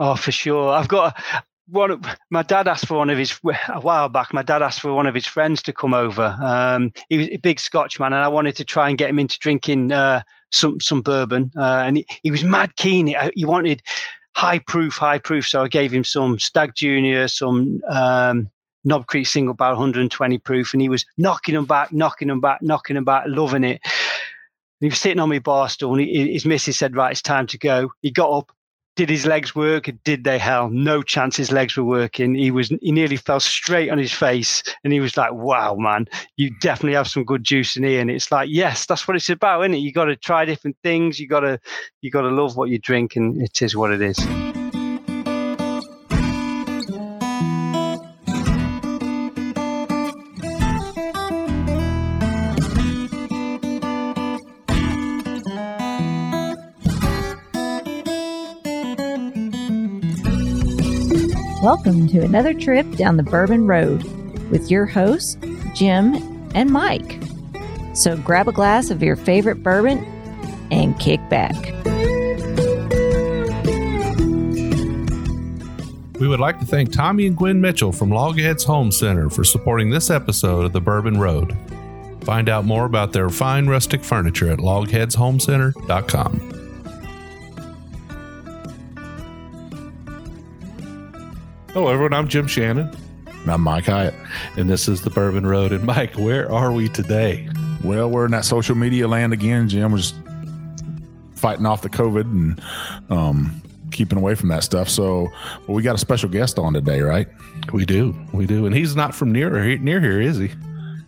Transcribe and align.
Oh, 0.00 0.14
for 0.14 0.32
sure. 0.32 0.70
I've 0.72 0.88
got 0.88 1.20
one. 1.68 2.00
My 2.30 2.42
dad 2.42 2.68
asked 2.68 2.86
for 2.86 2.98
one 2.98 3.10
of 3.10 3.18
his 3.18 3.38
a 3.68 3.80
while 3.80 4.08
back. 4.08 4.32
My 4.32 4.42
dad 4.42 4.62
asked 4.62 4.80
for 4.80 4.92
one 4.92 5.06
of 5.06 5.14
his 5.14 5.26
friends 5.26 5.62
to 5.62 5.72
come 5.72 5.94
over. 5.94 6.36
Um, 6.40 6.92
he 7.08 7.18
was 7.18 7.28
a 7.28 7.36
big 7.36 7.58
Scotchman, 7.58 8.12
and 8.12 8.22
I 8.22 8.28
wanted 8.28 8.56
to 8.56 8.64
try 8.64 8.88
and 8.88 8.98
get 8.98 9.10
him 9.10 9.18
into 9.18 9.38
drinking 9.38 9.92
uh, 9.92 10.22
some 10.50 10.80
some 10.80 11.02
bourbon. 11.02 11.50
Uh, 11.56 11.82
and 11.86 11.96
he, 11.98 12.06
he 12.22 12.30
was 12.30 12.44
mad 12.44 12.76
keen. 12.76 13.14
He 13.34 13.44
wanted 13.44 13.82
high 14.34 14.60
proof, 14.60 14.96
high 14.96 15.18
proof. 15.18 15.46
So 15.48 15.64
I 15.64 15.68
gave 15.68 15.92
him 15.92 16.04
some 16.04 16.38
Stagg 16.38 16.74
Junior, 16.74 17.26
some 17.26 17.80
um, 17.90 18.48
Knob 18.84 19.06
Creek 19.08 19.26
single 19.26 19.54
barrel 19.54 19.74
120 19.74 20.38
proof, 20.38 20.72
and 20.72 20.80
he 20.80 20.88
was 20.88 21.04
knocking 21.16 21.54
them 21.54 21.64
back, 21.64 21.92
knocking 21.92 22.28
them 22.28 22.40
back, 22.40 22.62
knocking 22.62 22.94
them 22.94 23.04
back, 23.04 23.24
loving 23.26 23.64
it. 23.64 23.80
he 24.80 24.88
was 24.88 25.00
sitting 25.00 25.18
on 25.18 25.28
my 25.28 25.40
bar 25.40 25.68
stool, 25.68 25.94
and 25.94 26.02
he, 26.02 26.32
his 26.32 26.46
missus 26.46 26.78
said, 26.78 26.94
"Right, 26.94 27.10
it's 27.10 27.22
time 27.22 27.48
to 27.48 27.58
go." 27.58 27.90
He 28.00 28.12
got 28.12 28.30
up, 28.30 28.52
did 28.98 29.08
his 29.08 29.26
legs 29.26 29.54
work? 29.54 29.88
Did 30.02 30.24
they? 30.24 30.38
Hell, 30.38 30.70
no 30.70 31.02
chance. 31.02 31.36
His 31.36 31.52
legs 31.52 31.76
were 31.76 31.84
working. 31.84 32.34
He 32.34 32.50
was 32.50 32.70
he 32.82 32.90
nearly 32.90 33.14
fell 33.14 33.38
straight 33.38 33.90
on 33.90 33.96
his 33.96 34.12
face, 34.12 34.60
and 34.82 34.92
he 34.92 34.98
was 34.98 35.16
like, 35.16 35.32
"Wow, 35.32 35.76
man, 35.76 36.08
you 36.36 36.50
definitely 36.58 36.96
have 36.96 37.06
some 37.06 37.22
good 37.22 37.44
juice 37.44 37.76
in 37.76 37.84
here." 37.84 38.00
And 38.00 38.10
it's 38.10 38.32
like, 38.32 38.48
yes, 38.50 38.86
that's 38.86 39.06
what 39.06 39.16
it's 39.16 39.28
about, 39.28 39.60
isn't 39.60 39.74
it? 39.74 39.78
You 39.78 39.92
got 39.92 40.06
to 40.06 40.16
try 40.16 40.44
different 40.44 40.76
things. 40.82 41.20
You 41.20 41.28
got 41.28 41.40
to 41.40 41.60
you 42.02 42.10
got 42.10 42.22
to 42.22 42.30
love 42.30 42.56
what 42.56 42.70
you 42.70 42.78
drink, 42.80 43.14
and 43.14 43.40
it 43.40 43.62
is 43.62 43.76
what 43.76 43.92
it 43.92 44.02
is. 44.02 44.18
Welcome 61.70 62.08
to 62.08 62.22
another 62.22 62.54
trip 62.54 62.90
down 62.92 63.18
the 63.18 63.22
Bourbon 63.22 63.66
Road 63.66 64.02
with 64.50 64.70
your 64.70 64.86
hosts, 64.86 65.36
Jim 65.74 66.14
and 66.54 66.70
Mike. 66.70 67.20
So 67.92 68.16
grab 68.16 68.48
a 68.48 68.52
glass 68.52 68.88
of 68.88 69.02
your 69.02 69.16
favorite 69.16 69.62
bourbon 69.62 69.98
and 70.70 70.98
kick 70.98 71.20
back. 71.28 71.54
We 76.18 76.26
would 76.26 76.40
like 76.40 76.58
to 76.60 76.64
thank 76.64 76.90
Tommy 76.90 77.26
and 77.26 77.36
Gwen 77.36 77.60
Mitchell 77.60 77.92
from 77.92 78.08
Logheads 78.08 78.64
Home 78.64 78.90
Center 78.90 79.28
for 79.28 79.44
supporting 79.44 79.90
this 79.90 80.08
episode 80.08 80.64
of 80.64 80.72
The 80.72 80.80
Bourbon 80.80 81.20
Road. 81.20 81.54
Find 82.22 82.48
out 82.48 82.64
more 82.64 82.86
about 82.86 83.12
their 83.12 83.28
fine 83.28 83.66
rustic 83.66 84.02
furniture 84.02 84.50
at 84.50 84.60
logheadshomecenter.com. 84.60 86.57
Hello, 91.74 91.88
everyone. 91.88 92.14
I'm 92.14 92.28
Jim 92.28 92.46
Shannon. 92.46 92.90
And 93.26 93.50
I'm 93.50 93.60
Mike 93.60 93.84
Hyatt. 93.84 94.14
And 94.56 94.70
this 94.70 94.88
is 94.88 95.02
the 95.02 95.10
Bourbon 95.10 95.46
Road. 95.46 95.70
And 95.70 95.84
Mike, 95.84 96.16
where 96.16 96.50
are 96.50 96.72
we 96.72 96.88
today? 96.88 97.46
Well, 97.84 98.08
we're 98.10 98.24
in 98.24 98.30
that 98.30 98.46
social 98.46 98.74
media 98.74 99.06
land 99.06 99.34
again. 99.34 99.68
Jim 99.68 99.92
was 99.92 100.14
fighting 101.34 101.66
off 101.66 101.82
the 101.82 101.90
COVID 101.90 102.22
and 102.22 102.62
um, 103.10 103.62
keeping 103.92 104.16
away 104.16 104.34
from 104.34 104.48
that 104.48 104.64
stuff. 104.64 104.88
So, 104.88 105.28
well, 105.66 105.76
we 105.76 105.82
got 105.82 105.94
a 105.94 105.98
special 105.98 106.30
guest 106.30 106.58
on 106.58 106.72
today, 106.72 107.02
right? 107.02 107.28
We 107.72 107.84
do. 107.84 108.16
We 108.32 108.46
do. 108.46 108.64
And 108.64 108.74
he's 108.74 108.96
not 108.96 109.14
from 109.14 109.30
near 109.30 109.76
near 109.76 110.00
here, 110.00 110.22
is 110.22 110.38
he? 110.38 110.50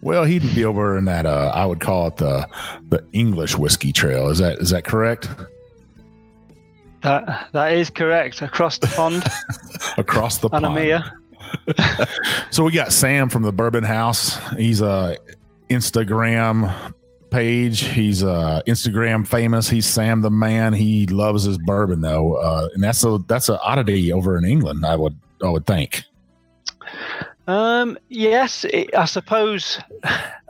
Well, 0.03 0.25
he'd 0.25 0.43
be 0.55 0.65
over 0.67 0.99
in 0.99 1.07
that. 1.07 1.25
Uh, 1.25 1.53
I 1.55 1.65
would 1.65 1.81
call 1.81 2.09
it 2.09 2.19
the 2.19 2.47
the 2.91 3.03
English 3.13 3.57
whiskey 3.57 3.93
trail. 3.93 4.29
Is 4.29 4.39
that 4.39 4.59
is 4.59 4.71
that 4.71 4.85
correct? 4.85 5.27
That 7.03 7.49
that 7.53 7.73
is 7.73 7.91
correct. 7.91 8.43
Across 8.43 8.79
the 8.79 8.87
pond. 8.89 9.25
Across 9.99 10.39
the 10.39 10.51
pond. 10.51 11.05
so 12.51 12.65
we 12.65 12.73
got 12.73 12.93
Sam 12.93 13.29
from 13.29 13.43
the 13.43 13.53
Bourbon 13.53 13.85
House. 13.85 14.39
He's 14.55 14.81
a 14.81 15.17
Instagram 15.69 16.93
page. 17.31 17.81
He's 17.81 18.23
uh 18.23 18.61
Instagram 18.67 19.27
famous. 19.27 19.69
He's 19.69 19.87
Sam 19.87 20.21
the 20.21 20.31
man. 20.31 20.73
He 20.73 21.07
loves 21.07 21.45
his 21.45 21.59
bourbon 21.59 22.01
though, 22.01 22.35
uh, 22.35 22.69
and 22.75 22.83
that's 22.83 23.05
a 23.05 23.19
that's 23.27 23.49
an 23.49 23.59
oddity 23.63 24.13
over 24.13 24.37
in 24.37 24.45
England. 24.45 24.85
I 24.85 24.97
would 24.97 25.19
I 25.43 25.49
would 25.49 25.67
think. 25.67 26.05
Um, 27.51 27.99
yes, 28.09 28.65
it, 28.65 28.95
I 28.95 29.07
suppose 29.07 29.81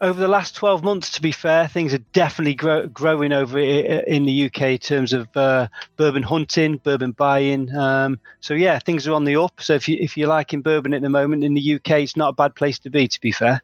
over 0.03 0.21
the 0.21 0.29
last 0.29 0.55
12 0.55 0.85
months, 0.85 1.11
to 1.13 1.23
be 1.23 1.33
fair, 1.33 1.67
things 1.67 1.95
are 1.95 2.05
definitely 2.13 2.53
grow, 2.53 2.89
growing 2.89 3.33
over 3.33 3.59
in 3.59 4.27
the 4.27 4.45
UK 4.45 4.63
in 4.63 4.79
terms 4.79 5.15
of 5.15 5.35
uh, 5.35 5.69
bourbon 5.97 6.23
hunting, 6.23 6.77
bourbon 6.77 7.13
buying. 7.13 7.75
Um, 7.75 8.21
so 8.41 8.53
yeah, 8.53 8.79
things 8.81 9.09
are 9.09 9.15
on 9.15 9.25
the 9.25 9.37
up. 9.37 9.63
So 9.63 9.73
if 9.73 9.89
you 9.89 9.97
if 9.99 10.15
you're 10.15 10.29
liking 10.29 10.61
bourbon 10.61 10.93
at 10.93 11.01
the 11.01 11.09
moment 11.09 11.43
in 11.43 11.55
the 11.55 11.77
UK, 11.77 12.01
it's 12.01 12.19
not 12.19 12.29
a 12.29 12.35
bad 12.35 12.55
place 12.55 12.79
to 12.81 12.91
be. 12.91 13.09
To 13.09 13.21
be 13.23 13.33
fair. 13.33 13.63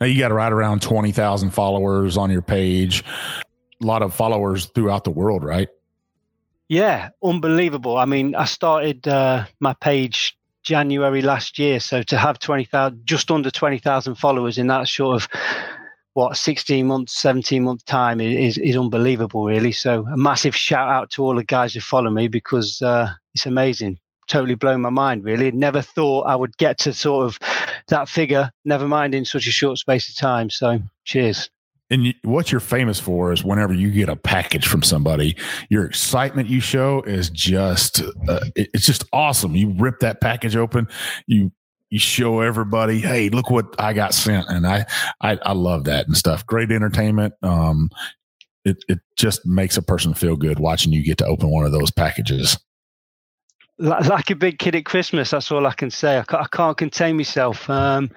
Now 0.00 0.06
you 0.06 0.18
got 0.18 0.32
right 0.32 0.52
around 0.52 0.80
20,000 0.80 1.50
followers 1.50 2.16
on 2.16 2.30
your 2.30 2.40
page. 2.40 3.04
A 3.82 3.86
lot 3.86 4.00
of 4.00 4.14
followers 4.14 4.66
throughout 4.74 5.04
the 5.04 5.10
world, 5.10 5.44
right? 5.44 5.68
Yeah, 6.68 7.10
unbelievable. 7.22 7.98
I 7.98 8.06
mean, 8.06 8.34
I 8.34 8.46
started 8.46 9.06
uh, 9.06 9.44
my 9.60 9.74
page 9.74 10.35
January 10.66 11.22
last 11.22 11.58
year. 11.58 11.78
So 11.78 12.02
to 12.02 12.18
have 12.18 12.40
20,000, 12.40 13.06
just 13.06 13.30
under 13.30 13.50
20,000 13.50 14.16
followers 14.16 14.58
in 14.58 14.66
that 14.66 14.88
sort 14.88 15.22
of 15.22 15.28
what 16.14 16.36
16 16.36 16.86
months 16.86 17.16
17 17.18 17.62
month 17.62 17.84
time 17.84 18.20
is, 18.20 18.58
is 18.58 18.76
unbelievable 18.76 19.44
really. 19.44 19.70
So 19.70 20.04
a 20.06 20.16
massive 20.16 20.56
shout 20.56 20.88
out 20.88 21.10
to 21.10 21.22
all 21.22 21.36
the 21.36 21.44
guys 21.44 21.72
who 21.72 21.80
follow 21.80 22.10
me 22.10 22.26
because 22.26 22.82
uh, 22.82 23.12
it's 23.34 23.46
amazing. 23.46 23.98
Totally 24.26 24.56
blown 24.56 24.80
my 24.80 24.90
mind 24.90 25.22
really. 25.24 25.52
Never 25.52 25.80
thought 25.80 26.22
i 26.22 26.34
would 26.34 26.56
get 26.56 26.78
to 26.80 26.92
sort 26.92 27.26
of 27.26 27.38
that 27.88 28.08
figure 28.08 28.50
never 28.64 28.88
mind 28.88 29.14
in 29.14 29.24
such 29.24 29.46
a 29.46 29.52
short 29.52 29.78
space 29.78 30.08
of 30.08 30.16
time. 30.16 30.50
So 30.50 30.80
cheers 31.04 31.48
and 31.90 32.14
what 32.22 32.50
you're 32.50 32.60
famous 32.60 32.98
for 32.98 33.32
is 33.32 33.44
whenever 33.44 33.72
you 33.72 33.90
get 33.90 34.08
a 34.08 34.16
package 34.16 34.66
from 34.66 34.82
somebody, 34.82 35.36
your 35.70 35.84
excitement 35.84 36.48
you 36.48 36.60
show 36.60 37.02
is 37.02 37.30
just 37.30 38.02
uh, 38.28 38.40
it's 38.56 38.86
just 38.86 39.04
awesome. 39.12 39.54
You 39.54 39.70
rip 39.70 40.00
that 40.00 40.20
package 40.20 40.56
open, 40.56 40.88
you 41.26 41.52
you 41.90 42.00
show 42.00 42.40
everybody, 42.40 42.98
hey, 42.98 43.28
look 43.28 43.50
what 43.50 43.74
I 43.78 43.92
got 43.92 44.14
sent, 44.14 44.48
and 44.48 44.66
I 44.66 44.86
I, 45.20 45.38
I 45.42 45.52
love 45.52 45.84
that 45.84 46.06
and 46.06 46.16
stuff. 46.16 46.44
Great 46.46 46.72
entertainment. 46.72 47.34
Um, 47.42 47.90
it 48.64 48.78
it 48.88 48.98
just 49.16 49.46
makes 49.46 49.76
a 49.76 49.82
person 49.82 50.12
feel 50.12 50.36
good 50.36 50.58
watching 50.58 50.92
you 50.92 51.04
get 51.04 51.18
to 51.18 51.26
open 51.26 51.50
one 51.50 51.64
of 51.64 51.72
those 51.72 51.92
packages 51.92 52.58
like 53.78 54.30
a 54.30 54.36
big 54.36 54.58
kid 54.58 54.74
at 54.74 54.84
Christmas. 54.84 55.30
That's 55.30 55.52
all 55.52 55.66
I 55.66 55.72
can 55.72 55.90
say. 55.90 56.18
I 56.18 56.22
can't, 56.22 56.42
I 56.42 56.46
can't 56.56 56.76
contain 56.76 57.16
myself. 57.16 57.68
Um, 57.68 58.10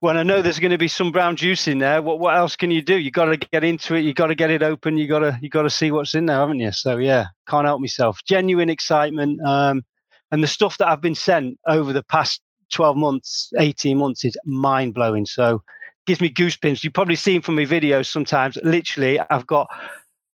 when 0.00 0.16
I 0.16 0.22
know 0.22 0.42
there's 0.42 0.58
going 0.58 0.72
to 0.72 0.78
be 0.78 0.88
some 0.88 1.10
brown 1.10 1.36
juice 1.36 1.66
in 1.68 1.78
there, 1.78 2.02
what 2.02 2.18
what 2.18 2.36
else 2.36 2.56
can 2.56 2.70
you 2.70 2.82
do? 2.82 2.98
You 2.98 3.10
got 3.10 3.26
to 3.26 3.36
get 3.36 3.64
into 3.64 3.94
it. 3.94 4.00
You 4.00 4.12
got 4.12 4.26
to 4.26 4.34
get 4.34 4.50
it 4.50 4.62
open. 4.62 4.98
You 4.98 5.08
got 5.08 5.20
to 5.20 5.38
you 5.40 5.48
got 5.48 5.62
to 5.62 5.70
see 5.70 5.90
what's 5.90 6.14
in 6.14 6.26
there, 6.26 6.36
haven't 6.36 6.60
you? 6.60 6.72
So 6.72 6.98
yeah, 6.98 7.26
can't 7.48 7.66
help 7.66 7.80
myself. 7.80 8.20
Genuine 8.26 8.68
excitement, 8.70 9.40
um, 9.46 9.84
and 10.30 10.42
the 10.42 10.48
stuff 10.48 10.78
that 10.78 10.88
I've 10.88 11.00
been 11.00 11.14
sent 11.14 11.58
over 11.66 11.92
the 11.92 12.02
past 12.02 12.42
twelve 12.70 12.96
months, 12.96 13.52
eighteen 13.58 13.98
months 13.98 14.24
is 14.24 14.36
mind 14.44 14.94
blowing. 14.94 15.26
So 15.26 15.62
gives 16.06 16.20
me 16.20 16.30
goosebumps. 16.30 16.82
You've 16.82 16.94
probably 16.94 17.16
seen 17.16 17.42
from 17.42 17.56
my 17.56 17.64
videos 17.64 18.06
sometimes. 18.06 18.58
Literally, 18.62 19.20
I've 19.30 19.46
got 19.46 19.68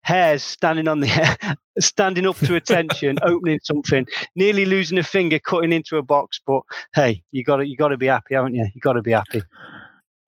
hairs 0.03 0.43
standing 0.43 0.87
on 0.87 0.99
the 0.99 1.57
standing 1.79 2.27
up 2.27 2.37
to 2.37 2.55
attention, 2.55 3.17
opening 3.23 3.59
something, 3.63 4.05
nearly 4.35 4.65
losing 4.65 4.97
a 4.97 5.03
finger, 5.03 5.39
cutting 5.39 5.73
into 5.73 5.97
a 5.97 6.03
box. 6.03 6.39
But 6.45 6.61
hey, 6.93 7.23
you 7.31 7.43
got 7.43 7.57
to 7.57 7.67
you 7.67 7.75
got 7.75 7.89
to 7.89 7.97
be 7.97 8.07
happy, 8.07 8.35
haven't 8.35 8.55
you? 8.55 8.67
You 8.73 8.81
got 8.81 8.93
to 8.93 9.01
be 9.01 9.11
happy. 9.11 9.41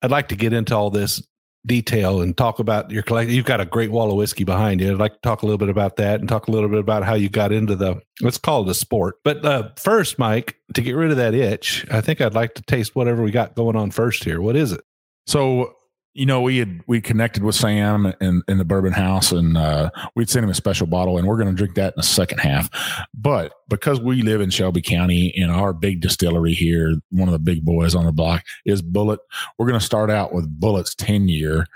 I'd 0.02 0.12
like 0.12 0.28
to 0.30 0.36
get 0.36 0.54
into 0.54 0.76
all 0.76 0.90
this 0.90 1.22
detail 1.66 2.22
and 2.22 2.38
talk 2.38 2.60
about 2.60 2.92
your 2.92 3.02
collection. 3.02 3.34
You've 3.34 3.46
got 3.46 3.60
a 3.60 3.66
great 3.66 3.92
wall 3.92 4.12
of 4.12 4.18
whiskey 4.18 4.44
behind 4.44 4.80
you. 4.82 4.92
I'd 4.92 5.00
like 5.00 5.14
to 5.14 5.22
talk 5.22 5.42
a 5.42 5.46
little 5.46 5.58
bit 5.58 5.70
about 5.70 5.96
that 5.98 6.20
and 6.20 6.30
talk 6.30 6.48
a 6.48 6.52
little 6.52 6.70
bit 6.70 6.80
about 6.80 7.04
how 7.04 7.16
you 7.16 7.30
got 7.30 7.52
into 7.52 7.76
the 7.76 8.02
let's 8.22 8.38
call 8.38 8.64
it 8.64 8.70
a 8.70 8.74
sport. 8.74 9.16
But 9.24 9.44
uh, 9.46 9.70
first, 9.78 10.20
Mike, 10.20 10.58
to 10.74 10.82
get 10.82 10.94
rid 10.94 11.12
of 11.12 11.18
that 11.18 11.34
itch, 11.34 11.86
I 11.92 12.02
think 12.02 12.22
I'd 12.22 12.36
like 12.36 12.54
to 12.56 12.62
taste 12.64 12.96
whatever 12.96 13.24
we 13.24 13.32
got 13.32 13.56
going 13.56 13.76
on 13.76 13.92
first 13.92 14.24
here. 14.24 14.42
What 14.42 14.56
is 14.56 14.72
it? 14.72 14.82
So 15.26 15.76
you 16.16 16.26
know, 16.26 16.42
we 16.42 16.58
had 16.58 16.82
we 16.88 17.02
connected 17.02 17.44
with 17.44 17.56
Sam 17.56 18.14
in, 18.22 18.42
in 18.48 18.58
the 18.58 18.64
bourbon 18.64 18.94
house 18.94 19.34
and 19.34 19.58
uh, 19.58 19.90
we'd 20.16 20.30
sent 20.30 20.46
him 20.46 20.50
a 20.50 20.56
special 20.56 20.88
bottle 20.88 21.18
and 21.18 21.28
we're 21.28 21.36
going 21.36 21.50
to 21.50 21.56
drink 21.56 21.76
that 21.76 21.94
in 21.94 21.98
the 21.98 22.04
second 22.04 22.40
half. 22.40 22.70
But 23.14 23.52
because 23.68 24.00
we 24.00 24.22
live 24.22 24.40
in 24.40 24.50
Shelby 24.50 24.82
County 24.82 25.34
and 25.36 25.52
our 25.52 25.74
big 25.74 26.00
distillery 26.00 26.54
here, 26.54 26.96
one 27.12 27.28
of 27.28 27.34
the 27.34 27.40
big 27.40 27.66
boys 27.66 27.96
on 27.96 28.06
the 28.06 28.14
block 28.14 28.44
is 28.66 28.82
Bulleit. 28.82 29.18
We're 29.60 29.68
going 29.68 29.80
to 29.80 29.86
start 29.86 30.10
out 30.10 30.34
with 30.34 30.60
Bulleit's 30.60 30.96
10 30.96 31.28
year 31.28 31.68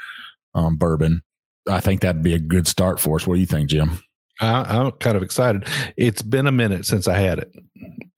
um, 0.55 0.77
bourbon. 0.77 1.21
I 1.67 1.81
think 1.81 1.99
that'd 1.99 2.23
be 2.23 2.33
a 2.33 2.39
good 2.39 2.65
start 2.65 3.01
for 3.01 3.17
us. 3.17 3.27
What 3.27 3.35
do 3.35 3.41
you 3.41 3.45
think, 3.45 3.69
Jim? 3.69 3.99
I, 4.39 4.77
am 4.77 4.91
kind 4.93 5.17
of 5.17 5.23
excited. 5.23 5.67
It's 5.97 6.21
been 6.21 6.47
a 6.47 6.51
minute 6.51 6.85
since 6.85 7.09
I 7.09 7.17
had 7.17 7.39
it. 7.39 7.53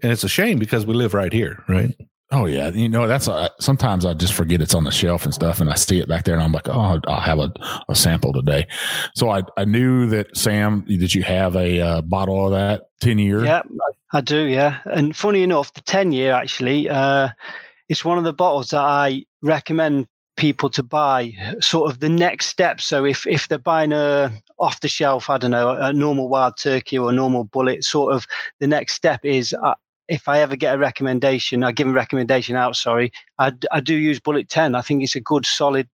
And 0.03 0.11
it's 0.11 0.23
a 0.23 0.29
shame 0.29 0.59
because 0.59 0.85
we 0.85 0.93
live 0.93 1.15
right 1.15 1.33
here, 1.33 1.63
right? 1.67 1.95
Oh 2.33 2.45
yeah, 2.45 2.69
you 2.69 2.87
know 2.87 3.07
that's 3.07 3.27
uh, 3.27 3.49
sometimes 3.59 4.05
I 4.05 4.13
just 4.13 4.33
forget 4.33 4.61
it's 4.61 4.73
on 4.73 4.85
the 4.85 4.91
shelf 4.91 5.25
and 5.25 5.33
stuff, 5.33 5.59
and 5.59 5.69
I 5.69 5.75
see 5.75 5.99
it 5.99 6.07
back 6.07 6.23
there, 6.23 6.35
and 6.35 6.41
I'm 6.43 6.53
like, 6.53 6.69
oh, 6.69 6.99
I'll, 7.05 7.19
have 7.19 7.39
a, 7.39 7.51
a 7.89 7.95
sample 7.95 8.31
today. 8.31 8.67
So 9.15 9.29
I 9.29 9.43
I 9.57 9.65
knew 9.65 10.07
that 10.07 10.35
Sam, 10.37 10.85
did 10.87 11.13
you 11.13 11.23
have 11.23 11.57
a 11.57 11.81
uh, 11.81 12.01
bottle 12.01 12.45
of 12.45 12.51
that 12.53 12.83
ten 13.01 13.19
year? 13.19 13.43
Yeah, 13.43 13.63
I 14.13 14.21
do. 14.21 14.45
Yeah, 14.45 14.77
and 14.85 15.13
funny 15.13 15.43
enough, 15.43 15.73
the 15.73 15.81
ten 15.81 16.13
year 16.13 16.31
actually, 16.31 16.89
uh, 16.89 17.29
it's 17.89 18.05
one 18.05 18.17
of 18.17 18.23
the 18.23 18.33
bottles 18.33 18.69
that 18.69 18.79
I 18.81 19.25
recommend 19.41 20.07
people 20.37 20.69
to 20.69 20.83
buy. 20.83 21.33
Sort 21.59 21.91
of 21.91 21.99
the 21.99 22.09
next 22.09 22.45
step. 22.45 22.79
So 22.79 23.03
if 23.03 23.27
if 23.27 23.49
they're 23.49 23.57
buying 23.57 23.91
a 23.91 24.31
off 24.57 24.79
the 24.79 24.87
shelf, 24.87 25.29
I 25.29 25.37
don't 25.37 25.51
know, 25.51 25.71
a 25.71 25.91
normal 25.91 26.29
wild 26.29 26.55
turkey 26.57 26.97
or 26.97 27.09
a 27.09 27.13
normal 27.13 27.45
Bulleit, 27.45 27.83
sort 27.83 28.13
of 28.13 28.25
the 28.61 28.67
next 28.67 28.93
step 28.93 29.25
is. 29.25 29.53
Uh, 29.53 29.75
if 30.11 30.27
I 30.27 30.41
ever 30.41 30.57
get 30.57 30.75
a 30.75 30.77
recommendation, 30.77 31.63
I 31.63 31.71
give 31.71 31.87
a 31.87 31.91
recommendation 31.91 32.57
out. 32.57 32.75
Sorry, 32.75 33.13
I, 33.39 33.53
I 33.71 33.79
do 33.79 33.95
use 33.95 34.19
Bulleit 34.19 34.49
Ten. 34.49 34.75
I 34.75 34.81
think 34.81 35.01
it's 35.01 35.15
a 35.15 35.21
good, 35.21 35.45
solid, 35.45 35.87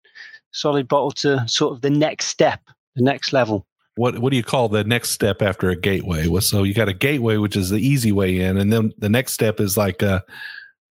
solid 0.52 0.88
bottle 0.88 1.12
to 1.12 1.48
sort 1.48 1.74
of 1.74 1.82
the 1.82 1.92
next 1.92 2.26
step, 2.26 2.60
the 2.96 3.04
next 3.04 3.32
level. 3.32 3.68
What 3.96 4.18
what 4.18 4.32
do 4.32 4.38
you 4.38 4.44
call 4.44 4.70
the 4.70 4.84
next 4.84 5.12
step 5.12 5.44
after 5.44 5.70
a 5.70 5.76
gateway? 5.76 6.28
Well, 6.28 6.42
so 6.42 6.64
you 6.64 6.74
got 6.74 6.90
a 6.90 6.94
gateway, 6.94 7.38
which 7.38 7.56
is 7.56 7.70
the 7.70 7.80
easy 7.80 8.12
way 8.12 8.40
in, 8.40 8.58
and 8.58 8.74
then 8.74 8.92
the 8.98 9.10
next 9.10 9.34
step 9.34 9.60
is 9.60 9.78
like 9.78 10.02
a 10.02 10.24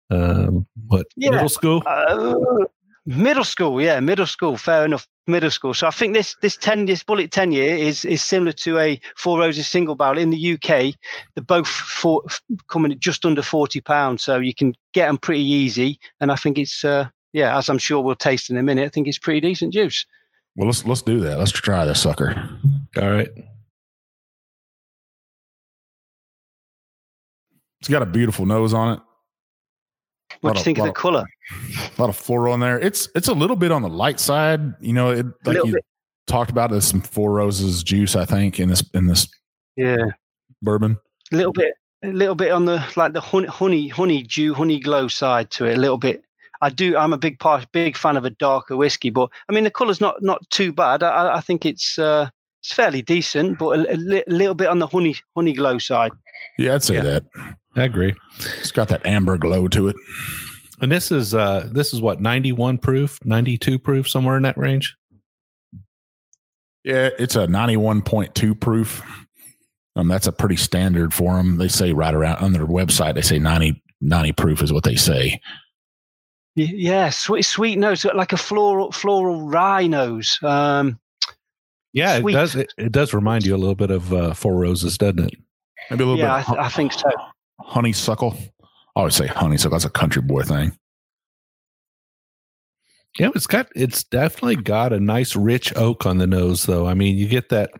um, 0.09 0.65
what 0.87 1.05
Yeah. 1.15 1.31
middle 1.31 1.49
school? 1.49 1.83
Uh, 1.85 2.65
middle 3.05 3.43
school, 3.43 3.81
yeah, 3.81 3.99
middle 3.99 4.25
school. 4.25 4.57
Fair 4.57 4.85
enough, 4.85 5.07
middle 5.27 5.51
school. 5.51 5.73
So 5.73 5.87
I 5.87 5.91
think 5.91 6.13
this 6.13 6.35
this 6.41 6.57
ten 6.57 6.85
this 6.85 7.03
Bulleit 7.03 7.31
ten 7.31 7.51
year 7.51 7.75
is 7.75 8.05
is 8.05 8.21
similar 8.21 8.51
to 8.53 8.79
a 8.79 8.99
Four 9.15 9.39
Roses 9.39 9.67
single 9.67 9.95
barrel 9.95 10.17
in 10.17 10.29
the 10.29 10.53
UK. 10.53 10.95
They're 11.35 11.43
both 11.45 11.67
for, 11.67 12.23
coming 12.69 12.91
at 12.91 12.99
just 12.99 13.25
under 13.25 13.41
forty 13.41 13.81
pounds, 13.81 14.23
so 14.23 14.37
you 14.39 14.53
can 14.53 14.73
get 14.93 15.07
them 15.07 15.17
pretty 15.17 15.43
easy. 15.43 15.99
And 16.19 16.31
I 16.31 16.35
think 16.35 16.57
it's 16.57 16.83
uh, 16.83 17.09
yeah, 17.33 17.57
as 17.57 17.69
I'm 17.69 17.77
sure 17.77 18.01
we'll 18.01 18.15
taste 18.15 18.49
in 18.49 18.57
a 18.57 18.63
minute. 18.63 18.85
I 18.85 18.89
think 18.89 19.07
it's 19.07 19.19
pretty 19.19 19.41
decent 19.41 19.73
juice. 19.73 20.05
Well, 20.55 20.67
let's 20.67 20.85
let's 20.85 21.01
do 21.01 21.19
that. 21.21 21.37
Let's 21.39 21.51
try 21.51 21.85
this 21.85 22.01
sucker. 22.01 22.49
All 22.97 23.09
right. 23.09 23.29
It's 27.79 27.89
got 27.89 28.03
a 28.03 28.05
beautiful 28.05 28.45
nose 28.45 28.75
on 28.75 28.93
it. 28.93 28.99
What 30.41 30.53
do 30.53 30.59
you 30.59 30.63
think 30.63 30.77
of 30.77 30.85
the 30.85 30.89
of- 30.91 30.95
colour? 30.95 31.25
A 31.51 31.89
lot 32.01 32.09
of 32.09 32.15
floral 32.15 32.53
in 32.53 32.59
there. 32.61 32.79
It's 32.79 33.09
it's 33.15 33.27
a 33.27 33.33
little 33.33 33.55
bit 33.57 33.71
on 33.71 33.81
the 33.81 33.89
light 33.89 34.19
side. 34.19 34.61
You 34.79 34.93
know, 34.93 35.11
it, 35.11 35.25
like 35.45 35.57
you 35.57 35.73
bit. 35.73 35.85
talked 36.27 36.49
about, 36.49 36.71
there's 36.71 36.85
some 36.85 37.01
Four 37.01 37.33
Roses 37.33 37.83
juice, 37.83 38.15
I 38.15 38.25
think, 38.25 38.59
in 38.59 38.69
this 38.69 38.83
in 38.93 39.07
this 39.07 39.27
Yeah, 39.75 39.97
bourbon. 40.61 40.97
a 41.31 41.35
little 41.35 41.51
bit, 41.53 41.73
a 42.03 42.07
little 42.07 42.35
bit 42.35 42.51
on 42.51 42.65
the 42.65 42.83
like 42.95 43.13
the 43.13 43.21
honey, 43.21 43.47
honey, 43.47 43.87
honey 43.89 44.23
dew, 44.23 44.53
honey 44.53 44.79
glow 44.79 45.07
side 45.09 45.51
to 45.51 45.65
it. 45.65 45.77
A 45.77 45.79
little 45.81 45.97
bit. 45.97 46.23
I 46.63 46.69
do. 46.69 46.95
I'm 46.95 47.11
a 47.11 47.17
big 47.17 47.39
part, 47.39 47.65
big 47.71 47.97
fan 47.97 48.17
of 48.17 48.23
a 48.25 48.29
darker 48.29 48.77
whiskey, 48.77 49.09
but 49.09 49.29
I 49.49 49.53
mean 49.53 49.63
the 49.63 49.71
colour's 49.71 49.99
not 49.99 50.21
not 50.21 50.47
too 50.51 50.71
bad. 50.71 51.03
I- 51.03 51.09
I, 51.09 51.37
I 51.37 51.41
think 51.41 51.65
it's 51.65 51.97
uh, 51.97 52.29
it's 52.61 52.71
fairly 52.71 53.01
decent, 53.01 53.57
but 53.57 53.79
a, 53.79 53.93
a 53.93 53.97
li- 53.97 54.23
little 54.27 54.53
bit 54.53 54.67
on 54.67 54.77
the 54.79 54.85
honey 54.87 55.15
honey 55.35 55.53
glow 55.53 55.79
side. 55.79 56.11
Yeah, 56.59 56.75
I'd 56.75 56.83
say 56.83 56.95
Yeah. 56.95 57.01
that. 57.01 57.23
I 57.75 57.83
agree. 57.83 58.13
It's 58.59 58.71
got 58.71 58.89
that 58.89 59.05
amber 59.05 59.37
glow 59.37 59.67
to 59.69 59.87
it. 59.87 59.95
And 60.81 60.91
this 60.91 61.11
is 61.11 61.33
uh 61.35 61.69
this 61.71 61.93
is 61.93 62.01
what 62.01 62.19
91 62.19 62.79
proof, 62.79 63.17
92 63.23 63.79
proof, 63.79 64.09
somewhere 64.09 64.35
in 64.37 64.43
that 64.43 64.57
range. 64.57 64.95
Yeah, 66.83 67.09
it's 67.19 67.35
a 67.35 67.45
91.2 67.47 68.59
proof. 68.59 69.03
Um, 69.95 70.07
that's 70.07 70.25
a 70.25 70.31
pretty 70.31 70.55
standard 70.55 71.13
for 71.13 71.35
them. 71.35 71.57
They 71.57 71.67
say 71.67 71.93
right 71.93 72.13
around 72.13 72.37
on 72.37 72.53
their 72.53 72.65
website, 72.65 73.13
they 73.13 73.21
say 73.21 73.37
90, 73.37 73.83
90 74.01 74.31
proof 74.31 74.63
is 74.63 74.73
what 74.73 74.83
they 74.83 74.95
say. 74.95 75.39
Yeah, 76.55 77.09
sweet 77.11 77.43
sweet 77.43 77.77
nose, 77.77 78.03
like 78.03 78.33
a 78.33 78.37
floral 78.37 78.91
floral 78.91 79.47
rye 79.47 79.87
nose. 79.87 80.37
Um, 80.43 80.99
Yeah, 81.93 82.19
Sweet. 82.19 82.33
it 82.33 82.35
does 82.35 82.55
it, 82.55 82.73
it 82.77 82.91
does 82.91 83.13
remind 83.13 83.45
you 83.45 83.55
a 83.55 83.57
little 83.57 83.75
bit 83.75 83.91
of 83.91 84.11
uh, 84.13 84.33
Four 84.33 84.55
Roses, 84.55 84.97
doesn't 84.97 85.19
it? 85.19 85.33
Maybe 85.89 86.03
a 86.03 86.07
little 86.07 86.19
yeah, 86.19 86.33
I, 86.33 86.39
bit. 86.39 86.47
th- 86.47 86.59
I 86.59 86.67
think 86.69 86.91
so. 86.93 87.09
Honeysuckle. 87.65 88.37
I 88.95 88.99
always 88.99 89.15
say 89.15 89.27
honeysuckle. 89.27 89.71
That's 89.71 89.85
a 89.85 89.89
country 89.89 90.21
boy 90.21 90.43
thing. 90.43 90.77
Yeah, 93.19 93.29
it's 93.35 93.47
got 93.47 93.67
it's 93.75 94.03
definitely 94.05 94.55
got 94.57 94.93
a 94.93 94.99
nice 94.99 95.35
rich 95.35 95.75
oak 95.75 96.05
on 96.05 96.17
the 96.17 96.27
nose 96.27 96.63
though. 96.63 96.87
I 96.87 96.93
mean, 96.93 97.17
you 97.17 97.27
get 97.27 97.49
that 97.49 97.71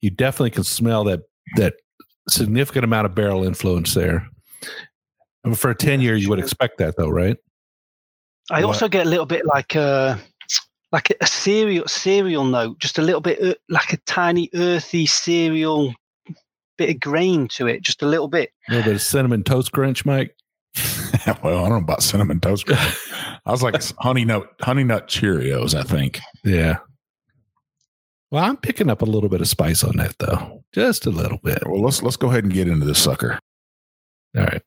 you 0.00 0.10
definitely 0.10 0.50
can 0.50 0.64
smell 0.64 1.04
that 1.04 1.20
that 1.56 1.74
significant 2.28 2.84
amount 2.84 3.06
of 3.06 3.14
barrel 3.14 3.44
influence 3.44 3.94
there. 3.94 4.26
I 5.44 5.48
mean, 5.48 5.54
for 5.56 5.70
a 5.70 5.74
10 5.74 6.00
year 6.00 6.16
you 6.16 6.28
would 6.30 6.38
expect 6.38 6.78
that 6.78 6.96
though, 6.96 7.08
right? 7.10 7.36
I 8.50 8.60
What? 8.60 8.68
also 8.68 8.88
get 8.88 9.06
a 9.06 9.10
little 9.10 9.26
bit 9.26 9.44
like 9.44 9.74
a 9.74 10.18
like 10.90 11.14
a 11.20 11.26
cereal 11.26 11.86
cereal 11.86 12.44
note, 12.44 12.78
just 12.78 12.98
a 12.98 13.02
little 13.02 13.20
bit 13.20 13.42
uh, 13.42 13.54
like 13.68 13.92
a 13.92 13.98
tiny 13.98 14.48
earthy 14.54 15.04
cereal 15.04 15.94
bit 16.78 16.90
of 16.90 17.00
grain 17.00 17.48
to 17.48 17.66
it, 17.66 17.82
just 17.82 18.02
a 18.02 18.06
little 18.06 18.28
bit. 18.28 18.50
A 18.68 18.72
little 18.72 18.84
bit 18.90 18.94
of 18.96 19.02
cinnamon 19.02 19.44
toast 19.44 19.72
crunch, 19.72 20.06
Mike. 20.06 20.34
well, 21.42 21.58
I 21.58 21.68
don't 21.68 21.70
know 21.70 21.76
about 21.76 22.02
cinnamon 22.02 22.40
toast. 22.40 22.66
Crunch. 22.66 22.96
I 23.46 23.50
was 23.50 23.62
like 23.62 23.74
honey 23.98 24.24
nut, 24.24 24.44
honey 24.60 24.84
nut 24.84 25.08
Cheerios. 25.08 25.74
I 25.74 25.82
think. 25.82 26.20
Yeah. 26.44 26.78
Well, 28.30 28.44
I'm 28.44 28.56
picking 28.58 28.90
up 28.90 29.02
a 29.02 29.06
little 29.06 29.28
bit 29.28 29.40
of 29.40 29.48
spice 29.48 29.82
on 29.82 29.96
that 29.96 30.14
though. 30.18 30.62
Just 30.72 31.06
a 31.06 31.10
little 31.10 31.38
bit. 31.42 31.62
Well, 31.66 31.82
let's 31.82 32.02
let's 32.02 32.16
go 32.16 32.28
ahead 32.28 32.44
and 32.44 32.52
get 32.52 32.68
into 32.68 32.84
this 32.86 32.98
sucker. 33.02 33.38
All 34.36 34.44
right. 34.44 34.62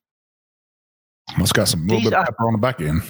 It's 1.38 1.52
got 1.52 1.68
some 1.68 1.82
little 1.86 1.98
These 1.98 2.10
bit 2.10 2.14
of 2.14 2.22
are- 2.22 2.26
pepper 2.26 2.46
on 2.46 2.52
the 2.52 2.58
back 2.58 2.80
end. 2.80 3.02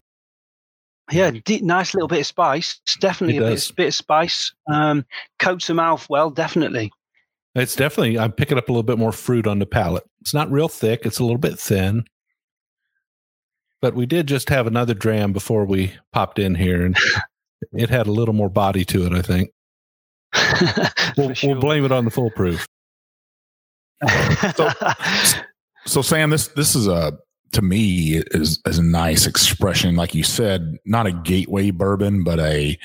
Yeah, 1.10 1.30
de- 1.30 1.60
nice 1.60 1.94
little 1.94 2.08
bit 2.08 2.20
of 2.20 2.26
spice. 2.26 2.80
It's 2.84 2.96
definitely 2.96 3.36
It 3.36 3.42
a 3.42 3.54
bit, 3.54 3.72
bit 3.76 3.86
of 3.88 3.94
spice. 3.94 4.52
Um, 4.70 5.04
coats 5.38 5.66
the 5.66 5.74
mouth 5.74 6.06
well, 6.08 6.30
definitely. 6.30 6.92
It's 7.54 7.76
definitely 7.76 8.18
I'm 8.18 8.32
picking 8.32 8.58
up 8.58 8.68
a 8.68 8.72
little 8.72 8.82
bit 8.82 8.98
more 8.98 9.12
fruit 9.12 9.46
on 9.46 9.58
the 9.58 9.66
palate. 9.66 10.04
It's 10.20 10.34
not 10.34 10.50
real 10.50 10.68
thick, 10.68 11.04
it's 11.04 11.18
a 11.18 11.24
little 11.24 11.38
bit 11.38 11.58
thin. 11.58 12.04
But 13.80 13.94
we 13.94 14.06
did 14.06 14.28
just 14.28 14.48
have 14.48 14.66
another 14.66 14.94
dram 14.94 15.32
before 15.32 15.64
we 15.64 15.92
popped 16.12 16.38
in 16.38 16.54
here 16.54 16.86
and 16.86 16.96
it 17.72 17.90
had 17.90 18.06
a 18.06 18.12
little 18.12 18.34
more 18.34 18.48
body 18.48 18.84
to 18.86 19.06
it, 19.06 19.12
I 19.12 19.22
think. 19.22 19.50
We'll, 21.18 21.34
sure. 21.34 21.50
we'll 21.50 21.60
blame 21.60 21.84
it 21.84 21.92
on 21.92 22.06
the 22.06 22.10
foolproof. 22.10 22.66
So 25.84 26.02
Sam, 26.02 26.30
this 26.30 26.48
this 26.48 26.74
is 26.74 26.86
a 26.86 27.18
to 27.52 27.62
me 27.62 28.22
is 28.30 28.60
is 28.66 28.78
a 28.78 28.82
nice 28.82 29.26
expression, 29.26 29.96
like 29.96 30.14
you 30.14 30.22
said, 30.22 30.78
not 30.84 31.06
a 31.06 31.12
gateway 31.12 31.70
bourbon, 31.70 32.22
but 32.22 32.38
a 32.38 32.78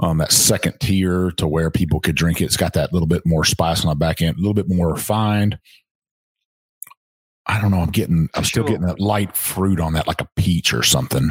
um 0.00 0.18
that 0.18 0.32
second 0.32 0.78
tier 0.80 1.30
to 1.32 1.46
where 1.46 1.70
people 1.70 2.00
could 2.00 2.16
drink 2.16 2.40
it. 2.40 2.46
It's 2.46 2.56
got 2.56 2.72
that 2.74 2.92
little 2.92 3.06
bit 3.06 3.24
more 3.24 3.44
spice 3.44 3.84
on 3.84 3.90
the 3.90 3.94
back 3.94 4.20
end, 4.22 4.36
a 4.36 4.40
little 4.40 4.54
bit 4.54 4.68
more 4.68 4.92
refined. 4.92 5.58
I 7.46 7.60
don't 7.60 7.70
know. 7.70 7.80
I'm 7.80 7.90
getting. 7.90 8.28
I'm 8.34 8.44
still 8.44 8.64
getting 8.64 8.86
that 8.86 9.00
light 9.00 9.36
fruit 9.36 9.78
on 9.78 9.92
that, 9.92 10.06
like 10.06 10.22
a 10.22 10.28
peach 10.36 10.72
or 10.72 10.82
something. 10.82 11.30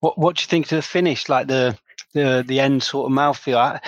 What 0.00 0.18
What 0.18 0.36
do 0.36 0.42
you 0.42 0.46
think 0.48 0.66
to 0.68 0.76
the 0.76 0.82
finish, 0.82 1.28
like 1.28 1.46
the 1.46 1.78
the 2.12 2.44
the 2.46 2.60
end 2.60 2.82
sort 2.82 3.10
of 3.10 3.16
mouthfeel? 3.16 3.56
I, 3.56 3.80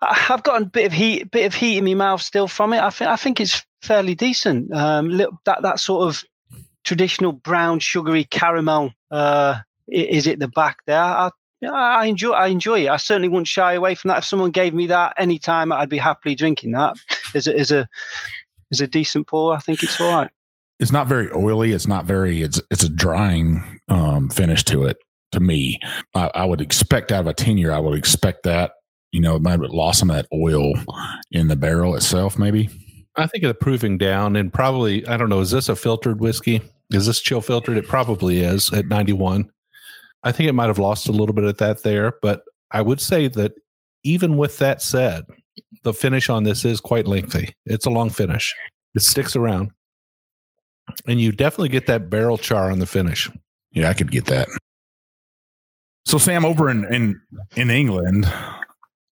I've 0.00 0.42
got 0.42 0.62
a 0.62 0.66
bit 0.66 0.86
of 0.86 0.92
heat, 0.92 1.30
bit 1.30 1.46
of 1.46 1.54
heat 1.54 1.78
in 1.78 1.84
my 1.84 1.94
mouth 1.94 2.22
still 2.22 2.46
from 2.46 2.72
it. 2.72 2.80
I 2.80 2.90
think 2.90 3.10
I 3.10 3.16
think 3.16 3.40
it's 3.40 3.64
fairly 3.82 4.14
decent. 4.14 4.72
Um, 4.72 5.08
little, 5.08 5.38
that 5.46 5.62
that 5.62 5.80
sort 5.80 6.08
of 6.08 6.22
traditional 6.84 7.32
brown 7.32 7.80
sugary 7.80 8.24
caramel 8.24 8.92
uh, 9.10 9.56
is 9.88 10.26
it 10.28 10.38
the 10.38 10.48
back 10.48 10.78
there. 10.86 11.00
I, 11.00 11.30
I 11.72 12.06
enjoy 12.06 12.32
I 12.32 12.48
enjoy 12.48 12.86
it. 12.86 12.88
I 12.88 12.96
certainly 12.96 13.28
wouldn't 13.28 13.48
shy 13.48 13.74
away 13.74 13.94
from 13.94 14.08
that. 14.08 14.18
If 14.18 14.24
someone 14.24 14.50
gave 14.50 14.74
me 14.74 14.86
that 14.88 15.14
any 15.18 15.38
time, 15.38 15.72
I'd 15.72 15.88
be 15.88 15.98
happily 15.98 16.34
drinking 16.34 16.72
that. 16.72 16.96
Is 17.34 17.46
a 17.46 17.56
is 17.56 17.70
a 17.70 17.88
is 18.70 18.80
a 18.80 18.86
decent 18.86 19.26
pour, 19.26 19.54
I 19.54 19.60
think 19.60 19.82
it's 19.82 20.00
all 20.00 20.12
right. 20.12 20.30
It's 20.80 20.92
not 20.92 21.06
very 21.06 21.30
oily. 21.32 21.72
It's 21.72 21.86
not 21.86 22.04
very. 22.04 22.42
It's 22.42 22.60
it's 22.70 22.82
a 22.82 22.88
drying 22.88 23.80
um, 23.88 24.28
finish 24.28 24.64
to 24.64 24.84
it. 24.84 24.98
To 25.32 25.40
me, 25.40 25.80
I, 26.14 26.30
I 26.34 26.44
would 26.44 26.60
expect 26.60 27.10
out 27.10 27.20
of 27.20 27.26
a 27.26 27.34
ten 27.34 27.58
year. 27.58 27.72
I 27.72 27.78
would 27.78 27.96
expect 27.96 28.42
that. 28.44 28.72
You 29.12 29.20
know, 29.20 29.36
it 29.36 29.42
might 29.42 29.60
have 29.60 29.70
lost 29.70 30.00
some 30.00 30.10
of 30.10 30.16
that 30.16 30.26
oil 30.32 30.74
in 31.30 31.46
the 31.46 31.56
barrel 31.56 31.94
itself. 31.94 32.36
Maybe. 32.38 32.68
I 33.16 33.28
think 33.28 33.44
of 33.44 33.48
the 33.48 33.54
proving 33.54 33.96
down 33.96 34.34
and 34.34 34.52
probably 34.52 35.06
I 35.06 35.16
don't 35.16 35.28
know, 35.28 35.40
is 35.40 35.52
this 35.52 35.68
a 35.68 35.76
filtered 35.76 36.20
whiskey? 36.20 36.60
Is 36.90 37.06
this 37.06 37.20
chill 37.20 37.40
filtered? 37.40 37.76
It 37.76 37.86
probably 37.86 38.40
is 38.40 38.72
at 38.72 38.86
91. 38.86 39.48
I 40.24 40.32
think 40.32 40.48
it 40.48 40.52
might 40.54 40.66
have 40.66 40.78
lost 40.78 41.08
a 41.08 41.12
little 41.12 41.34
bit 41.34 41.44
of 41.44 41.58
that 41.58 41.82
there, 41.82 42.14
but 42.22 42.42
I 42.70 42.80
would 42.82 43.00
say 43.00 43.28
that 43.28 43.52
even 44.02 44.36
with 44.36 44.58
that 44.58 44.82
said, 44.82 45.24
the 45.82 45.92
finish 45.94 46.28
on 46.28 46.44
this 46.44 46.64
is 46.64 46.80
quite 46.80 47.06
lengthy. 47.06 47.54
It's 47.66 47.86
a 47.86 47.90
long 47.90 48.10
finish. 48.10 48.54
It 48.94 49.02
sticks 49.02 49.36
around. 49.36 49.70
And 51.06 51.20
you 51.20 51.32
definitely 51.32 51.68
get 51.70 51.86
that 51.86 52.10
barrel 52.10 52.36
char 52.38 52.70
on 52.70 52.78
the 52.78 52.86
finish. 52.86 53.30
Yeah, 53.72 53.88
I 53.88 53.94
could 53.94 54.10
get 54.10 54.26
that. 54.26 54.48
So 56.06 56.18
Sam, 56.18 56.44
over 56.44 56.68
in 56.68 56.84
in 56.92 57.20
in 57.56 57.70
England, 57.70 58.30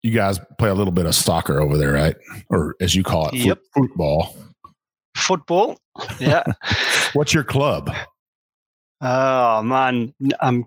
you 0.02 0.10
guys 0.12 0.40
play 0.58 0.70
a 0.70 0.74
little 0.74 0.92
bit 0.92 1.04
of 1.06 1.14
soccer 1.14 1.60
over 1.60 1.76
there, 1.76 1.92
right? 1.92 2.16
Or 2.50 2.74
as 2.80 2.94
you 2.94 3.02
call 3.02 3.26
it, 3.28 3.32
foot- 3.32 3.38
Yep. 3.46 3.58
football. 3.74 4.34
Football, 5.16 5.78
yeah. 6.20 6.44
What's 7.12 7.34
your 7.34 7.44
club? 7.44 7.90
Oh 9.00 9.62
man, 9.62 10.14
I'm 10.40 10.66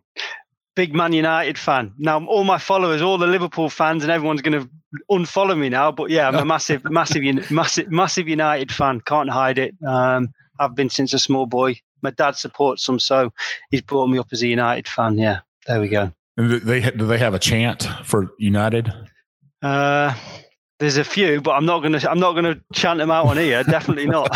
big 0.76 0.94
Man 0.96 1.14
United 1.14 1.58
fan. 1.58 1.94
Now 1.98 2.26
all 2.26 2.44
my 2.44 2.58
followers, 2.58 3.02
all 3.02 3.18
the 3.18 3.28
Liverpool 3.28 3.70
fans, 3.70 4.04
and 4.04 4.12
everyone's 4.12 4.42
going 4.42 4.62
to 4.62 4.70
unfollow 5.10 5.58
me 5.58 5.70
now. 5.70 5.92
But 5.92 6.10
yeah, 6.10 6.28
I'm 6.28 6.36
a 6.36 6.46
massive, 6.46 6.84
massive, 6.90 7.52
massive, 7.52 7.92
massive 7.92 8.28
United 8.28 8.72
fan. 8.72 9.02
Can't 9.02 9.30
hide 9.30 9.58
it. 9.58 9.76
Um, 9.86 10.34
I've 10.60 10.76
been 10.76 10.90
since 10.90 11.14
a 11.14 11.20
small 11.20 11.46
boy. 11.46 11.80
My 12.02 12.12
dad 12.12 12.36
supports 12.36 12.86
them, 12.86 13.00
so 13.00 13.32
he's 13.70 13.82
brought 13.82 14.08
me 14.08 14.18
up 14.18 14.28
as 14.32 14.42
a 14.42 14.48
United 14.48 14.88
fan. 14.88 15.18
Yeah, 15.18 15.40
there 15.68 15.80
we 15.82 15.88
go. 15.88 16.12
And 16.38 16.52
they 16.52 16.90
do 16.92 17.06
they 17.06 17.18
have 17.18 17.34
a 17.34 17.40
chant 17.40 17.88
for 18.04 18.32
United? 18.40 18.92
Uh, 19.62 20.16
there's 20.82 20.98
a 20.98 21.04
few, 21.04 21.40
but 21.42 21.52
I'm 21.52 21.66
not 21.66 21.84
gonna 21.84 22.00
I'm 22.10 22.20
not 22.20 22.34
gonna 22.34 22.60
chant 22.74 22.98
them 22.98 23.12
out 23.12 23.28
on 23.28 23.38
here. 23.38 23.64
Definitely 23.64 24.08
not. 24.08 24.36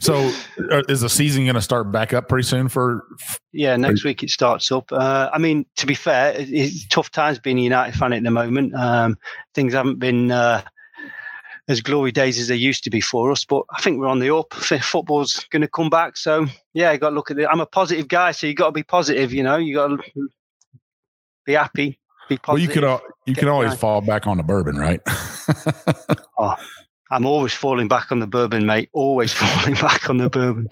so, 0.00 0.32
uh, 0.72 0.82
is 0.88 1.02
the 1.02 1.08
season 1.08 1.44
going 1.44 1.54
to 1.54 1.62
start 1.62 1.92
back 1.92 2.12
up 2.12 2.28
pretty 2.28 2.42
soon? 2.42 2.68
For 2.68 3.04
yeah, 3.52 3.76
next 3.76 4.02
week 4.02 4.24
it 4.24 4.30
starts 4.30 4.72
up. 4.72 4.90
Uh, 4.90 5.30
I 5.32 5.38
mean, 5.38 5.66
to 5.76 5.86
be 5.86 5.94
fair, 5.94 6.34
it's 6.36 6.84
tough 6.88 7.12
times 7.12 7.38
being 7.38 7.60
a 7.60 7.62
United 7.62 7.96
fan 7.96 8.12
at 8.12 8.24
the 8.24 8.30
moment. 8.32 8.74
Um, 8.74 9.16
things 9.54 9.72
haven't 9.72 10.00
been 10.00 10.32
uh, 10.32 10.62
as 11.68 11.80
glory 11.80 12.10
days 12.10 12.40
as 12.40 12.48
they 12.48 12.56
used 12.56 12.82
to 12.84 12.90
be 12.90 13.00
for 13.00 13.30
us, 13.30 13.44
but 13.44 13.62
I 13.70 13.80
think 13.82 14.00
we're 14.00 14.08
on 14.08 14.18
the 14.18 14.34
up. 14.34 14.52
Football's 14.52 15.46
going 15.50 15.62
to 15.62 15.68
come 15.68 15.90
back, 15.90 16.16
so 16.16 16.46
yeah, 16.74 16.90
you 16.90 16.98
got 16.98 17.10
to 17.10 17.14
look 17.14 17.30
at 17.30 17.38
it. 17.38 17.46
I'm 17.48 17.60
a 17.60 17.66
positive 17.66 18.08
guy, 18.08 18.32
so 18.32 18.48
you 18.48 18.54
got 18.54 18.66
to 18.66 18.72
be 18.72 18.82
positive. 18.82 19.32
You 19.32 19.44
know, 19.44 19.58
you 19.58 19.76
got 19.76 19.88
to 19.88 19.98
be 21.44 21.52
happy. 21.52 22.00
Well, 22.48 22.58
you 22.58 22.68
could 22.68 22.84
you 23.26 23.34
can 23.34 23.48
always 23.48 23.74
fall 23.74 24.00
back 24.00 24.26
on 24.26 24.36
the 24.36 24.42
bourbon, 24.42 24.76
right? 24.76 25.00
oh, 26.38 26.54
I'm 27.10 27.24
always 27.24 27.52
falling 27.52 27.88
back 27.88 28.10
on 28.10 28.18
the 28.18 28.26
bourbon, 28.26 28.66
mate. 28.66 28.88
Always 28.92 29.32
falling 29.34 29.74
back 29.74 30.10
on 30.10 30.18
the 30.18 30.28
bourbon. 30.28 30.68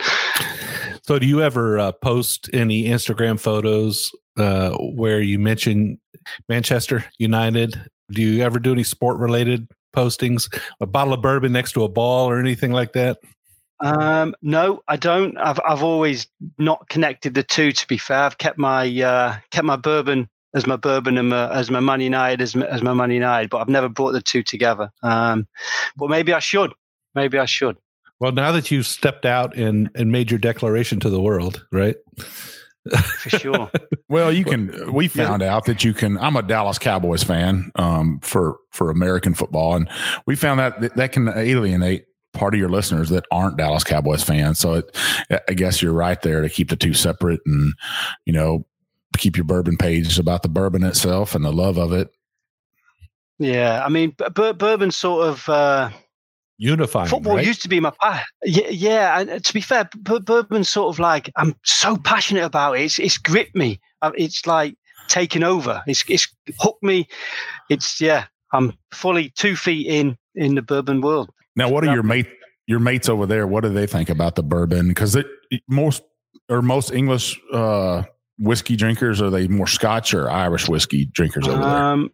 So, 1.02 1.18
do 1.18 1.26
you 1.26 1.42
ever 1.42 1.78
uh, 1.78 1.92
post 1.92 2.50
any 2.52 2.84
Instagram 2.84 3.38
photos 3.38 4.10
uh, 4.36 4.70
where 4.78 5.20
you 5.20 5.38
mention 5.38 6.00
Manchester 6.48 7.04
United? 7.18 7.80
Do 8.10 8.22
you 8.22 8.42
ever 8.42 8.58
do 8.58 8.72
any 8.72 8.84
sport 8.84 9.18
related 9.18 9.68
postings? 9.94 10.52
A 10.80 10.86
bottle 10.86 11.12
of 11.12 11.22
bourbon 11.22 11.52
next 11.52 11.72
to 11.72 11.84
a 11.84 11.88
ball 11.88 12.28
or 12.28 12.40
anything 12.40 12.72
like 12.72 12.94
that? 12.94 13.18
Um, 13.80 14.34
no, 14.40 14.82
I 14.88 14.96
don't. 14.96 15.36
I've 15.36 15.60
I've 15.66 15.82
always 15.82 16.26
not 16.58 16.88
connected 16.88 17.34
the 17.34 17.42
two. 17.42 17.70
To 17.72 17.86
be 17.86 17.98
fair, 17.98 18.18
I've 18.18 18.38
kept 18.38 18.58
my 18.58 18.88
uh, 19.02 19.36
kept 19.50 19.64
my 19.64 19.76
bourbon 19.76 20.28
as 20.54 20.66
my 20.66 20.76
bourbon 20.76 21.18
and 21.18 21.28
my, 21.30 21.52
as 21.52 21.70
my 21.70 21.80
Man 21.80 22.00
United 22.00 22.40
as 22.40 22.54
my, 22.54 22.66
as 22.66 22.82
my 22.82 22.94
Man 22.94 23.10
United, 23.10 23.50
but 23.50 23.58
I've 23.58 23.68
never 23.68 23.88
brought 23.88 24.12
the 24.12 24.22
two 24.22 24.42
together. 24.42 24.90
Um, 25.02 25.46
but 25.96 26.08
maybe 26.08 26.32
I 26.32 26.38
should. 26.38 26.72
Maybe 27.14 27.38
I 27.38 27.44
should. 27.44 27.76
Well, 28.20 28.32
now 28.32 28.52
that 28.52 28.70
you've 28.70 28.86
stepped 28.86 29.26
out 29.26 29.56
and, 29.56 29.90
and 29.94 30.12
made 30.12 30.30
your 30.30 30.38
declaration 30.38 31.00
to 31.00 31.10
the 31.10 31.20
world, 31.20 31.66
right? 31.72 31.96
For 32.90 33.30
sure. 33.30 33.70
well, 34.08 34.32
you 34.32 34.44
can. 34.44 34.92
We 34.92 35.08
found 35.08 35.42
yeah. 35.42 35.54
out 35.54 35.64
that 35.66 35.84
you 35.84 35.94
can. 35.94 36.18
I'm 36.18 36.36
a 36.36 36.42
Dallas 36.42 36.78
Cowboys 36.78 37.22
fan 37.22 37.72
um, 37.76 38.20
for 38.20 38.58
for 38.72 38.90
American 38.90 39.34
football, 39.34 39.74
and 39.74 39.88
we 40.26 40.36
found 40.36 40.60
out 40.60 40.80
that 40.82 40.94
that 40.96 41.12
can 41.12 41.28
alienate 41.28 42.04
part 42.34 42.52
of 42.52 42.60
your 42.60 42.68
listeners 42.68 43.08
that 43.08 43.24
aren't 43.30 43.56
Dallas 43.56 43.84
Cowboys 43.84 44.22
fans. 44.22 44.58
So 44.58 44.74
it, 44.74 44.98
I 45.48 45.54
guess 45.54 45.80
you're 45.80 45.92
right 45.94 46.20
there 46.20 46.42
to 46.42 46.50
keep 46.50 46.68
the 46.68 46.76
two 46.76 46.92
separate, 46.92 47.40
and 47.46 47.72
you 48.26 48.34
know, 48.34 48.66
keep 49.18 49.36
your 49.36 49.44
bourbon 49.44 49.76
page 49.76 50.18
about 50.18 50.42
the 50.42 50.48
bourbon 50.48 50.84
itself 50.84 51.34
and 51.34 51.44
the 51.44 51.52
love 51.52 51.78
of 51.78 51.92
it. 51.92 52.10
Yeah, 53.38 53.82
I 53.84 53.88
mean, 53.88 54.14
b- 54.16 54.52
bourbon 54.52 54.90
sort 54.90 55.26
of 55.26 55.48
uh, 55.48 55.90
unifying. 56.58 57.08
Football 57.08 57.36
right? 57.36 57.46
used 57.46 57.62
to 57.62 57.68
be 57.68 57.80
my 57.80 57.92
path. 58.00 58.24
Yeah, 58.44 58.68
yeah. 58.68 59.20
And 59.20 59.30
uh, 59.30 59.38
to 59.40 59.52
be 59.52 59.60
fair, 59.60 59.88
b- 60.02 60.20
bourbon's 60.20 60.68
sort 60.68 60.94
of 60.94 60.98
like 60.98 61.30
I'm 61.36 61.54
so 61.64 61.96
passionate 61.96 62.44
about 62.44 62.74
it. 62.74 62.82
It's 62.82 62.98
it's 62.98 63.18
gripped 63.18 63.56
me. 63.56 63.80
Uh, 64.02 64.12
it's 64.16 64.46
like 64.46 64.76
taken 65.08 65.42
over. 65.42 65.82
It's 65.86 66.04
it's 66.08 66.28
hooked 66.58 66.82
me. 66.82 67.08
It's 67.70 68.00
yeah. 68.00 68.26
I'm 68.52 68.72
fully 68.92 69.30
two 69.30 69.56
feet 69.56 69.86
in 69.88 70.16
in 70.36 70.54
the 70.54 70.62
bourbon 70.62 71.00
world. 71.00 71.30
Now, 71.56 71.68
what 71.68 71.84
are 71.84 71.92
your 71.92 72.04
mate 72.04 72.28
your 72.66 72.78
mates 72.78 73.08
over 73.08 73.26
there? 73.26 73.46
What 73.46 73.62
do 73.62 73.70
they 73.70 73.86
think 73.86 74.08
about 74.08 74.36
the 74.36 74.42
bourbon? 74.42 74.88
Because 74.88 75.16
most 75.68 76.02
or 76.48 76.62
most 76.62 76.92
English 76.92 77.40
uh, 77.52 78.04
whiskey 78.38 78.76
drinkers? 78.76 79.20
Are 79.20 79.30
they 79.30 79.48
more 79.48 79.66
Scotch 79.66 80.14
or 80.14 80.30
Irish 80.30 80.68
whiskey 80.68 81.06
drinkers 81.06 81.46
over 81.46 81.62
um, 81.62 82.00
there? 82.00 82.10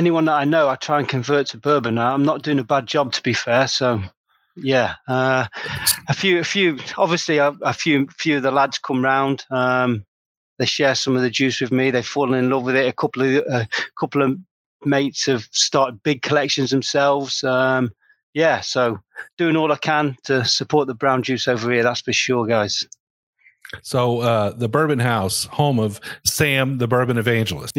Anyone 0.00 0.24
that 0.24 0.34
I 0.34 0.44
know, 0.44 0.68
I 0.68 0.76
try 0.76 0.98
and 0.98 1.08
convert 1.08 1.48
to 1.48 1.58
bourbon. 1.58 1.98
I'm 1.98 2.24
not 2.24 2.42
doing 2.42 2.58
a 2.58 2.64
bad 2.64 2.86
job, 2.86 3.12
to 3.12 3.22
be 3.22 3.32
fair. 3.32 3.68
So, 3.68 4.02
yeah, 4.56 4.94
uh, 5.06 5.46
a 6.08 6.14
few, 6.14 6.40
a 6.40 6.44
few. 6.44 6.78
Obviously, 6.98 7.38
a, 7.38 7.48
a, 7.62 7.72
few, 7.72 8.08
few 8.18 8.38
of 8.38 8.42
the 8.42 8.50
lads 8.50 8.78
come 8.78 9.04
round. 9.04 9.44
Um, 9.50 10.04
they 10.58 10.66
share 10.66 10.94
some 10.94 11.16
of 11.16 11.22
the 11.22 11.30
juice 11.30 11.60
with 11.60 11.70
me. 11.72 11.90
They've 11.90 12.06
fallen 12.06 12.38
in 12.38 12.50
love 12.50 12.64
with 12.64 12.76
it. 12.76 12.88
A 12.88 12.92
couple 12.92 13.22
of, 13.22 13.44
a 13.46 13.68
couple 13.98 14.22
of 14.22 14.36
mates 14.84 15.26
have 15.26 15.46
started 15.52 16.02
big 16.02 16.22
collections 16.22 16.70
themselves. 16.70 17.44
Um, 17.44 17.92
yeah, 18.34 18.60
so 18.60 18.98
doing 19.38 19.56
all 19.56 19.72
I 19.72 19.76
can 19.76 20.16
to 20.24 20.44
support 20.44 20.88
the 20.88 20.94
brown 20.94 21.22
juice 21.22 21.46
over 21.46 21.70
here. 21.70 21.84
That's 21.84 22.00
for 22.00 22.12
sure, 22.12 22.46
guys. 22.46 22.86
So 23.82 24.20
uh, 24.20 24.50
the 24.50 24.68
Bourbon 24.68 24.98
House, 24.98 25.44
home 25.44 25.78
of 25.78 26.00
Sam, 26.24 26.78
the 26.78 26.88
Bourbon 26.88 27.18
Evangelist. 27.18 27.76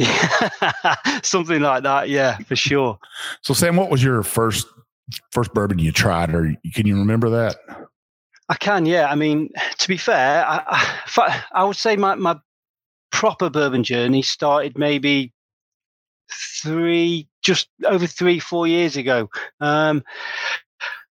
Something 1.23 1.61
like 1.61 1.83
that, 1.83 2.09
yeah, 2.09 2.37
for 2.39 2.55
sure. 2.55 2.99
So 3.41 3.53
Sam, 3.53 3.75
what 3.75 3.89
was 3.89 4.03
your 4.03 4.23
first 4.23 4.67
first 5.31 5.53
bourbon 5.53 5.79
you 5.79 5.91
tried, 5.91 6.33
or 6.33 6.55
can 6.73 6.87
you 6.87 6.97
remember 6.97 7.29
that? 7.29 7.57
I 8.49 8.55
can, 8.55 8.85
yeah. 8.85 9.07
I 9.09 9.15
mean, 9.15 9.49
to 9.79 9.87
be 9.87 9.97
fair, 9.97 10.45
I, 10.45 10.61
I, 11.17 11.43
I 11.53 11.63
would 11.63 11.75
say 11.75 11.95
my, 11.95 12.15
my 12.15 12.37
proper 13.11 13.49
bourbon 13.49 13.83
journey 13.83 14.21
started 14.21 14.77
maybe 14.77 15.33
three, 16.61 17.27
just 17.41 17.69
over 17.85 18.05
three, 18.05 18.39
four 18.39 18.67
years 18.67 18.97
ago. 18.97 19.29
Um, 19.61 20.03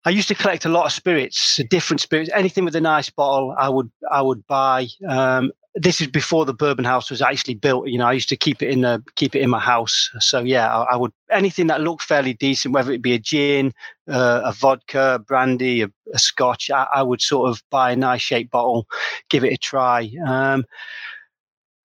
I 0.05 0.10
used 0.10 0.27
to 0.27 0.36
collect 0.36 0.65
a 0.65 0.69
lot 0.69 0.86
of 0.86 0.91
spirits, 0.91 1.60
different 1.69 2.01
spirits. 2.01 2.29
Anything 2.33 2.65
with 2.65 2.75
a 2.75 2.81
nice 2.81 3.10
bottle, 3.10 3.55
I 3.57 3.69
would 3.69 3.91
I 4.12 4.22
would 4.22 4.45
buy. 4.48 4.88
Um, 5.07 5.51
this 5.75 6.01
is 6.01 6.07
before 6.07 6.45
the 6.45 6.53
bourbon 6.53 6.86
house 6.86 7.10
was 7.10 7.22
actually 7.22 7.55
built. 7.55 7.88
You 7.88 7.98
know, 7.98 8.05
I 8.05 8.13
used 8.13 8.29
to 8.29 8.38
keep 8.38 8.62
it 8.62 8.69
in 8.69 8.81
the 8.81 9.01
keep 9.15 9.36
it 9.36 9.41
in 9.41 9.50
my 9.50 9.60
house. 9.60 10.12
So 10.19 10.41
yeah, 10.41 10.75
I, 10.75 10.93
I 10.93 10.95
would 10.98 11.12
anything 11.31 11.67
that 11.67 11.81
looked 11.81 12.03
fairly 12.03 12.33
decent, 12.33 12.74
whether 12.74 12.91
it 12.91 13.01
be 13.01 13.13
a 13.13 13.19
gin, 13.19 13.74
uh, 14.10 14.41
a 14.43 14.51
vodka, 14.51 15.24
brandy, 15.25 15.81
a, 15.81 15.89
a 16.13 16.19
scotch. 16.19 16.69
I, 16.69 16.88
I, 16.93 17.01
would 17.01 17.22
sort 17.22 17.50
of 17.50 17.63
buy 17.72 17.91
a 17.91 17.95
nice 17.95 18.22
shaped 18.22 18.51
bottle, 18.51 18.88
give 19.29 19.43
it 19.43 19.53
a 19.53 19.57
try. 19.57 20.12
Um, 20.25 20.65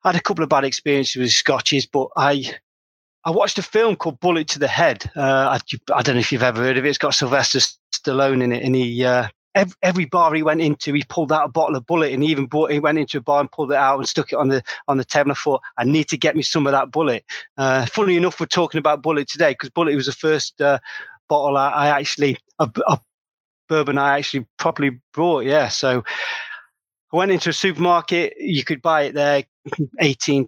I 0.04 0.08
had 0.10 0.16
a 0.16 0.22
couple 0.22 0.42
of 0.42 0.50
bad 0.50 0.64
experiences 0.64 1.16
with 1.16 1.30
scotches, 1.30 1.86
but 1.86 2.08
I 2.16 2.54
I 3.28 3.30
watched 3.30 3.58
a 3.58 3.62
film 3.62 3.94
called 3.94 4.20
Bullet 4.20 4.48
to 4.48 4.58
the 4.58 4.66
Head. 4.66 5.10
Uh, 5.14 5.58
I, 5.58 5.94
I, 5.94 6.00
don't 6.00 6.14
know 6.14 6.20
if 6.20 6.32
you've 6.32 6.42
ever 6.42 6.62
heard 6.62 6.78
of 6.78 6.86
it. 6.86 6.88
It's 6.88 6.96
got 6.96 7.12
Sylvester 7.12 7.58
Stallone 7.92 8.42
in 8.42 8.52
it, 8.52 8.64
and 8.64 8.74
he 8.74 9.04
uh, 9.04 9.28
every, 9.54 9.74
every, 9.82 10.04
bar 10.06 10.32
he 10.32 10.42
went 10.42 10.62
into, 10.62 10.94
he 10.94 11.04
pulled 11.10 11.30
out 11.30 11.44
a 11.44 11.52
bottle 11.52 11.76
of 11.76 11.84
Bulleit, 11.84 12.14
and 12.14 12.22
he 12.22 12.30
even 12.30 12.46
bought. 12.46 12.72
He 12.72 12.80
went 12.80 12.96
into 12.96 13.18
a 13.18 13.20
bar 13.20 13.40
and 13.40 13.52
pulled 13.52 13.70
it 13.70 13.76
out 13.76 13.98
and 13.98 14.08
stuck 14.08 14.32
it 14.32 14.36
on 14.36 14.48
the 14.48 14.62
on 14.88 14.96
the 14.96 15.04
table. 15.04 15.32
I 15.32 15.34
thought, 15.34 15.60
I 15.76 15.84
need 15.84 16.08
to 16.08 16.16
get 16.16 16.36
me 16.36 16.42
some 16.42 16.66
of 16.66 16.72
that 16.72 16.90
Bulleit. 16.90 17.20
Uh, 17.58 17.84
funny 17.84 18.16
enough, 18.16 18.40
we're 18.40 18.46
talking 18.46 18.78
about 18.78 19.02
Bulleit 19.02 19.26
today 19.26 19.50
because 19.50 19.68
Bulleit 19.68 19.94
was 19.94 20.06
the 20.06 20.12
first 20.12 20.58
uh, 20.62 20.78
bottle 21.28 21.58
I, 21.58 21.68
I 21.68 21.88
actually 22.00 22.38
a, 22.58 22.70
a 22.86 22.98
bourbon 23.68 23.98
I 23.98 24.16
actually 24.16 24.46
properly 24.56 25.00
brought. 25.12 25.44
Yeah, 25.44 25.68
so. 25.68 26.02
I 27.10 27.16
went 27.16 27.32
into 27.32 27.48
a 27.48 27.54
supermarket. 27.54 28.34
You 28.38 28.62
could 28.64 28.82
buy 28.82 29.04
it 29.04 29.14
there, 29.14 29.44
18, 29.98 30.46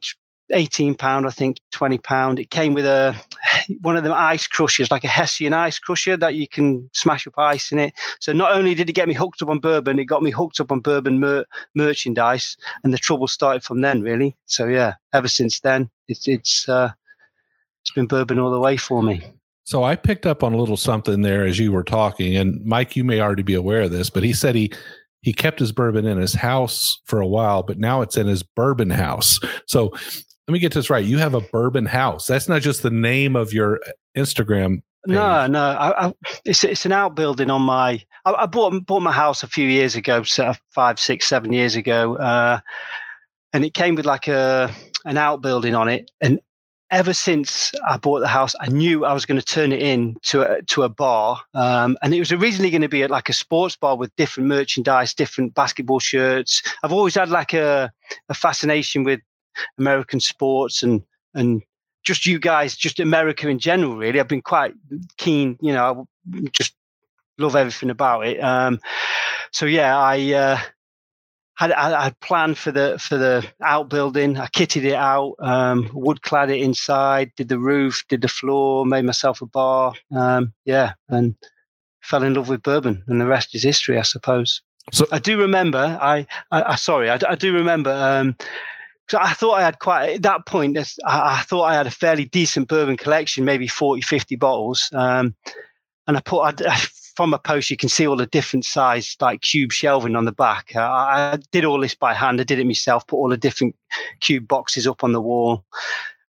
18 0.52 0.94
pound, 0.94 1.26
I 1.26 1.30
think 1.30 1.58
20 1.72 1.98
pound. 1.98 2.38
It 2.38 2.50
came 2.50 2.74
with 2.74 2.86
a 2.86 3.14
one 3.80 3.96
of 3.96 4.04
them 4.04 4.12
ice 4.14 4.46
crushers, 4.46 4.90
like 4.90 5.04
a 5.04 5.08
Hessian 5.08 5.52
ice 5.52 5.78
crusher 5.78 6.16
that 6.16 6.34
you 6.34 6.48
can 6.48 6.88
smash 6.92 7.26
up 7.26 7.34
ice 7.38 7.72
in 7.72 7.78
it. 7.78 7.94
So 8.20 8.32
not 8.32 8.52
only 8.52 8.74
did 8.74 8.88
it 8.88 8.94
get 8.94 9.08
me 9.08 9.14
hooked 9.14 9.42
up 9.42 9.48
on 9.48 9.58
bourbon, 9.58 9.98
it 9.98 10.04
got 10.04 10.22
me 10.22 10.30
hooked 10.30 10.60
up 10.60 10.72
on 10.72 10.80
bourbon 10.80 11.20
mer- 11.20 11.46
merchandise, 11.74 12.56
and 12.84 12.92
the 12.92 12.98
trouble 12.98 13.28
started 13.28 13.62
from 13.62 13.80
then, 13.80 14.02
really. 14.02 14.36
So 14.46 14.66
yeah, 14.66 14.94
ever 15.12 15.28
since 15.28 15.60
then, 15.60 15.90
it's 16.08 16.26
it's 16.28 16.68
uh, 16.68 16.90
it's 17.82 17.92
been 17.92 18.06
bourbon 18.06 18.38
all 18.38 18.50
the 18.50 18.60
way 18.60 18.76
for 18.76 19.02
me. 19.02 19.22
So 19.64 19.84
I 19.84 19.94
picked 19.94 20.26
up 20.26 20.42
on 20.42 20.52
a 20.52 20.56
little 20.56 20.76
something 20.76 21.22
there 21.22 21.46
as 21.46 21.58
you 21.58 21.70
were 21.70 21.84
talking, 21.84 22.36
and 22.36 22.64
Mike, 22.64 22.96
you 22.96 23.04
may 23.04 23.20
already 23.20 23.42
be 23.42 23.54
aware 23.54 23.82
of 23.82 23.92
this, 23.92 24.10
but 24.10 24.22
he 24.22 24.32
said 24.32 24.54
he 24.54 24.72
he 25.22 25.32
kept 25.32 25.58
his 25.60 25.70
bourbon 25.70 26.06
in 26.06 26.18
his 26.18 26.34
house 26.34 26.98
for 27.04 27.20
a 27.20 27.26
while, 27.26 27.62
but 27.62 27.78
now 27.78 28.00
it's 28.00 28.16
in 28.16 28.26
his 28.26 28.42
bourbon 28.42 28.90
house. 28.90 29.38
So 29.66 29.92
let 30.50 30.54
me 30.54 30.58
get 30.58 30.74
this 30.74 30.90
right. 30.90 31.04
You 31.04 31.18
have 31.18 31.34
a 31.34 31.40
bourbon 31.40 31.86
house. 31.86 32.26
That's 32.26 32.48
not 32.48 32.60
just 32.60 32.82
the 32.82 32.90
name 32.90 33.36
of 33.36 33.52
your 33.52 33.78
Instagram. 34.16 34.82
Page. 35.06 35.14
No, 35.14 35.46
no. 35.46 35.60
I, 35.60 36.08
I, 36.08 36.14
it's 36.44 36.64
it's 36.64 36.84
an 36.84 36.90
outbuilding 36.90 37.50
on 37.50 37.62
my. 37.62 38.02
I, 38.24 38.32
I, 38.32 38.46
bought 38.46 38.84
bought 38.84 39.00
my 39.00 39.12
house 39.12 39.44
a 39.44 39.46
few 39.46 39.68
years 39.68 39.94
ago, 39.94 40.24
five, 40.74 40.98
six, 40.98 41.28
seven 41.28 41.52
years 41.52 41.76
ago, 41.76 42.16
uh, 42.16 42.58
and 43.52 43.64
it 43.64 43.74
came 43.74 43.94
with 43.94 44.06
like 44.06 44.26
a 44.26 44.74
an 45.04 45.18
outbuilding 45.18 45.76
on 45.76 45.88
it, 45.88 46.10
and 46.20 46.40
ever 46.90 47.12
since 47.12 47.72
I 47.88 47.96
bought 47.96 48.18
the 48.18 48.26
house, 48.26 48.56
I 48.60 48.66
knew 48.66 49.04
I 49.04 49.12
was 49.12 49.24
going 49.24 49.40
to 49.40 49.46
turn 49.46 49.70
it 49.70 49.80
in 49.80 50.16
to 50.22 50.42
a, 50.42 50.62
to 50.62 50.82
a 50.82 50.88
bar, 50.88 51.40
um, 51.54 51.96
and 52.02 52.12
it 52.12 52.18
was 52.18 52.32
originally 52.32 52.70
going 52.70 52.82
to 52.82 52.88
be 52.88 53.06
like 53.06 53.28
a 53.28 53.32
sports 53.32 53.76
bar 53.76 53.96
with 53.96 54.14
different 54.16 54.48
merchandise, 54.48 55.14
different 55.14 55.54
basketball 55.54 56.00
shirts. 56.00 56.60
I've 56.82 56.92
always 56.92 57.14
had 57.14 57.28
like 57.28 57.54
a, 57.54 57.92
a 58.28 58.34
fascination 58.34 59.04
with 59.04 59.20
American 59.78 60.20
sports 60.20 60.82
and 60.82 61.02
and 61.34 61.62
just 62.02 62.26
you 62.26 62.38
guys, 62.38 62.76
just 62.76 62.98
America 62.98 63.48
in 63.48 63.58
general. 63.58 63.96
Really, 63.96 64.20
I've 64.20 64.28
been 64.28 64.42
quite 64.42 64.74
keen. 65.16 65.58
You 65.60 65.72
know, 65.72 66.08
I 66.34 66.48
just 66.52 66.74
love 67.38 67.56
everything 67.56 67.90
about 67.90 68.26
it. 68.26 68.42
Um, 68.42 68.80
so 69.52 69.66
yeah, 69.66 69.98
I. 69.98 70.32
Uh, 70.32 70.58
had, 71.60 71.72
I 71.72 72.04
had 72.04 72.20
planned 72.20 72.56
for 72.56 72.72
the 72.72 72.98
for 72.98 73.18
the 73.18 73.46
outbuilding. 73.62 74.38
I 74.38 74.46
kitted 74.46 74.82
it 74.82 74.94
out, 74.94 75.34
um, 75.40 75.90
wood 75.92 76.22
clad 76.22 76.50
it 76.50 76.62
inside, 76.62 77.32
did 77.36 77.50
the 77.50 77.58
roof, 77.58 78.02
did 78.08 78.22
the 78.22 78.28
floor, 78.28 78.86
made 78.86 79.04
myself 79.04 79.42
a 79.42 79.46
bar. 79.46 79.92
Um, 80.10 80.54
yeah, 80.64 80.94
and 81.10 81.34
fell 82.00 82.22
in 82.22 82.32
love 82.32 82.48
with 82.48 82.62
bourbon, 82.62 83.04
and 83.08 83.20
the 83.20 83.26
rest 83.26 83.54
is 83.54 83.62
history, 83.62 83.98
I 83.98 84.02
suppose. 84.02 84.62
So 84.90 85.06
I 85.12 85.18
do 85.18 85.38
remember. 85.38 85.98
I, 86.00 86.26
I, 86.50 86.62
I 86.62 86.74
sorry, 86.76 87.10
I, 87.10 87.18
I, 87.28 87.34
do 87.34 87.52
remember. 87.52 87.92
Um, 87.92 88.36
so 89.10 89.18
I 89.20 89.32
thought 89.32 89.54
I 89.54 89.62
had 89.62 89.80
quite 89.80 90.10
at 90.10 90.22
that 90.22 90.46
point. 90.46 90.78
I, 91.04 91.42
thought 91.42 91.64
I 91.64 91.74
had 91.74 91.88
a 91.88 91.90
fairly 91.90 92.26
decent 92.26 92.68
bourbon 92.68 92.96
collection, 92.96 93.44
maybe 93.44 93.66
40, 93.66 94.02
50 94.02 94.36
bottles. 94.36 94.88
Um, 94.92 95.34
and 96.06 96.16
I 96.16 96.20
put 96.20 96.42
I, 96.42 96.76
from 97.16 97.34
a 97.34 97.38
post, 97.40 97.70
you 97.70 97.76
can 97.76 97.88
see 97.88 98.06
all 98.06 98.14
the 98.14 98.26
different 98.26 98.64
size, 98.64 99.16
like 99.20 99.40
cube 99.40 99.72
shelving 99.72 100.14
on 100.14 100.26
the 100.26 100.32
back. 100.32 100.76
Uh, 100.76 100.82
I 100.82 101.38
did 101.50 101.64
all 101.64 101.80
this 101.80 101.96
by 101.96 102.14
hand. 102.14 102.40
I 102.40 102.44
did 102.44 102.60
it 102.60 102.66
myself. 102.66 103.04
Put 103.08 103.16
all 103.16 103.28
the 103.28 103.36
different 103.36 103.74
cube 104.20 104.46
boxes 104.46 104.86
up 104.86 105.02
on 105.02 105.10
the 105.10 105.20
wall. 105.20 105.64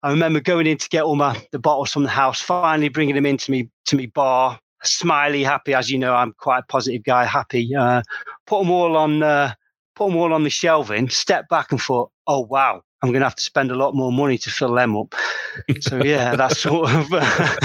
I 0.02 0.10
remember 0.10 0.40
going 0.40 0.66
in 0.66 0.76
to 0.76 0.88
get 0.90 1.04
all 1.04 1.16
my 1.16 1.42
the 1.52 1.58
bottles 1.58 1.94
from 1.94 2.02
the 2.02 2.10
house. 2.10 2.42
Finally, 2.42 2.90
bringing 2.90 3.14
them 3.14 3.24
into 3.24 3.50
me 3.52 3.70
to 3.86 3.96
me 3.96 4.04
bar. 4.04 4.60
Smiley, 4.82 5.42
happy 5.42 5.72
as 5.72 5.90
you 5.90 5.96
know, 5.96 6.14
I'm 6.14 6.34
quite 6.34 6.58
a 6.58 6.66
positive 6.66 7.04
guy. 7.04 7.24
Happy. 7.24 7.74
Uh, 7.74 8.02
put 8.46 8.58
them 8.58 8.70
all 8.70 8.98
on. 8.98 9.22
Uh, 9.22 9.54
put 9.96 10.08
them 10.08 10.16
all 10.16 10.32
on 10.32 10.44
the 10.44 10.50
shelving. 10.50 11.08
Step 11.08 11.48
back 11.48 11.72
and 11.72 11.80
thought, 11.80 12.10
oh 12.26 12.40
wow, 12.40 12.82
I'm 13.02 13.10
going 13.10 13.20
to 13.20 13.26
have 13.26 13.34
to 13.36 13.42
spend 13.42 13.70
a 13.70 13.74
lot 13.74 13.94
more 13.94 14.12
money 14.12 14.38
to 14.38 14.50
fill 14.50 14.74
them 14.74 14.96
up. 14.96 15.14
So 15.80 15.96
yeah, 16.04 16.36
that 16.36 16.56
sort 16.56 16.90
of 16.94 17.12
uh, 17.12 17.56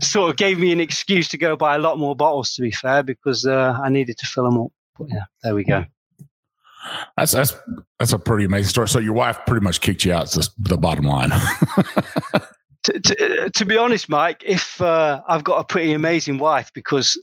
sort 0.00 0.30
of 0.30 0.36
gave 0.36 0.58
me 0.58 0.72
an 0.72 0.80
excuse 0.80 1.28
to 1.28 1.38
go 1.38 1.56
buy 1.56 1.76
a 1.76 1.78
lot 1.78 1.98
more 1.98 2.16
bottles. 2.16 2.54
To 2.54 2.62
be 2.62 2.70
fair, 2.70 3.02
because 3.02 3.46
uh, 3.46 3.78
I 3.82 3.88
needed 3.90 4.18
to 4.18 4.26
fill 4.26 4.44
them 4.44 4.58
up. 4.60 4.72
But 4.98 5.08
yeah, 5.10 5.24
there 5.42 5.54
we 5.54 5.64
go. 5.64 5.84
That's 7.16 7.32
that's 7.32 7.54
that's 7.98 8.12
a 8.12 8.18
pretty 8.18 8.44
amazing 8.44 8.70
story. 8.70 8.88
So 8.88 8.98
your 8.98 9.12
wife 9.12 9.38
pretty 9.46 9.64
much 9.64 9.80
kicked 9.80 10.04
you 10.04 10.12
out. 10.12 10.34
Is 10.36 10.50
the 10.58 10.78
bottom 10.78 11.04
line. 11.04 11.30
to, 12.84 13.00
to, 13.00 13.50
to, 13.50 13.64
be 13.64 13.76
honest, 13.76 14.08
Mike, 14.08 14.42
if 14.46 14.80
uh, 14.80 15.20
I've 15.28 15.44
got 15.44 15.58
a 15.58 15.64
pretty 15.64 15.92
amazing 15.92 16.38
wife 16.38 16.70
because 16.72 17.20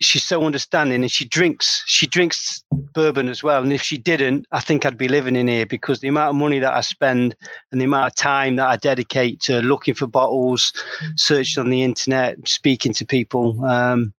she's 0.00 0.24
so 0.24 0.44
understanding 0.44 1.02
and 1.02 1.12
she 1.12 1.26
drinks 1.26 1.82
she 1.86 2.06
drinks 2.06 2.64
bourbon 2.94 3.28
as 3.28 3.42
well 3.42 3.62
and 3.62 3.72
if 3.72 3.82
she 3.82 3.98
didn't 3.98 4.46
i 4.52 4.60
think 4.60 4.84
i'd 4.84 4.96
be 4.96 5.08
living 5.08 5.36
in 5.36 5.46
here 5.46 5.66
because 5.66 6.00
the 6.00 6.08
amount 6.08 6.30
of 6.30 6.36
money 6.36 6.58
that 6.58 6.72
i 6.72 6.80
spend 6.80 7.36
and 7.70 7.80
the 7.80 7.84
amount 7.84 8.06
of 8.06 8.14
time 8.16 8.56
that 8.56 8.68
i 8.68 8.76
dedicate 8.76 9.40
to 9.40 9.60
looking 9.60 9.94
for 9.94 10.06
bottles 10.06 10.72
searching 11.16 11.60
on 11.60 11.70
the 11.70 11.82
internet 11.82 12.36
speaking 12.48 12.92
to 12.92 13.04
people 13.04 13.62
um, 13.64 14.12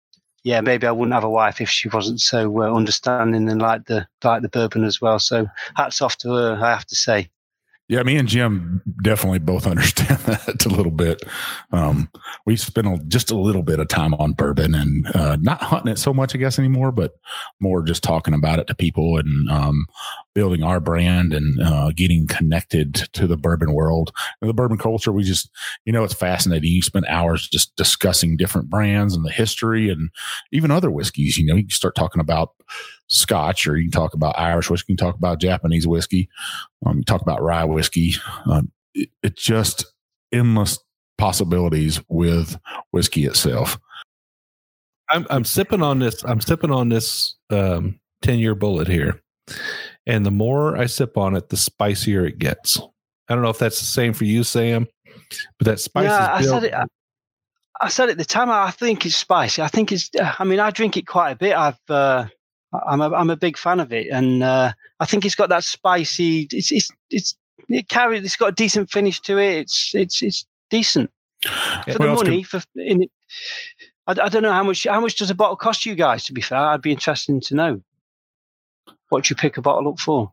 yeah 0.44 0.62
maybe 0.62 0.88
i 0.88 0.92
wouldn't 0.92 1.14
have 1.14 1.24
a 1.24 1.30
wife 1.30 1.60
if 1.60 1.70
she 1.70 1.90
wasn't 1.90 2.20
so 2.20 2.62
uh, 2.62 2.74
understanding 2.74 3.50
and 3.50 3.62
like 3.62 3.86
the 3.86 4.08
like 4.24 4.42
the 4.42 4.50
bourbon 4.50 4.84
as 4.84 5.02
well. 5.02 5.20
So 5.20 5.48
hats 5.76 6.02
off 6.02 6.18
to 6.18 6.34
her 6.34 6.60
i 6.62 6.70
have 6.72 6.86
to 6.86 6.96
say 6.96 7.30
yeah, 7.92 8.04
me 8.04 8.16
and 8.16 8.28
Jim 8.30 8.82
definitely 9.04 9.40
both 9.40 9.68
understand 9.68 10.18
that 10.22 10.66
a 10.66 10.70
little 10.70 10.94
bit. 10.94 11.24
Um, 11.74 12.10
we 12.46 12.56
spent 12.56 13.10
just 13.10 13.32
a 13.32 13.38
little 13.38 13.64
bit 13.64 13.82
of 13.82 13.90
time 13.90 14.14
on 14.14 14.32
bourbon 14.32 14.74
and 14.74 15.14
uh, 15.14 15.36
not 15.42 15.62
hunting 15.62 15.92
it 15.92 16.00
so 16.00 16.14
much, 16.14 16.34
I 16.34 16.38
guess, 16.38 16.58
anymore, 16.58 16.94
but 16.94 17.16
more 17.60 17.84
just 17.84 18.02
talking 18.02 18.34
about 18.34 18.60
it 18.60 18.68
to 18.68 18.76
people 18.76 19.18
and 19.18 19.50
um, 19.50 19.88
building 20.34 20.64
our 20.64 20.80
brand 20.80 21.34
and 21.34 21.62
uh, 21.62 21.92
getting 21.94 22.28
connected 22.28 22.96
to 23.12 23.28
the 23.28 23.36
bourbon 23.36 23.74
world 23.74 24.14
and 24.40 24.50
the 24.50 24.54
bourbon 24.54 24.78
culture. 24.78 25.12
We 25.12 25.24
just, 25.24 25.50
you 25.84 25.92
know, 25.92 26.06
it's 26.06 26.14
fascinating. 26.14 26.72
You 26.72 26.82
spend 26.82 27.08
hours 27.10 27.50
just 27.50 27.76
discussing 27.76 28.38
different 28.38 28.70
brands 28.70 29.18
and 29.18 29.26
the 29.26 29.32
history 29.32 29.90
and 29.90 30.12
even 30.54 30.72
other 30.72 30.90
whiskeys. 30.90 31.38
You 31.38 31.46
know, 31.46 31.56
you 31.56 31.68
start 31.70 31.96
talking 31.96 32.22
about 32.22 32.52
Scotch, 33.12 33.68
or 33.68 33.76
you 33.78 33.84
can 33.84 33.92
talk 33.92 34.14
about 34.14 34.40
Irish 34.40 34.70
whiskey, 34.70 34.94
you 34.94 34.98
can 34.98 35.06
talk 35.06 35.16
about 35.16 35.40
Japanese 35.40 35.86
whiskey, 35.86 36.30
um, 36.86 37.04
talk 37.04 37.22
about 37.22 37.42
rye 37.42 37.66
whiskey. 37.66 38.14
Um, 38.46 38.72
it, 38.94 39.10
it's 39.22 39.44
just 39.44 39.86
endless 40.32 40.80
possibilities 41.18 42.02
with 42.08 42.58
whiskey 42.92 43.26
itself. 43.26 43.78
I'm, 45.10 45.28
I'm 45.30 45.44
sipping 45.44 45.84
on 45.84 46.00
this. 46.00 46.24
I'm 46.24 46.40
sipping 46.40 46.72
on 46.72 46.88
this 46.88 47.36
um, 47.50 48.00
10 48.22 48.40
year 48.40 48.56
Bulleit 48.56 48.88
here. 48.88 49.22
And 50.08 50.26
the 50.26 50.32
more 50.32 50.78
I 50.78 50.86
sip 50.86 51.18
on 51.18 51.36
it, 51.36 51.50
the 51.50 51.58
spicier 51.58 52.26
it 52.26 52.40
gets. 52.40 52.80
I 53.28 53.36
don't 53.36 53.44
know 53.44 53.50
if 53.50 53.60
that's 53.60 53.80
the 53.80 53.86
same 53.86 54.14
for 54.14 54.24
you, 54.24 54.44
Sam, 54.44 54.88
but 55.58 55.66
that 55.66 55.80
spice 55.82 56.06
yeah, 56.06 56.34
I 56.34 56.42
said 56.42 56.64
it. 56.64 56.74
I, 56.74 56.86
I 57.82 57.90
said 57.90 58.10
at 58.10 58.18
the 58.18 58.26
time, 58.26 58.50
I 58.50 58.72
think 58.72 59.06
it's 59.06 59.16
spicy. 59.16 59.62
I 59.62 59.68
think 59.68 59.92
it's, 59.92 60.10
I 60.40 60.44
mean, 60.46 60.60
I 60.60 60.72
drink 60.72 60.96
it 60.96 61.08
quite 61.08 61.32
a 61.32 61.36
bit. 61.36 61.56
I've, 61.56 61.80
uh, 61.90 62.28
I'm 62.74 63.02
a, 63.02 63.12
I'm 63.12 63.30
a 63.30 63.36
big 63.36 63.58
fan 63.58 63.80
of 63.80 63.92
it, 63.92 64.08
and 64.08 64.44
uh, 64.44 64.72
I 65.00 65.06
think 65.06 65.26
it's 65.26 65.36
got 65.36 65.50
that 65.50 65.64
spicy. 65.64 66.48
It's 66.52 66.72
it's 66.72 66.90
it's 67.10 67.36
it 67.68 67.90
carries. 67.90 68.24
It's 68.24 68.36
got 68.36 68.50
a 68.50 68.54
decent 68.54 68.90
finish 68.90 69.20
to 69.22 69.38
it. 69.38 69.58
It's 69.58 69.92
it's 69.94 70.22
it's 70.22 70.46
decent 70.70 71.12
for 71.44 71.94
the 71.94 72.14
money. 72.14 72.44
For 72.44 72.62
in 72.76 73.04
it, 73.04 73.12
I, 74.08 74.12
I 74.24 74.30
don't 74.30 74.44
know 74.44 74.54
how 74.54 74.64
much 74.64 74.86
how 74.86 75.02
much 75.02 75.18
does 75.18 75.30
a 75.30 75.36
bottle 75.36 75.58
cost 75.58 75.86
you 75.86 75.96
guys. 75.96 76.24
To 76.26 76.34
be 76.34 76.42
fair, 76.42 76.60
I'd 76.60 76.82
be 76.82 76.92
interested 76.92 77.42
to 77.42 77.56
know 77.56 77.82
what 79.10 79.30
you 79.30 79.36
pick 79.36 79.58
a 79.58 79.62
bottle 79.62 79.92
up 79.92 80.00
for. 80.00 80.32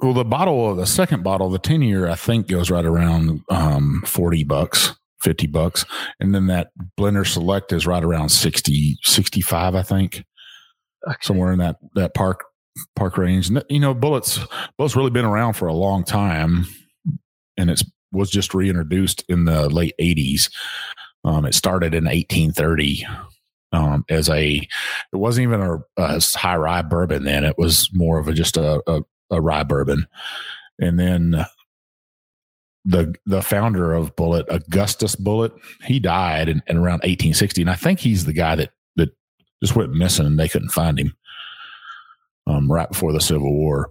Well, 0.00 0.12
the 0.12 0.24
bottle, 0.24 0.74
the 0.74 0.86
second 0.86 1.22
bottle, 1.22 1.50
the 1.50 1.58
ten 1.58 1.82
year, 1.82 2.08
I 2.08 2.16
think 2.16 2.48
goes 2.48 2.70
right 2.70 2.84
around 2.84 3.42
um, 3.48 4.02
forty 4.06 4.44
bucks. 4.44 4.94
50 5.22 5.46
bucks 5.46 5.86
and 6.20 6.34
then 6.34 6.46
that 6.46 6.68
Blenders 6.96 7.32
Select 7.32 7.72
is 7.72 7.86
right 7.86 8.04
around 8.04 8.28
60 8.28 8.98
65 9.02 9.74
i 9.74 9.82
think 9.82 10.24
okay. 11.06 11.18
somewhere 11.22 11.52
in 11.52 11.58
that 11.58 11.76
that 11.94 12.14
park 12.14 12.44
park 12.94 13.18
range. 13.18 13.48
And 13.48 13.62
you 13.68 13.80
know, 13.80 13.94
bullets 13.94 14.38
Bulleit's 14.78 14.96
really 14.96 15.10
been 15.10 15.24
around 15.24 15.54
for 15.54 15.68
a 15.68 15.74
long 15.74 16.04
time, 16.04 16.66
and 17.56 17.70
it's 17.70 17.84
was 18.12 18.30
just 18.30 18.54
reintroduced 18.54 19.24
in 19.28 19.44
the 19.44 19.68
late 19.68 19.94
'80s. 20.00 20.50
Um, 21.24 21.44
it 21.44 21.54
started 21.54 21.92
in 21.92 22.04
1830 22.04 23.04
um, 23.72 24.04
as 24.08 24.28
a. 24.28 24.56
It 24.56 24.68
wasn't 25.16 25.48
even 25.48 25.60
a, 25.60 25.78
a, 25.96 26.20
high 26.34 26.56
rye 26.56 26.82
bourbon 26.82 27.24
then. 27.24 27.44
It 27.44 27.58
was 27.58 27.90
more 27.92 28.18
of 28.18 28.28
a 28.28 28.32
just 28.32 28.56
a, 28.56 28.82
a, 28.86 29.02
a 29.30 29.40
rye 29.40 29.64
bourbon, 29.64 30.06
and 30.78 30.98
then 30.98 31.44
the 32.84 33.14
the 33.26 33.42
founder 33.42 33.92
of 33.92 34.14
Bulleit, 34.16 34.44
Augustus 34.48 35.16
Bulleit, 35.16 35.52
he 35.82 35.98
died 35.98 36.48
in, 36.48 36.62
in, 36.68 36.76
around 36.76 37.02
1860, 37.02 37.62
and 37.62 37.70
I 37.70 37.74
think 37.74 37.98
he's 37.98 38.24
the 38.24 38.32
guy 38.32 38.54
that 38.54 38.70
just 39.62 39.76
went 39.76 39.92
missing 39.92 40.26
and 40.26 40.38
they 40.38 40.48
couldn't 40.48 40.70
find 40.70 40.98
him 40.98 41.16
um, 42.46 42.70
right 42.70 42.88
before 42.88 43.12
the 43.12 43.20
Civil 43.20 43.52
War. 43.52 43.90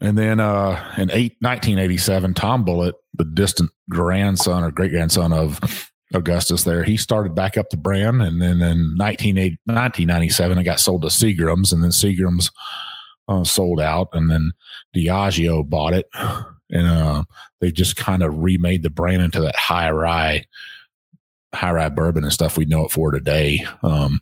And 0.00 0.18
then 0.18 0.40
uh, 0.40 0.94
in 0.96 1.10
eight, 1.10 1.36
1987, 1.40 2.34
Tom 2.34 2.64
Bulleit, 2.64 2.94
the 3.14 3.24
distant 3.24 3.70
grandson 3.88 4.64
or 4.64 4.70
great 4.70 4.90
grandson 4.90 5.32
of 5.32 5.60
Augustus, 6.14 6.64
there, 6.64 6.82
he 6.82 6.96
started 6.96 7.34
back 7.34 7.56
up 7.56 7.70
the 7.70 7.76
brand. 7.76 8.22
And 8.22 8.40
then 8.42 8.60
in 8.62 8.96
1997, 8.96 10.58
it 10.58 10.64
got 10.64 10.80
sold 10.80 11.02
to 11.02 11.08
Seagram's, 11.08 11.72
and 11.72 11.82
then 11.82 11.90
Seagram's 11.90 12.50
uh, 13.28 13.44
sold 13.44 13.80
out. 13.80 14.08
And 14.12 14.30
then 14.30 14.52
Diageo 14.94 15.68
bought 15.68 15.94
it. 15.94 16.06
And 16.74 16.86
uh, 16.86 17.24
they 17.60 17.70
just 17.70 17.96
kind 17.96 18.22
of 18.22 18.38
remade 18.38 18.82
the 18.82 18.90
brand 18.90 19.20
into 19.20 19.40
that 19.42 19.56
high 19.56 19.90
rye 19.90 20.46
high 21.54 21.72
rye 21.72 21.88
bourbon 21.88 22.24
and 22.24 22.32
stuff 22.32 22.56
we 22.56 22.64
know 22.64 22.84
it 22.84 22.90
for 22.90 23.10
today. 23.10 23.64
Um, 23.82 24.20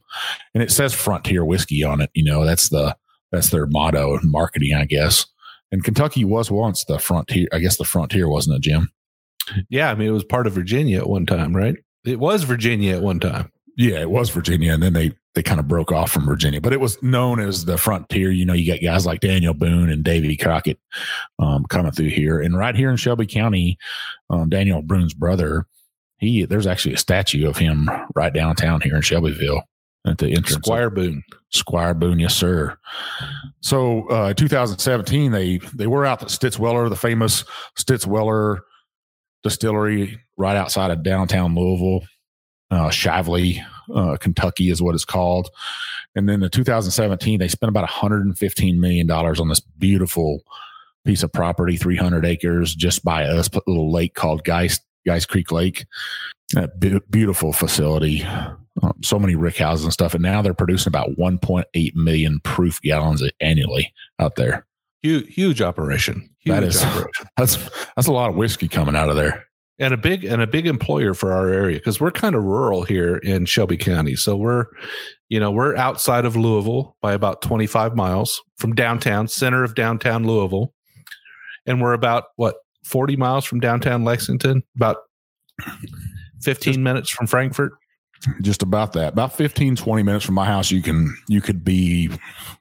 and 0.54 0.62
it 0.62 0.70
says 0.70 0.92
frontier 0.94 1.44
whiskey 1.44 1.84
on 1.84 2.00
it. 2.00 2.10
You 2.14 2.24
know, 2.24 2.44
that's 2.44 2.68
the 2.68 2.96
that's 3.32 3.50
their 3.50 3.66
motto 3.66 4.18
in 4.18 4.30
marketing, 4.30 4.74
I 4.74 4.84
guess. 4.84 5.26
And 5.72 5.84
Kentucky 5.84 6.24
was 6.24 6.50
once 6.50 6.84
the 6.84 6.98
frontier. 6.98 7.46
I 7.52 7.58
guess 7.58 7.76
the 7.76 7.84
frontier 7.84 8.28
wasn't 8.28 8.56
it, 8.56 8.62
Jim? 8.62 8.90
Yeah, 9.68 9.90
I 9.90 9.94
mean 9.94 10.08
it 10.08 10.12
was 10.12 10.24
part 10.24 10.46
of 10.46 10.52
Virginia 10.52 10.98
at 10.98 11.08
one 11.08 11.26
time, 11.26 11.56
right? 11.56 11.76
It 12.04 12.18
was 12.18 12.44
Virginia 12.44 12.96
at 12.96 13.02
one 13.02 13.20
time. 13.20 13.50
Yeah, 13.76 14.00
it 14.00 14.10
was 14.10 14.30
Virginia, 14.30 14.74
and 14.74 14.82
then 14.82 14.92
they 14.92 15.12
they 15.34 15.42
kind 15.42 15.60
of 15.60 15.68
broke 15.68 15.92
off 15.92 16.10
from 16.10 16.26
Virginia, 16.26 16.60
but 16.60 16.72
it 16.72 16.80
was 16.80 17.00
known 17.02 17.38
as 17.38 17.64
the 17.64 17.78
frontier. 17.78 18.30
You 18.30 18.44
know, 18.44 18.52
you 18.52 18.70
got 18.70 18.82
guys 18.82 19.06
like 19.06 19.20
Daniel 19.20 19.54
Boone 19.54 19.90
and 19.90 20.02
Davy 20.02 20.36
Crockett 20.36 20.78
um, 21.38 21.64
coming 21.66 21.92
through 21.92 22.10
here, 22.10 22.40
and 22.40 22.58
right 22.58 22.74
here 22.74 22.90
in 22.90 22.96
Shelby 22.96 23.26
County, 23.26 23.78
um, 24.28 24.48
Daniel 24.48 24.82
Boone's 24.82 25.14
brother 25.14 25.66
he 26.20 26.44
there's 26.44 26.66
actually 26.66 26.94
a 26.94 26.98
statue 26.98 27.48
of 27.48 27.56
him 27.56 27.90
right 28.14 28.32
downtown 28.32 28.80
here 28.80 28.94
in 28.94 29.02
Shelbyville 29.02 29.62
at 30.06 30.18
the 30.18 30.28
entrance. 30.28 30.64
Squire 30.64 30.90
Boone. 30.90 31.22
Squire 31.50 31.94
Boone, 31.94 32.18
yes, 32.18 32.34
sir. 32.34 32.76
So 33.60 34.06
uh 34.08 34.34
2017, 34.34 35.32
they 35.32 35.58
they 35.74 35.86
were 35.86 36.06
out 36.06 36.20
the 36.20 36.28
Stitz 36.28 36.58
Weller, 36.58 36.88
the 36.88 36.96
famous 36.96 37.44
Stitz 37.76 38.06
Weller 38.06 38.62
distillery 39.42 40.20
right 40.36 40.56
outside 40.56 40.90
of 40.90 41.02
downtown 41.02 41.54
Louisville. 41.54 42.06
Uh, 42.70 42.88
Shively, 42.88 43.60
uh, 43.92 44.16
Kentucky 44.18 44.70
is 44.70 44.80
what 44.80 44.94
it's 44.94 45.04
called. 45.04 45.50
And 46.14 46.28
then 46.28 46.40
in 46.40 46.50
2017, 46.50 47.40
they 47.40 47.48
spent 47.48 47.68
about 47.68 47.82
115 47.82 48.80
million 48.80 49.08
dollars 49.08 49.40
on 49.40 49.48
this 49.48 49.58
beautiful 49.58 50.42
piece 51.04 51.24
of 51.24 51.32
property, 51.32 51.76
300 51.76 52.24
acres, 52.24 52.74
just 52.74 53.02
by 53.02 53.24
us, 53.24 53.48
a 53.52 53.60
little 53.66 53.90
lake 53.90 54.14
called 54.14 54.44
Guist 54.44 54.80
Guist 55.06 55.28
Creek 55.28 55.50
Lake. 55.52 55.86
Be- 56.80 56.98
beautiful 57.10 57.52
facility, 57.52 58.24
um, 58.24 58.92
so 59.02 59.20
many 59.20 59.36
rick 59.36 59.56
houses 59.58 59.84
and 59.84 59.92
stuff. 59.92 60.14
And 60.14 60.22
now 60.22 60.42
they're 60.42 60.52
producing 60.52 60.90
about 60.90 61.10
1.8 61.16 61.94
million 61.94 62.40
proof 62.40 62.80
gallons 62.82 63.22
annually 63.40 63.92
out 64.18 64.34
there. 64.34 64.66
Huge, 65.02 65.32
huge 65.32 65.62
operation. 65.62 66.28
Huge 66.40 66.54
That 66.54 66.64
is- 66.64 66.82
operation. 66.82 67.26
That's 67.36 67.56
that's 67.94 68.08
a 68.08 68.12
lot 68.12 68.30
of 68.30 68.36
whiskey 68.36 68.66
coming 68.66 68.96
out 68.96 69.08
of 69.08 69.14
there. 69.16 69.44
and 69.78 69.94
a 69.94 69.96
big 69.96 70.24
and 70.24 70.42
a 70.42 70.46
big 70.48 70.66
employer 70.66 71.14
for 71.14 71.32
our 71.32 71.48
area 71.48 71.78
because 71.78 72.00
we're 72.00 72.10
kind 72.10 72.34
of 72.34 72.42
rural 72.42 72.82
here 72.82 73.16
in 73.18 73.46
Shelby 73.46 73.76
County. 73.76 74.16
So 74.16 74.36
we're, 74.36 74.66
you 75.28 75.38
know, 75.38 75.52
we're 75.52 75.76
outside 75.76 76.24
of 76.24 76.34
Louisville 76.34 76.96
by 77.00 77.12
about 77.12 77.42
25 77.42 77.94
miles 77.94 78.42
from 78.58 78.74
downtown, 78.74 79.28
center 79.28 79.62
of 79.62 79.76
downtown 79.76 80.26
Louisville, 80.26 80.74
and 81.64 81.80
we're 81.80 81.92
about 81.92 82.24
what 82.34 82.56
40 82.90 83.16
miles 83.16 83.44
from 83.44 83.60
downtown 83.60 84.04
Lexington, 84.04 84.62
about 84.76 84.96
15 86.42 86.82
minutes 86.82 87.08
from 87.10 87.26
Frankfort. 87.26 87.72
Just 88.42 88.62
about 88.62 88.92
that. 88.92 89.14
About 89.14 89.34
15, 89.34 89.76
20 89.76 90.02
minutes 90.02 90.24
from 90.24 90.34
my 90.34 90.44
house, 90.44 90.70
you 90.70 90.82
can 90.82 91.16
you 91.28 91.40
could 91.40 91.64
be 91.64 92.10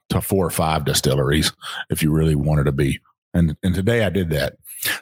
to 0.08 0.20
four 0.22 0.46
or 0.46 0.50
five 0.50 0.86
distilleries 0.86 1.52
if 1.90 2.02
you 2.02 2.10
really 2.10 2.34
wanted 2.34 2.64
to 2.64 2.72
be. 2.72 2.98
And 3.34 3.56
and 3.62 3.74
today 3.74 4.04
I 4.04 4.10
did 4.10 4.30
that. 4.30 4.54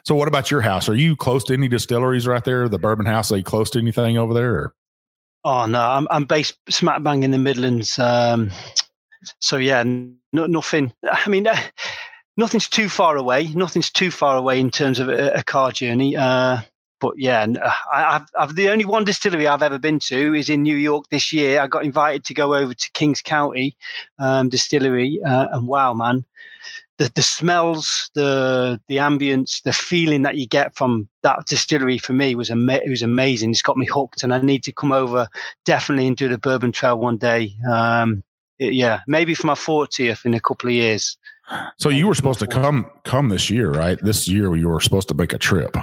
So 0.03 0.15
what 0.15 0.27
about 0.27 0.51
your 0.51 0.59
house? 0.59 0.89
Are 0.89 0.95
you 0.95 1.15
close 1.15 1.45
to 1.45 1.53
any 1.53 1.69
distilleries 1.69 2.27
right 2.27 2.43
there? 2.43 2.67
The 2.67 2.77
bourbon 2.77 3.05
house, 3.05 3.31
are 3.31 3.37
you 3.37 3.43
close 3.43 3.69
to 3.71 3.79
anything 3.79 4.17
over 4.17 4.33
there? 4.33 4.53
Or? 4.53 4.75
Oh 5.45 5.65
no, 5.65 5.79
I'm 5.79 6.07
I'm 6.11 6.25
based 6.25 6.57
smack 6.67 7.03
bang 7.03 7.23
in 7.23 7.31
the 7.31 7.37
Midlands. 7.37 7.97
Um, 7.97 8.51
so 9.39 9.55
yeah, 9.55 9.83
no, 9.83 10.45
nothing. 10.45 10.91
I 11.09 11.29
mean, 11.29 11.47
uh, 11.47 11.57
nothing's 12.39 12.69
too 12.69 12.89
far 12.89 13.17
away. 13.17 13.47
Nothing's 13.47 13.91
too 13.91 14.09
far 14.09 14.37
away 14.37 14.59
in 14.59 14.71
terms 14.71 14.99
of 14.99 15.09
a, 15.09 15.31
a 15.35 15.43
car 15.43 15.71
journey. 15.71 16.15
Uh, 16.15 16.59
but 16.99 17.13
yeah, 17.17 17.45
uh, 17.61 17.71
I, 17.93 18.15
I've, 18.15 18.25
I've 18.37 18.55
the 18.55 18.69
only 18.69 18.85
one 18.85 19.03
distillery 19.03 19.47
I've 19.47 19.61
ever 19.63 19.77
been 19.77 19.99
to 19.99 20.33
is 20.33 20.49
in 20.49 20.63
New 20.63 20.75
York 20.75 21.05
this 21.11 21.31
year. 21.31 21.61
I 21.61 21.67
got 21.67 21.85
invited 21.85 22.23
to 22.25 22.33
go 22.33 22.55
over 22.55 22.73
to 22.73 22.91
Kings 22.93 23.21
County 23.21 23.77
um, 24.17 24.49
Distillery, 24.49 25.19
uh, 25.25 25.47
and 25.51 25.67
wow, 25.67 25.93
man, 25.93 26.25
the 26.97 27.11
the 27.15 27.21
smells, 27.21 28.09
the 28.15 28.79
the 28.87 28.97
ambience, 28.97 29.61
the 29.63 29.73
feeling 29.73 30.23
that 30.23 30.37
you 30.37 30.47
get 30.47 30.75
from 30.75 31.09
that 31.23 31.45
distillery 31.47 31.97
for 31.97 32.13
me 32.13 32.35
was 32.35 32.49
ama- 32.51 32.81
it 32.85 32.89
was 32.89 33.01
amazing. 33.01 33.51
It's 33.51 33.61
got 33.61 33.77
me 33.77 33.85
hooked, 33.85 34.23
and 34.23 34.33
I 34.33 34.41
need 34.41 34.63
to 34.63 34.71
come 34.73 34.91
over 34.91 35.27
definitely 35.65 36.07
and 36.07 36.17
do 36.17 36.29
the 36.29 36.37
Bourbon 36.37 36.71
Trail 36.71 36.97
one 36.99 37.17
day. 37.17 37.53
Um, 37.69 38.23
it- 38.59 38.73
yeah, 38.73 39.01
maybe 39.07 39.35
for 39.35 39.47
my 39.47 39.55
fortieth 39.55 40.25
in 40.25 40.33
a 40.33 40.39
couple 40.41 40.69
of 40.69 40.75
years. 40.75 41.17
So 41.77 41.89
you 41.89 42.07
were 42.07 42.15
supposed 42.15 42.39
to 42.39 42.47
come 42.47 42.89
come 43.03 43.29
this 43.29 43.49
year, 43.49 43.71
right? 43.71 43.97
This 44.01 44.27
year 44.27 44.55
you 44.55 44.69
were 44.69 44.81
supposed 44.81 45.07
to 45.09 45.15
make 45.15 45.33
a 45.33 45.37
trip. 45.37 45.75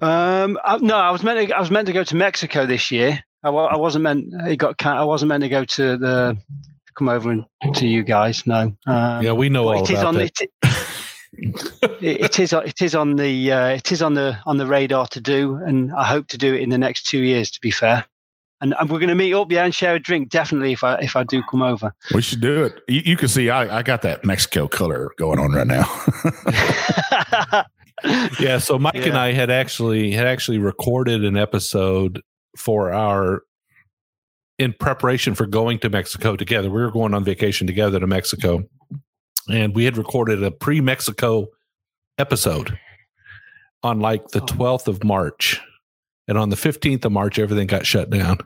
Um, 0.00 0.58
I, 0.64 0.78
no, 0.78 0.96
I 0.96 1.10
was 1.10 1.22
meant 1.22 1.48
to, 1.48 1.56
I 1.56 1.60
was 1.60 1.70
meant 1.70 1.86
to 1.86 1.92
go 1.92 2.04
to 2.04 2.16
Mexico 2.16 2.66
this 2.66 2.90
year. 2.90 3.22
I, 3.42 3.50
I 3.50 3.76
wasn't 3.76 4.02
meant. 4.02 4.26
It 4.46 4.56
got. 4.56 4.84
I 4.84 5.04
wasn't 5.04 5.28
meant 5.28 5.42
to 5.42 5.48
go 5.48 5.64
to 5.64 5.96
the 5.96 6.36
come 6.94 7.08
over 7.08 7.30
and 7.30 7.44
to 7.74 7.86
you 7.86 8.02
guys. 8.02 8.46
No. 8.46 8.76
Um, 8.86 9.22
yeah, 9.22 9.32
we 9.32 9.48
know 9.48 9.68
all 9.68 9.84
it 9.84 9.90
is 9.90 9.98
about 9.98 10.06
on 10.06 10.14
that. 10.16 10.34
the, 10.34 10.48
it, 11.32 12.02
it, 12.02 12.20
it 12.20 12.38
is 12.38 12.52
it 12.52 12.82
is 12.82 12.94
on 12.94 13.16
the 13.16 13.52
uh, 13.52 13.68
it 13.68 13.92
is 13.92 14.02
on 14.02 14.14
the 14.14 14.38
on 14.46 14.56
the 14.56 14.66
radar 14.66 15.06
to 15.08 15.20
do, 15.20 15.56
and 15.56 15.92
I 15.92 16.04
hope 16.04 16.28
to 16.28 16.38
do 16.38 16.54
it 16.54 16.62
in 16.62 16.70
the 16.70 16.78
next 16.78 17.04
two 17.06 17.20
years. 17.20 17.50
To 17.52 17.60
be 17.60 17.70
fair, 17.70 18.04
and, 18.64 18.74
and 18.80 18.90
we're 18.90 18.98
going 18.98 19.10
to 19.10 19.14
meet 19.14 19.34
up, 19.34 19.52
yeah, 19.52 19.64
and 19.64 19.74
share 19.74 19.94
a 19.94 20.00
drink 20.00 20.30
definitely 20.30 20.72
if 20.72 20.82
I 20.82 20.96
if 20.96 21.16
I 21.16 21.22
do 21.22 21.42
come 21.50 21.62
over. 21.62 21.94
We 22.14 22.22
should 22.22 22.40
do 22.40 22.64
it. 22.64 22.80
You, 22.88 23.02
you 23.04 23.16
can 23.16 23.28
see 23.28 23.50
I, 23.50 23.78
I 23.78 23.82
got 23.82 24.00
that 24.02 24.24
Mexico 24.24 24.66
color 24.66 25.10
going 25.18 25.38
on 25.38 25.52
right 25.52 25.66
now. 25.66 25.84
yeah 28.40 28.58
so 28.58 28.76
mike 28.76 29.06
and 29.06 29.16
i 29.16 29.32
had 29.32 29.50
actually 29.50 30.10
had 30.10 30.26
actually 30.26 30.58
recorded 30.58 31.24
an 31.24 31.36
episode 31.36 32.20
for 32.56 32.92
our 32.92 33.42
in 34.58 34.74
preparation 34.78 35.34
for 35.34 35.46
going 35.46 35.78
to 35.78 35.88
mexico 35.88 36.34
together 36.34 36.68
we 36.68 36.82
were 36.82 36.90
going 36.90 37.14
on 37.14 37.24
vacation 37.24 37.68
together 37.68 38.00
to 38.00 38.06
mexico 38.06 38.62
and 39.48 39.74
we 39.76 39.84
had 39.84 39.96
recorded 39.96 40.42
a 40.42 40.50
pre-mexico 40.50 41.46
episode 42.18 42.76
on 43.84 44.00
like 44.00 44.26
the 44.28 44.42
Oh. 44.42 44.46
12th 44.46 44.88
of 44.88 45.04
march 45.04 45.60
and 46.26 46.36
on 46.36 46.50
the 46.50 46.56
15th 46.56 47.04
of 47.04 47.12
march 47.12 47.38
everything 47.38 47.68
got 47.68 47.86
shut 47.86 48.10
down 48.10 48.38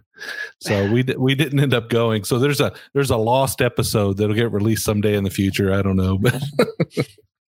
so 0.60 0.90
we 0.90 1.02
di- 1.02 1.16
we 1.16 1.34
didn't 1.34 1.60
end 1.60 1.74
up 1.74 1.88
going 1.88 2.24
so 2.24 2.38
there's 2.38 2.60
a 2.60 2.72
there's 2.94 3.10
a 3.10 3.16
lost 3.16 3.60
episode 3.60 4.16
that'll 4.16 4.34
get 4.34 4.52
released 4.52 4.84
someday 4.84 5.14
in 5.14 5.24
the 5.24 5.30
future 5.30 5.72
i 5.72 5.82
don't 5.82 5.96
know 5.96 6.18
but 6.18 6.42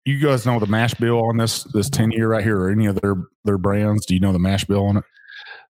you 0.05 0.19
guys 0.19 0.45
know 0.45 0.59
the 0.59 0.67
mash 0.67 0.95
bill 0.95 1.23
on 1.25 1.37
this 1.37 1.65
this 1.65 1.89
10 1.89 2.11
year 2.11 2.29
right 2.29 2.43
here 2.43 2.61
or 2.61 2.71
any 2.71 2.87
of 2.87 3.01
their 3.01 3.17
their 3.45 3.59
brands? 3.59 4.07
Do 4.07 4.15
you 4.15 4.21
know 4.21 4.33
the 4.33 4.39
mash 4.39 4.65
bill 4.65 4.87
on 4.87 4.99
it? 4.99 5.05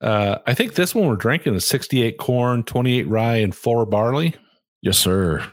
Uh, 0.01 0.37
I 0.45 0.53
think 0.53 0.75
this 0.75 0.93
one 0.93 1.07
we're 1.07 1.15
drinking 1.15 1.55
is 1.55 1.67
68 1.67 2.17
corn, 2.17 2.63
28 2.63 3.07
rye, 3.07 3.37
and 3.37 3.55
four 3.55 3.85
barley. 3.85 4.35
Yes, 4.81 4.97
sir. 4.97 5.51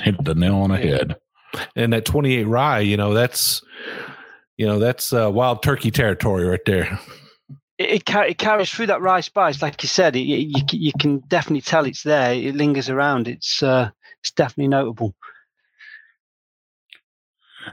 Hit 0.00 0.22
the 0.24 0.34
nail 0.34 0.56
on 0.56 0.70
the 0.70 0.78
head. 0.78 1.16
And 1.76 1.92
that 1.92 2.04
28 2.04 2.44
rye, 2.44 2.80
you 2.80 2.96
know, 2.96 3.14
that's 3.14 3.62
you 4.56 4.66
know 4.66 4.78
that's 4.78 5.12
uh, 5.12 5.30
wild 5.30 5.62
turkey 5.62 5.90
territory 5.90 6.44
right 6.44 6.64
there. 6.66 6.98
It, 7.78 8.08
it, 8.08 8.16
it 8.30 8.38
carries 8.38 8.70
through 8.70 8.86
that 8.86 9.00
rye 9.00 9.20
spice, 9.20 9.60
like 9.62 9.82
you 9.82 9.88
said. 9.88 10.16
It, 10.16 10.20
you, 10.20 10.62
you 10.72 10.92
can 10.98 11.18
definitely 11.20 11.62
tell 11.62 11.86
it's 11.86 12.02
there. 12.02 12.32
It 12.34 12.54
lingers 12.54 12.88
around. 12.88 13.28
It's 13.28 13.62
uh, 13.62 13.90
it's 14.20 14.30
definitely 14.30 14.68
notable. 14.68 15.14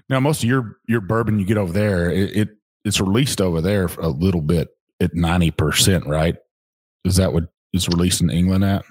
Now, 0.09 0.19
most 0.19 0.43
of 0.43 0.49
your 0.49 0.77
your 0.87 1.01
bourbon 1.01 1.39
you 1.39 1.45
get 1.45 1.57
over 1.57 1.73
there, 1.73 2.09
it, 2.09 2.35
it 2.35 2.49
it's 2.83 2.99
released 2.99 3.41
over 3.41 3.61
there 3.61 3.85
a 3.99 4.09
little 4.09 4.41
bit 4.41 4.69
at 4.99 5.13
ninety 5.13 5.51
percent, 5.51 6.07
right? 6.07 6.35
Is 7.05 7.17
that 7.17 7.33
what 7.33 7.45
it's 7.73 7.89
released 7.89 8.21
in 8.21 8.29
England 8.29 8.63
at? 8.63 8.85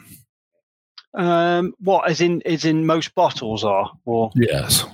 Um, 1.14 1.74
what 1.80 2.08
as 2.08 2.20
in 2.20 2.42
as 2.46 2.64
in 2.64 2.86
most 2.86 3.14
bottles 3.14 3.64
are, 3.64 3.90
or 4.04 4.30
Yes. 4.36 4.84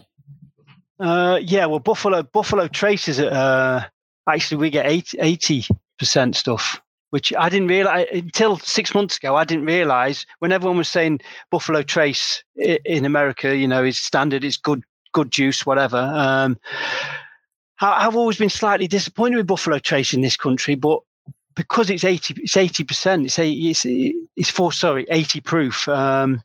uh, 0.98 1.38
yeah, 1.42 1.66
well, 1.66 1.78
Buffalo 1.78 2.22
Buffalo 2.22 2.68
Trace 2.68 3.04
Traces. 3.04 3.20
Uh, 3.20 3.84
actually, 4.26 4.58
we 4.58 4.70
get 4.70 4.86
80 4.86 5.66
percent 5.98 6.36
stuff, 6.36 6.80
which 7.10 7.32
I 7.34 7.48
didn't 7.48 7.68
realize 7.68 8.06
until 8.12 8.58
six 8.58 8.94
months 8.94 9.16
ago. 9.16 9.36
I 9.36 9.44
didn't 9.44 9.66
realize 9.66 10.26
when 10.38 10.52
everyone 10.52 10.78
was 10.78 10.88
saying 10.88 11.20
Buffalo 11.50 11.82
Trace 11.82 12.42
in 12.56 13.04
America, 13.04 13.56
you 13.56 13.68
know, 13.68 13.84
is 13.84 13.98
standard, 13.98 14.44
it's 14.44 14.56
good, 14.56 14.82
good 15.12 15.30
juice, 15.30 15.64
whatever. 15.66 15.98
Um, 15.98 16.58
I've 17.80 18.16
always 18.16 18.38
been 18.38 18.50
slightly 18.50 18.86
disappointed 18.86 19.36
with 19.36 19.46
Buffalo 19.46 19.78
Trace 19.78 20.14
in 20.14 20.22
this 20.22 20.36
country, 20.36 20.74
but 20.74 21.00
because 21.54 21.90
it's 21.90 22.04
eighty, 22.04 22.34
it's 22.38 22.56
eighty 22.56 22.84
percent. 22.84 23.26
It's 23.26 23.38
it's 23.38 23.84
it's 24.36 24.50
for 24.50 24.72
sorry, 24.72 25.06
eighty 25.10 25.40
proof. 25.40 25.88
Um, 25.88 26.42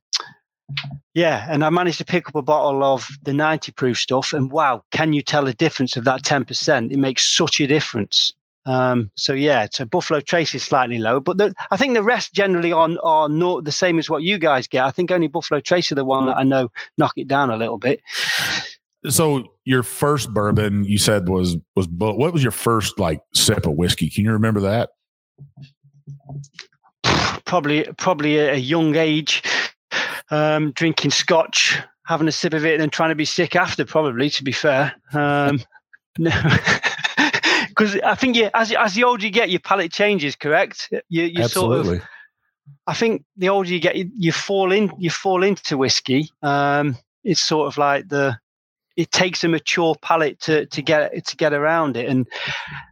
yeah, 1.14 1.46
and 1.50 1.64
I 1.64 1.70
managed 1.70 1.98
to 1.98 2.06
pick 2.06 2.28
up 2.28 2.36
a 2.36 2.42
bottle 2.42 2.84
of 2.84 3.08
the 3.24 3.34
90 3.34 3.74
proof 3.74 3.98
stuff, 3.98 4.34
and 4.34 4.52
wow, 4.52 4.84
can 4.92 5.14
you 5.14 5.22
tell 5.22 5.46
the 5.46 5.54
difference 5.54 5.98
of 5.98 6.06
that 6.06 6.24
10%? 6.24 6.92
It 6.92 6.98
makes 6.98 7.28
such 7.28 7.60
a 7.60 7.68
difference. 7.68 8.34
Um, 8.66 9.12
so 9.16 9.34
yeah, 9.34 9.68
so 9.72 9.86
Buffalo 9.86 10.20
Trace 10.20 10.54
is 10.54 10.64
slightly 10.64 11.00
low, 11.00 11.20
but 11.20 11.38
the, 11.38 11.54
I 11.72 11.78
think 11.78 11.94
the 11.94 12.04
rest 12.04 12.34
generally 12.34 12.72
on 12.72 12.98
are 13.00 13.28
not 13.28 13.64
the 13.64 13.72
same 13.72 13.98
as 13.98 14.10
what 14.10 14.24
you 14.24 14.38
guys 14.38 14.68
get. 14.68 14.86
I 14.86 14.92
think 14.92 15.12
only 15.12 15.28
Buffalo 15.28 15.60
Trace 15.60 15.92
are 15.92 15.96
the 15.96 16.06
one 16.06 16.28
that 16.28 16.38
I 16.38 16.44
know 16.44 16.70
knock 16.98 17.14
it 17.18 17.28
down 17.28 17.50
a 17.50 17.58
little 17.58 17.80
bit. 17.80 18.02
So 19.10 19.46
your 19.66 19.82
first 19.82 20.32
bourbon 20.32 20.84
you 20.84 21.00
said 21.00 21.28
was 21.28 21.58
was 21.76 21.88
what 21.88 22.34
was 22.34 22.44
your 22.44 22.52
first 22.52 23.00
like 23.00 23.22
sip 23.34 23.66
of 23.66 23.74
whiskey? 23.74 24.10
Can 24.10 24.26
you 24.26 24.32
remember 24.32 24.60
that? 24.62 24.92
Probably, 27.46 27.84
probably 27.98 28.40
at 28.40 28.54
a 28.54 28.60
young 28.60 28.96
age, 28.96 29.44
um, 30.30 30.72
drinking 30.72 31.12
scotch, 31.12 31.78
having 32.06 32.28
a 32.28 32.32
sip 32.32 32.54
of 32.54 32.66
it, 32.66 32.74
and 32.74 32.82
then 32.82 32.90
trying 32.90 33.10
to 33.10 33.16
be 33.16 33.26
sick 33.26 33.56
after. 33.56 33.86
Probably, 33.86 34.30
to 34.30 34.44
be 34.44 34.52
fair. 34.52 34.94
Um, 35.14 35.62
no. 36.18 36.32
Because 37.72 37.96
I 38.02 38.16
think 38.16 38.36
you, 38.36 38.50
as 38.54 38.72
as 38.72 38.94
the 38.94 39.04
older 39.04 39.26
you 39.26 39.32
get, 39.32 39.50
your 39.50 39.60
palate 39.60 39.92
changes. 39.92 40.36
Correct? 40.36 40.90
You 41.10 41.24
you 41.24 41.48
sort 41.48 41.74
of 41.74 41.80
Absolutely. 41.80 42.08
I 42.88 42.94
think 42.94 43.24
the 43.38 43.50
older 43.50 43.70
you 43.70 43.80
get, 43.80 43.96
you, 43.96 44.10
you 44.16 44.32
fall 44.32 44.72
in, 44.72 44.92
you 44.98 45.10
fall 45.10 45.44
into 45.44 45.78
whiskey. 45.78 46.30
Um, 46.42 46.98
it's 47.24 47.42
sort 47.42 47.68
of 47.68 47.78
like 47.78 48.08
the 48.08 48.38
it 48.98 49.10
takes 49.12 49.44
a 49.44 49.48
mature 49.48 49.96
palate 50.02 50.40
to 50.42 50.66
to 50.68 50.82
get 50.82 51.26
to 51.26 51.36
get 51.38 51.54
around 51.54 51.96
it. 51.96 52.10
And 52.10 52.28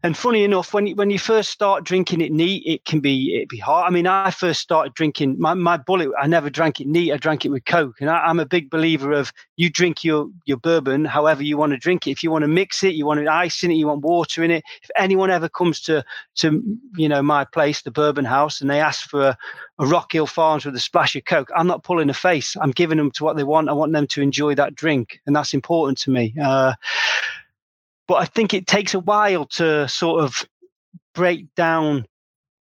and 0.04 0.18
funny 0.18 0.44
enough, 0.44 0.74
when 0.74 0.88
you, 0.88 0.96
when 0.96 1.10
you 1.10 1.20
first 1.20 1.50
start 1.50 1.84
drinking 1.84 2.22
it 2.22 2.32
neat, 2.32 2.64
it 2.66 2.86
can 2.86 3.00
be 3.00 3.36
it 3.42 3.50
be 3.50 3.58
hard. 3.58 3.88
I 3.88 3.94
mean, 3.94 4.08
I 4.08 4.32
first 4.32 4.62
started 4.62 4.94
drinking 4.94 5.36
my 5.40 5.54
my 5.54 5.78
Bulleit. 5.78 6.12
I 6.20 6.28
never 6.28 6.50
drank 6.50 6.80
it 6.80 6.88
neat. 6.88 7.12
I 7.12 7.18
drank 7.18 7.46
it 7.46 7.50
with 7.50 7.66
Coke, 7.66 7.98
and 8.00 8.10
I, 8.10 8.30
am 8.30 8.40
a 8.40 8.46
big 8.46 8.70
believer 8.70 9.12
of 9.12 9.34
you 9.60 9.70
drink 9.70 10.06
your 10.06 10.30
your 10.46 10.56
bourbon 10.56 11.04
however 11.04 11.44
you 11.44 11.58
want 11.58 11.74
to 11.74 11.78
drink 11.78 12.08
it. 12.08 12.12
If 12.12 12.24
you 12.24 12.32
want 12.32 12.44
to 12.44 12.48
mix 12.48 12.82
it, 12.82 12.96
you 12.96 13.06
want 13.06 13.28
ice 13.28 13.62
in 13.62 13.72
it, 13.72 13.76
you 13.76 13.88
want 13.88 14.02
water 14.02 14.42
in 14.42 14.52
it. 14.52 14.64
If 14.82 14.90
anyone 14.96 15.30
ever 15.30 15.50
comes 15.50 15.82
to 15.82 16.02
to 16.36 16.64
you 16.96 17.10
know 17.10 17.22
my 17.22 17.44
place, 17.44 17.82
the 17.82 17.92
Bourbon 17.92 18.24
House, 18.24 18.62
and 18.62 18.70
they 18.70 18.80
ask 18.80 19.10
for 19.10 19.22
a, 19.22 19.38
a 19.78 19.86
Rock 19.86 20.14
Hill 20.14 20.28
Farms 20.28 20.64
with 20.64 20.78
a 20.78 20.80
splash 20.80 21.14
of 21.18 21.26
Coke, 21.26 21.50
I'm 21.58 21.68
not 21.68 21.84
pulling 21.84 22.10
a 22.10 22.14
face. 22.14 22.56
I'm 22.62 22.72
giving 22.72 22.98
them 22.98 23.12
to 23.12 23.26
what 23.26 23.36
they 23.36 23.44
want. 23.44 23.68
I 23.68 23.74
want 23.74 23.92
them 23.92 24.08
to 24.08 24.22
enjoy 24.22 24.56
that 24.56 24.76
drink, 24.76 25.20
and 25.28 25.36
that's 25.36 25.54
important 25.54 25.98
to 26.00 26.10
me. 26.10 26.34
Uh, 26.42 26.74
but 28.08 28.16
I 28.16 28.26
think 28.26 28.54
it 28.54 28.66
takes 28.66 28.94
a 28.94 29.00
while 29.00 29.44
to 29.58 29.90
sort 29.90 30.24
of 30.24 30.48
break 31.14 31.54
down 31.56 32.06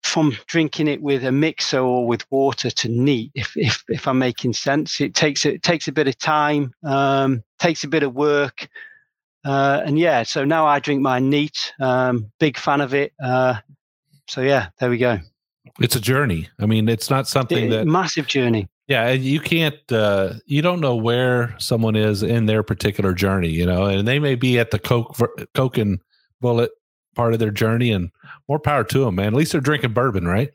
from 0.04 0.38
drinking 0.48 0.88
it 0.88 1.02
with 1.02 1.24
a 1.26 1.32
mixer 1.32 1.80
or 1.80 2.08
with 2.08 2.30
water 2.32 2.70
to 2.70 2.90
neat. 2.90 3.32
If 3.36 3.56
if, 3.56 3.84
if 3.88 4.08
I'm 4.08 4.20
making 4.20 4.54
sense, 4.54 5.02
it 5.02 5.14
takes 5.14 5.46
it 5.46 5.64
takes 5.64 5.88
a 5.88 5.92
bit 5.92 6.08
of 6.08 6.18
time, 6.18 6.74
um, 6.84 7.44
takes 7.60 7.84
a 7.84 7.88
bit 7.88 8.04
of 8.04 8.14
work, 8.14 8.68
uh, 9.46 9.82
and 9.86 10.00
yeah. 10.00 10.24
So 10.24 10.46
now 10.46 10.66
I 10.66 10.80
drink 10.80 11.02
my 11.02 11.20
neat. 11.20 11.74
Um, 11.80 12.32
big 12.40 12.58
fan 12.58 12.82
of 12.82 12.94
it. 12.94 13.14
Uh, 13.24 13.56
so 14.28 14.42
yeah, 14.42 14.70
there 14.80 14.90
we 14.90 14.98
go. 14.98 15.20
It's 15.80 15.96
a 15.96 16.02
journey. 16.02 16.50
I 16.60 16.66
mean, 16.66 16.90
it's 16.90 17.10
not 17.10 17.28
something 17.28 17.66
it, 17.66 17.70
that 17.70 17.88
massive 17.88 18.28
journey. 18.28 18.68
Yeah, 18.88 19.12
you 19.12 19.40
can't. 19.40 19.92
Uh, 19.92 20.36
you 20.46 20.62
don't 20.62 20.80
know 20.80 20.96
where 20.96 21.56
someone 21.60 21.96
is 21.96 22.24
in 22.24 22.46
their 22.46 22.64
particular 22.64 23.14
journey, 23.14 23.50
you 23.50 23.66
know, 23.66 23.86
and 23.86 24.08
they 24.08 24.18
may 24.18 24.36
be 24.36 24.58
at 24.60 24.72
the 24.72 24.80
coke, 24.80 25.18
coke 25.54 25.78
and 25.78 26.00
Bulleit 26.42 26.70
part 27.18 27.34
of 27.34 27.40
their 27.40 27.52
journey, 27.52 27.92
and 27.92 28.12
more 28.48 28.60
power 28.60 28.84
to 28.86 29.00
them, 29.00 29.16
man. 29.16 29.28
At 29.28 29.34
least 29.34 29.52
they're 29.52 29.62
drinking 29.62 29.94
bourbon, 29.94 30.28
right? 30.28 30.52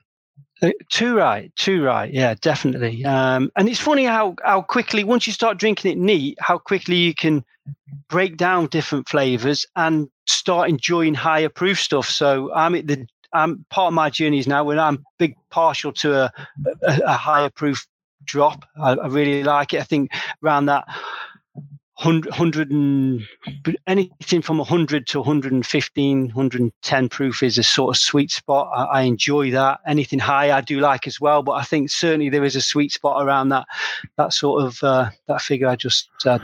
Uh, 0.63 0.71
too 0.91 1.17
right, 1.17 1.55
too 1.57 1.85
right. 1.85 2.11
Yeah, 2.13 2.35
definitely. 2.41 3.05
Um, 3.05 3.51
and 3.57 3.69
it's 3.69 3.81
funny 3.81 4.05
how 4.05 4.37
how 4.45 4.63
quickly 4.63 5.03
once 5.03 5.27
you 5.27 5.33
start 5.33 5.59
drinking 5.59 5.91
it 5.91 5.99
neat, 5.99 6.39
how 6.41 6.57
quickly 6.57 6.97
you 6.97 7.15
can 7.15 7.45
break 8.09 8.37
down 8.37 8.69
different 8.69 9.09
flavors 9.09 9.67
and 9.75 10.09
start 10.27 10.71
enjoying 10.71 11.15
higher 11.15 11.49
proof 11.49 11.81
stuff. 11.81 12.09
So 12.09 12.53
I'm 12.55 12.77
at 12.77 12.87
the 12.87 13.07
I'm 13.33 13.65
part 13.71 13.89
of 13.89 13.95
my 13.95 14.09
journey 14.09 14.39
is 14.39 14.47
now 14.47 14.63
when 14.63 14.79
I'm 14.79 15.05
big 15.19 15.37
partial 15.51 15.93
to 15.95 16.25
a, 16.25 16.33
a, 16.83 17.01
a 17.07 17.13
higher 17.13 17.51
proof 17.51 17.87
drop. 18.25 18.65
I, 18.81 18.93
I, 18.93 19.07
really 19.09 19.43
like 19.43 19.75
it. 19.75 19.81
I 19.81 19.85
think 19.85 20.11
around 20.45 20.67
that 20.67 20.85
100, 22.03 22.31
100 22.31 22.71
and 22.73 23.23
anything 23.87 24.43
from 24.43 24.59
100 24.59 25.07
to 25.07 25.19
115, 25.21 26.27
110 26.27 27.09
proof 27.09 27.43
is 27.45 27.59
a 27.59 27.63
sort 27.63 27.95
of 27.95 28.01
sweet 28.01 28.33
spot. 28.33 28.69
I, 28.75 28.85
I, 28.85 29.03
enjoy 29.03 29.53
that. 29.53 29.79
Anything 29.87 30.19
high, 30.19 30.51
I 30.51 30.63
do 30.63 30.81
like 30.81 31.07
as 31.07 31.21
well. 31.21 31.45
But 31.45 31.53
I 31.53 31.63
think 31.63 31.91
certainly 31.91 32.29
there 32.29 32.45
is 32.45 32.57
a 32.57 32.61
sweet 32.61 32.91
spot 32.91 33.25
around 33.25 33.51
that 33.51 33.67
that 34.17 34.33
sort 34.33 34.65
of 34.65 34.83
uh, 34.83 35.11
that 35.29 35.43
figure 35.43 35.69
I 35.69 35.77
just 35.77 36.09
said. 36.19 36.43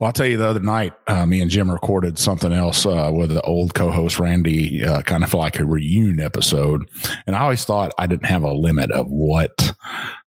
Well, 0.00 0.08
I'll 0.08 0.12
tell 0.12 0.26
you 0.26 0.38
the 0.38 0.48
other 0.48 0.60
night, 0.60 0.94
uh, 1.06 1.26
me 1.26 1.40
and 1.40 1.50
Jim 1.50 1.70
recorded 1.70 2.18
something 2.18 2.52
else 2.52 2.84
uh, 2.86 3.10
with 3.12 3.30
the 3.30 3.42
old 3.42 3.74
co-host 3.74 4.18
Randy, 4.18 4.82
uh, 4.82 5.02
kind 5.02 5.22
of 5.22 5.34
like 5.34 5.60
a 5.60 5.64
reunion 5.66 6.20
episode. 6.20 6.88
And 7.26 7.36
I 7.36 7.40
always 7.40 7.64
thought 7.64 7.92
I 7.98 8.06
didn't 8.06 8.24
have 8.24 8.42
a 8.42 8.52
limit 8.52 8.90
of 8.90 9.06
what 9.08 9.74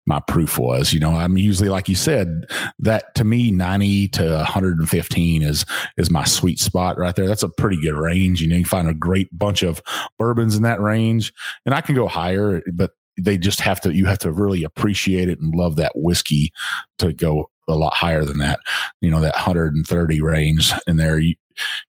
my 0.07 0.21
proof 0.21 0.59
was. 0.59 0.93
You 0.93 1.01
know, 1.01 1.13
I'm 1.13 1.37
usually 1.37 1.69
like 1.69 1.89
you 1.89 1.95
said 1.95 2.47
that 2.81 3.15
to 3.15 3.25
me 3.25 3.51
90 3.51 4.09
to 4.09 4.31
115 4.37 5.43
is 5.43 5.65
is 5.97 6.11
my 6.11 6.25
sweet 6.25 6.59
spot 6.59 6.99
right 6.99 7.15
there. 7.15 7.27
That's 7.27 7.43
a 7.43 7.49
pretty 7.49 7.81
good 7.81 7.95
range. 7.95 8.43
You 8.43 8.49
know, 8.49 8.57
you 8.57 8.65
find 8.65 8.89
a 8.89 8.95
great 8.95 9.29
bunch 9.37 9.63
of 9.63 9.83
bourbons 10.19 10.57
in 10.57 10.63
that 10.63 10.81
range, 10.81 11.33
and 11.67 11.75
I 11.75 11.81
can 11.81 11.95
go 11.95 12.09
higher, 12.09 12.63
but 12.73 12.93
they 13.21 13.37
just 13.37 13.61
have 13.61 13.81
to 13.83 13.95
you 13.95 14.07
have 14.07 14.19
to 14.19 14.33
really 14.33 14.65
appreciate 14.65 15.29
it 15.29 15.39
and 15.39 15.55
love 15.55 15.77
that 15.77 15.93
whiskey 15.95 16.53
to 16.99 17.13
go 17.13 17.51
a 17.69 17.75
lot 17.75 17.95
higher 17.95 18.25
than 18.25 18.39
that. 18.39 18.61
You 19.01 19.11
know, 19.11 19.21
that 19.21 19.35
130 19.35 20.21
range 20.21 20.73
in 20.87 20.97
there. 20.97 21.19
You, 21.19 21.35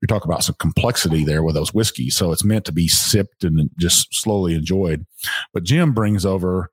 you're 0.02 0.08
talking 0.08 0.30
about 0.30 0.43
some 0.43 0.56
complexity 0.60 1.23
there 1.23 1.41
with 1.41 1.56
those 1.56 1.73
whiskeys. 1.73 2.17
So 2.17 2.32
it's 2.32 2.43
meant 2.43 2.65
to 2.65 2.73
be 2.73 2.88
sipped 2.88 3.43
and 3.43 3.69
just 3.80 4.13
slowly 4.13 4.56
enjoyed. 4.56 5.06
But 5.54 5.63
Jim 5.63 5.93
brings 5.93 6.26
over 6.26 6.69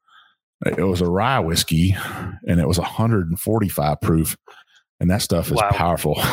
it 0.66 0.82
was 0.82 1.00
a 1.00 1.08
rye 1.08 1.38
whiskey 1.40 1.96
and 2.46 2.60
it 2.60 2.68
was 2.68 2.78
145 2.78 4.00
proof 4.00 4.36
and 5.00 5.10
that 5.10 5.22
stuff 5.22 5.46
is 5.46 5.54
wow. 5.54 5.70
powerful. 5.70 6.20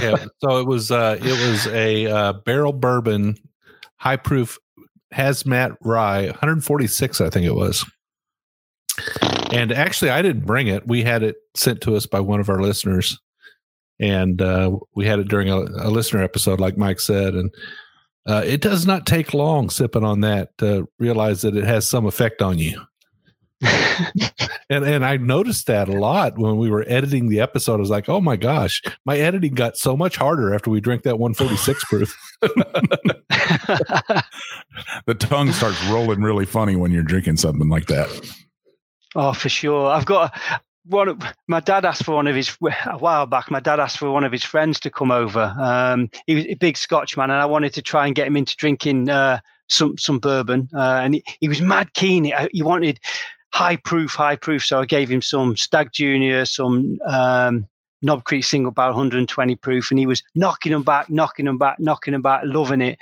Yeah, 0.00 0.24
so 0.40 0.58
it 0.58 0.66
was 0.66 0.90
uh 0.90 1.16
it 1.20 1.50
was 1.50 1.66
a 1.68 2.06
uh, 2.06 2.32
barrel 2.44 2.72
bourbon 2.72 3.36
high 3.96 4.16
proof 4.16 4.58
hazmat 5.14 5.76
rye 5.80 6.26
146 6.26 7.20
i 7.20 7.30
think 7.30 7.46
it 7.46 7.54
was. 7.54 7.84
And 9.52 9.70
actually 9.70 10.10
i 10.10 10.22
didn't 10.22 10.44
bring 10.44 10.66
it. 10.66 10.86
We 10.86 11.02
had 11.02 11.22
it 11.22 11.36
sent 11.54 11.80
to 11.82 11.94
us 11.94 12.06
by 12.06 12.20
one 12.20 12.40
of 12.40 12.48
our 12.48 12.60
listeners 12.60 13.20
and 14.00 14.42
uh, 14.42 14.76
we 14.96 15.06
had 15.06 15.20
it 15.20 15.28
during 15.28 15.48
a, 15.48 15.58
a 15.58 15.90
listener 15.90 16.22
episode 16.22 16.58
like 16.58 16.76
mike 16.76 17.00
said 17.00 17.34
and 17.34 17.50
uh, 18.26 18.42
it 18.44 18.60
does 18.60 18.86
not 18.86 19.06
take 19.06 19.34
long 19.34 19.68
sipping 19.70 20.04
on 20.04 20.20
that 20.20 20.56
to 20.58 20.88
realize 20.98 21.42
that 21.42 21.56
it 21.56 21.64
has 21.64 21.86
some 21.86 22.06
effect 22.06 22.42
on 22.42 22.58
you 22.58 22.80
and 24.70 24.84
and 24.84 25.04
I 25.04 25.16
noticed 25.16 25.66
that 25.68 25.88
a 25.88 25.92
lot 25.92 26.36
when 26.38 26.56
we 26.56 26.68
were 26.70 26.84
editing 26.88 27.28
the 27.28 27.40
episode. 27.40 27.74
I 27.74 27.78
was 27.78 27.90
like, 27.90 28.08
oh 28.08 28.20
my 28.20 28.36
gosh, 28.36 28.82
my 29.04 29.16
editing 29.18 29.54
got 29.54 29.76
so 29.76 29.96
much 29.96 30.16
harder 30.16 30.54
after 30.54 30.70
we 30.70 30.80
drank 30.80 31.02
that 31.02 31.18
146 31.18 31.84
proof. 31.88 32.18
the 35.06 35.14
tongue 35.18 35.52
starts 35.52 35.84
rolling 35.86 36.22
really 36.22 36.46
funny 36.46 36.76
when 36.76 36.90
you're 36.90 37.02
drinking 37.02 37.36
something 37.36 37.68
like 37.68 37.86
that. 37.86 38.08
Oh, 39.14 39.32
for 39.32 39.48
sure. 39.48 39.90
I've 39.90 40.06
got 40.06 40.36
one. 40.86 41.20
My 41.46 41.60
dad 41.60 41.84
asked 41.84 42.04
for 42.04 42.16
one 42.16 42.26
of 42.26 42.34
his 42.34 42.56
a 42.86 42.98
while 42.98 43.26
back. 43.26 43.50
My 43.50 43.60
dad 43.60 43.78
asked 43.78 43.98
for 43.98 44.10
one 44.10 44.24
of 44.24 44.32
his 44.32 44.42
friends 44.42 44.80
to 44.80 44.90
come 44.90 45.12
over. 45.12 45.54
Um, 45.58 46.10
he 46.26 46.34
was 46.34 46.46
a 46.46 46.54
big 46.54 46.76
Scotchman, 46.76 47.30
and 47.30 47.40
I 47.40 47.46
wanted 47.46 47.74
to 47.74 47.82
try 47.82 48.06
and 48.06 48.14
get 48.14 48.26
him 48.26 48.36
into 48.36 48.56
drinking 48.56 49.08
uh, 49.08 49.38
some 49.68 49.96
some 49.98 50.18
bourbon. 50.18 50.68
Uh, 50.74 51.00
and 51.04 51.14
he, 51.14 51.24
he 51.40 51.48
was 51.48 51.60
mad 51.60 51.94
keen. 51.94 52.24
He, 52.24 52.34
he 52.52 52.62
wanted 52.62 52.98
high 53.52 53.76
proof, 53.76 54.14
high 54.14 54.36
proof. 54.36 54.64
So 54.64 54.80
I 54.80 54.86
gave 54.86 55.10
him 55.10 55.22
some 55.22 55.56
Stagg 55.56 55.92
Junior, 55.92 56.44
some 56.44 56.98
um, 57.06 57.68
Knob 58.02 58.24
Creek 58.24 58.44
single 58.44 58.72
barrel 58.72 58.92
120 58.92 59.54
proof, 59.56 59.90
and 59.90 59.98
he 59.98 60.06
was 60.06 60.22
knocking 60.34 60.72
them 60.72 60.82
back, 60.82 61.08
knocking 61.08 61.44
them 61.44 61.58
back, 61.58 61.78
knocking 61.78 62.12
them 62.12 62.22
back, 62.22 62.42
loving 62.44 62.80
it. 62.80 62.98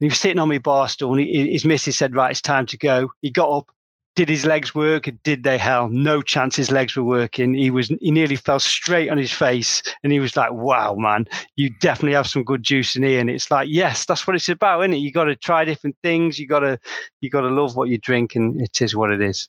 he 0.00 0.06
was 0.06 0.18
sitting 0.18 0.38
on 0.38 0.48
my 0.48 0.58
bar 0.58 0.88
stool, 0.88 1.12
and 1.12 1.20
he, 1.20 1.52
his 1.52 1.64
missus 1.64 1.96
said, 1.96 2.14
"Right, 2.14 2.30
it's 2.30 2.42
time 2.42 2.66
to 2.66 2.76
go." 2.76 3.12
He 3.22 3.30
got 3.30 3.50
up, 3.50 3.70
did 4.16 4.28
his 4.28 4.44
legs 4.44 4.74
work? 4.74 5.08
Did 5.24 5.42
they? 5.42 5.58
Hell, 5.58 5.88
no 5.88 6.22
chance 6.22 6.54
his 6.54 6.70
legs 6.70 6.94
were 6.94 7.02
working. 7.02 7.54
He 7.54 7.70
was 7.70 7.88
he 8.00 8.10
nearly 8.10 8.36
fell 8.36 8.60
straight 8.60 9.10
on 9.10 9.18
his 9.18 9.32
face, 9.32 9.82
and 10.02 10.12
he 10.12 10.20
was 10.20 10.36
like, 10.36 10.52
"Wow, 10.52 10.94
man, 10.94 11.26
you 11.56 11.70
definitely 11.80 12.14
have 12.14 12.26
some 12.26 12.44
good 12.44 12.62
juice 12.62 12.94
in 12.96 13.02
here." 13.02 13.20
And 13.20 13.28
it's 13.28 13.50
like, 13.50 13.68
yes, 13.70 14.04
that's 14.04 14.26
what 14.26 14.36
it's 14.36 14.48
about, 14.48 14.80
isn't 14.82 14.94
it? 14.94 14.98
You 14.98 15.12
got 15.12 15.24
to 15.24 15.36
try 15.36 15.64
different 15.64 15.96
things. 16.02 16.38
You 16.38 16.46
got 16.46 16.60
to 16.60 16.78
you 17.20 17.30
got 17.30 17.42
to 17.42 17.48
love 17.48 17.76
what 17.76 17.88
you 17.88 17.98
drink, 17.98 18.36
and 18.36 18.60
it 18.60 18.80
is 18.80 18.94
what 18.94 19.10
it 19.10 19.20
is. 19.20 19.48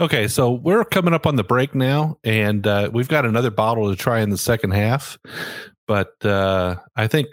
Okay, 0.00 0.26
so 0.26 0.52
we're 0.52 0.84
coming 0.84 1.12
up 1.12 1.26
on 1.26 1.36
the 1.36 1.44
break 1.44 1.74
now, 1.74 2.18
and 2.24 2.66
uh, 2.66 2.90
we've 2.92 3.08
got 3.08 3.26
another 3.26 3.50
bottle 3.50 3.90
to 3.90 3.96
try 3.96 4.20
in 4.20 4.30
the 4.30 4.38
second 4.38 4.70
half. 4.70 5.18
But 5.86 6.24
uh, 6.24 6.76
I 6.96 7.06
think 7.06 7.28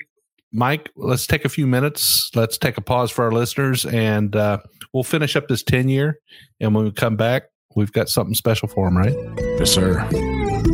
Mike, 0.53 0.91
let's 0.95 1.25
take 1.25 1.45
a 1.45 1.49
few 1.49 1.65
minutes. 1.65 2.29
Let's 2.35 2.59
take 2.59 2.77
a 2.77 2.81
pause 2.81 3.09
for 3.09 3.25
our 3.25 3.31
listeners, 3.31 3.85
and 3.85 4.35
uh, 4.35 4.59
we'll 4.93 5.03
finish 5.03 5.35
up 5.35 5.47
this 5.47 5.63
10 5.63 5.89
year. 5.89 6.19
And 6.59 6.75
when 6.75 6.85
we 6.85 6.91
come 6.91 7.15
back, 7.15 7.45
we've 7.75 7.91
got 7.91 8.07
something 8.07 8.35
special 8.35 8.67
for 8.67 8.87
them, 8.87 8.95
right? 8.95 9.15
Yes, 9.57 9.71
sir. 9.71 10.01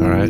All 0.01 0.09
right. 0.09 0.29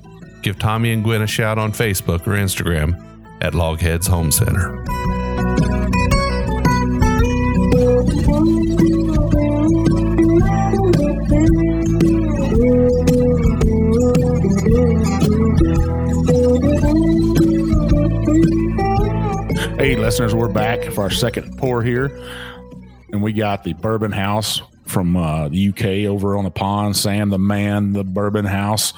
give 0.41 0.57
Tommy 0.57 0.91
and 0.91 1.03
Gwen 1.03 1.21
a 1.21 1.27
shout 1.27 1.57
on 1.57 1.71
Facebook 1.71 2.27
or 2.27 2.31
Instagram 2.31 2.99
at 3.41 3.53
Logheads 3.53 4.07
Home 4.07 4.31
Center. 4.31 4.81
Hey, 19.77 19.95
listeners, 19.95 20.35
we're 20.35 20.47
back 20.47 20.83
for 20.91 21.01
our 21.01 21.09
second 21.09 21.57
pour 21.57 21.81
here. 21.81 22.19
And 23.11 23.23
we 23.23 23.33
got 23.33 23.63
the 23.63 23.73
Bourbon 23.73 24.11
House 24.11 24.61
from 24.85 25.17
uh, 25.17 25.49
the 25.49 25.69
UK 25.69 26.09
over 26.09 26.37
on 26.37 26.43
the 26.43 26.51
pond. 26.51 26.95
Sam, 26.95 27.29
the 27.29 27.39
man, 27.39 27.93
the 27.93 28.03
Bourbon 28.03 28.45
House. 28.45 28.93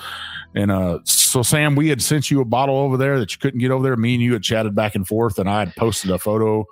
And 0.54 0.70
uh, 0.72 1.00
so, 1.34 1.42
Sam, 1.42 1.74
we 1.74 1.90
had 1.90 2.00
sent 2.00 2.30
you 2.30 2.42
a 2.42 2.46
bottle 2.46 2.78
over 2.78 2.96
there 2.96 3.18
that 3.18 3.32
you 3.32 3.40
couldn't 3.40 3.60
get 3.60 3.72
over 3.72 3.82
there. 3.82 3.96
Me 3.98 4.14
and 4.14 4.22
you 4.22 4.34
had 4.34 4.44
chatted 4.44 4.76
back 4.76 4.94
and 4.94 5.08
forth, 5.08 5.40
and 5.40 5.50
I 5.50 5.62
had 5.62 5.76
posted 5.76 6.12
a 6.12 6.20
photo 6.20 6.64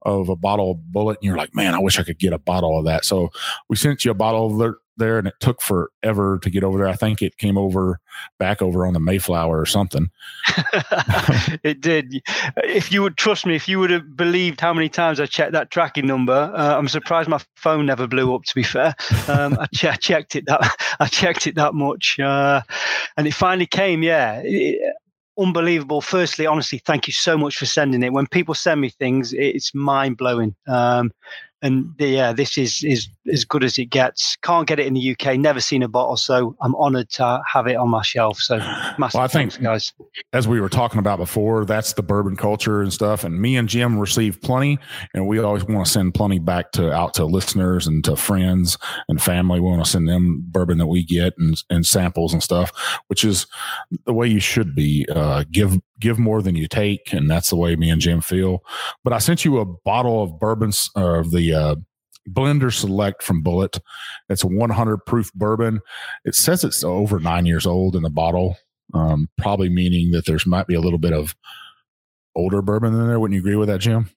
of 0.00 0.30
a 0.30 0.36
bottle 0.36 0.70
of 0.70 0.78
Bulleit, 0.90 1.16
and 1.16 1.24
you're 1.24 1.36
like, 1.36 1.54
"Man, 1.54 1.74
I 1.74 1.80
wish 1.80 1.98
I 1.98 2.02
could 2.02 2.18
get 2.18 2.32
a 2.32 2.38
bottle 2.38 2.78
of 2.78 2.86
that." 2.86 3.04
So 3.04 3.28
we 3.68 3.76
sent 3.76 4.06
you 4.06 4.10
a 4.10 4.14
bottle 4.14 4.46
of 4.50 4.58
there 4.58 4.76
and 4.98 5.28
it 5.28 5.34
took 5.40 5.60
forever 5.60 6.38
to 6.38 6.50
get 6.50 6.64
over 6.64 6.78
there. 6.78 6.88
I 6.88 6.94
think 6.94 7.22
it 7.22 7.38
came 7.38 7.58
over 7.58 8.00
back 8.38 8.62
over 8.62 8.86
on 8.86 8.94
the 8.94 9.00
Mayflower 9.00 9.60
or 9.60 9.66
something. 9.66 10.10
it 11.62 11.80
did. 11.80 12.22
If 12.64 12.92
you 12.92 13.02
would 13.02 13.16
trust 13.16 13.46
me, 13.46 13.54
if 13.54 13.68
you 13.68 13.78
would 13.78 13.90
have 13.90 14.16
believed 14.16 14.60
how 14.60 14.72
many 14.72 14.88
times 14.88 15.20
I 15.20 15.26
checked 15.26 15.52
that 15.52 15.70
tracking 15.70 16.06
number, 16.06 16.52
uh, 16.54 16.76
I'm 16.76 16.88
surprised 16.88 17.28
my 17.28 17.40
phone 17.56 17.86
never 17.86 18.06
blew 18.06 18.34
up. 18.34 18.44
To 18.44 18.54
be 18.54 18.62
fair, 18.62 18.94
um, 19.28 19.58
I, 19.58 19.66
ch- 19.74 20.00
checked 20.00 20.36
it 20.36 20.44
that 20.46 20.76
I 21.00 21.06
checked 21.06 21.46
it 21.46 21.56
that 21.56 21.74
much, 21.74 22.18
uh, 22.18 22.62
and 23.16 23.26
it 23.26 23.34
finally 23.34 23.66
came. 23.66 24.02
Yeah. 24.02 24.40
It, 24.44 24.80
unbelievable. 25.38 26.00
Firstly, 26.00 26.46
honestly, 26.46 26.78
thank 26.78 27.06
you 27.06 27.12
so 27.12 27.36
much 27.36 27.56
for 27.56 27.66
sending 27.66 28.02
it. 28.02 28.12
When 28.12 28.26
people 28.26 28.54
send 28.54 28.80
me 28.80 28.90
things, 28.90 29.32
it's 29.32 29.74
mind 29.74 30.16
blowing. 30.16 30.54
Um, 30.66 31.12
and 31.66 31.92
yeah, 31.98 32.32
this 32.32 32.56
is 32.56 32.82
is 32.84 33.08
as 33.32 33.44
good 33.44 33.64
as 33.64 33.78
it 33.78 33.86
gets. 33.86 34.36
Can't 34.42 34.66
get 34.66 34.78
it 34.78 34.86
in 34.86 34.94
the 34.94 35.16
UK. 35.16 35.38
Never 35.38 35.60
seen 35.60 35.82
a 35.82 35.88
bottle, 35.88 36.16
so 36.16 36.56
I'm 36.60 36.74
honoured 36.76 37.10
to 37.10 37.42
have 37.52 37.66
it 37.66 37.76
on 37.76 37.88
my 37.88 38.02
shelf. 38.02 38.38
So, 38.38 38.58
massive 38.98 39.14
well, 39.14 39.24
I 39.24 39.26
think, 39.26 39.52
thanks, 39.52 39.56
guys. 39.56 39.92
As 40.32 40.46
we 40.46 40.60
were 40.60 40.68
talking 40.68 40.98
about 40.98 41.18
before, 41.18 41.64
that's 41.64 41.92
the 41.94 42.02
bourbon 42.02 42.36
culture 42.36 42.80
and 42.80 42.92
stuff. 42.92 43.24
And 43.24 43.40
me 43.40 43.56
and 43.56 43.68
Jim 43.68 43.98
receive 43.98 44.40
plenty, 44.40 44.78
and 45.12 45.26
we 45.26 45.38
always 45.38 45.64
want 45.64 45.86
to 45.86 45.92
send 45.92 46.14
plenty 46.14 46.38
back 46.38 46.72
to 46.72 46.92
out 46.92 47.14
to 47.14 47.24
listeners 47.24 47.86
and 47.86 48.04
to 48.04 48.16
friends 48.16 48.78
and 49.08 49.20
family. 49.20 49.60
We 49.60 49.68
want 49.68 49.84
to 49.84 49.90
send 49.90 50.08
them 50.08 50.44
bourbon 50.46 50.78
that 50.78 50.86
we 50.86 51.04
get 51.04 51.34
and 51.38 51.60
and 51.68 51.84
samples 51.84 52.32
and 52.32 52.42
stuff, 52.42 52.72
which 53.08 53.24
is 53.24 53.46
the 54.04 54.14
way 54.14 54.28
you 54.28 54.40
should 54.40 54.74
be. 54.74 55.06
Uh, 55.10 55.44
give 55.50 55.78
give 56.00 56.18
more 56.18 56.42
than 56.42 56.56
you 56.56 56.68
take, 56.68 57.12
and 57.12 57.30
that's 57.30 57.50
the 57.50 57.56
way 57.56 57.76
me 57.76 57.90
and 57.90 58.00
Jim 58.00 58.20
feel. 58.20 58.64
But 59.04 59.12
I 59.12 59.18
sent 59.18 59.44
you 59.44 59.58
a 59.58 59.64
bottle 59.64 60.22
of 60.22 60.38
bourbons 60.38 60.90
uh, 60.96 61.20
of 61.20 61.30
the 61.30 61.54
uh, 61.54 61.76
Blender 62.28 62.72
Select 62.72 63.22
from 63.22 63.42
Bulleit. 63.42 63.80
It's 64.28 64.44
a 64.44 64.48
100 64.48 64.98
proof 65.06 65.32
bourbon. 65.34 65.80
It 66.24 66.34
says 66.34 66.64
it's 66.64 66.84
over 66.84 67.18
nine 67.20 67.46
years 67.46 67.66
old 67.66 67.96
in 67.96 68.02
the 68.02 68.10
bottle, 68.10 68.56
um, 68.94 69.28
probably 69.38 69.68
meaning 69.68 70.10
that 70.12 70.26
there's 70.26 70.46
might 70.46 70.66
be 70.66 70.74
a 70.74 70.80
little 70.80 70.98
bit 70.98 71.12
of 71.12 71.34
older 72.34 72.62
bourbon 72.62 72.94
in 72.94 73.06
there. 73.06 73.20
Wouldn't 73.20 73.34
you 73.34 73.40
agree 73.40 73.56
with 73.56 73.68
that, 73.68 73.80
Jim? 73.80 74.10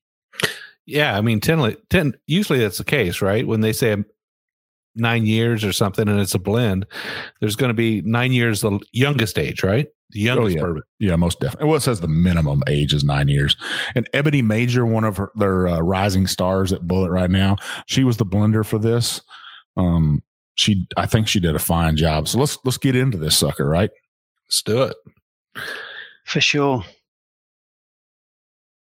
Yeah, 0.85 1.15
I 1.15 1.21
mean, 1.21 1.39
10, 1.39 1.75
10 1.89 2.13
usually 2.25 2.59
that's 2.59 2.79
the 2.79 2.83
case, 2.83 3.21
right? 3.21 3.45
When 3.45 3.61
they 3.61 3.73
say 3.73 3.95
nine 4.95 5.25
years 5.25 5.63
or 5.63 5.71
something 5.71 6.07
and 6.07 6.19
it's 6.19 6.33
a 6.33 6.39
blend, 6.39 6.87
there's 7.39 7.55
going 7.55 7.69
to 7.69 7.75
be 7.75 8.01
nine 8.01 8.31
years 8.31 8.61
the 8.61 8.79
youngest 8.91 9.37
age, 9.37 9.63
right? 9.63 9.87
The 10.11 10.21
youngest 10.21 10.55
oh, 10.55 10.59
yeah. 10.59 10.61
bourbon. 10.61 10.83
Yeah, 10.99 11.15
most 11.17 11.39
definitely. 11.39 11.67
Well, 11.67 11.77
it 11.77 11.81
says 11.81 12.01
the 12.01 12.07
minimum 12.07 12.63
age 12.67 12.93
is 12.93 13.03
nine 13.03 13.27
years. 13.27 13.55
And 13.93 14.09
Eboni 14.11 14.43
Major, 14.43 14.85
one 14.85 15.03
of 15.03 15.17
her, 15.17 15.31
their 15.35 15.67
uh, 15.67 15.79
rising 15.79 16.25
stars 16.25 16.73
at 16.73 16.81
Bulleit 16.81 17.11
right 17.11 17.29
now, 17.29 17.57
she 17.85 18.03
was 18.03 18.17
the 18.17 18.25
blender 18.25 18.65
for 18.65 18.79
this. 18.79 19.21
Um, 19.77 20.23
she, 20.55 20.87
I 20.97 21.05
think 21.05 21.27
she 21.27 21.39
did 21.39 21.55
a 21.55 21.59
fine 21.59 21.95
job. 21.95 22.27
So 22.27 22.39
let's 22.39 22.57
let's 22.65 22.77
get 22.77 22.95
into 22.95 23.17
this 23.17 23.37
sucker, 23.37 23.67
right? 23.67 23.91
Let's 24.47 24.61
do 24.63 24.83
it. 24.83 24.95
For 26.25 26.41
sure. 26.41 26.83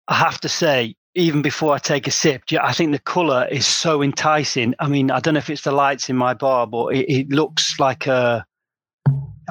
I 0.09 0.15
have 0.15 0.41
to 0.41 0.49
say, 0.49 0.97
even 1.15 1.41
before 1.41 1.75
I 1.75 1.79
take 1.79 2.07
a 2.07 2.11
sip, 2.11 2.43
I 2.61 2.73
think 2.73 2.93
the 2.93 2.99
color 2.99 3.47
is 3.51 3.65
so 3.65 4.03
enticing. 4.03 4.75
I 4.81 4.89
mean, 4.89 5.11
I 5.11 5.21
don't 5.21 5.35
know 5.35 5.39
if 5.39 5.51
it's 5.51 5.63
the 5.63 5.73
lights 5.73 6.11
in 6.11 6.17
my 6.17 6.35
bar, 6.35 6.67
but 6.67 6.89
it, 6.89 7.11
it 7.11 7.29
looks 7.31 7.79
like 7.79 8.07
a 8.07 8.45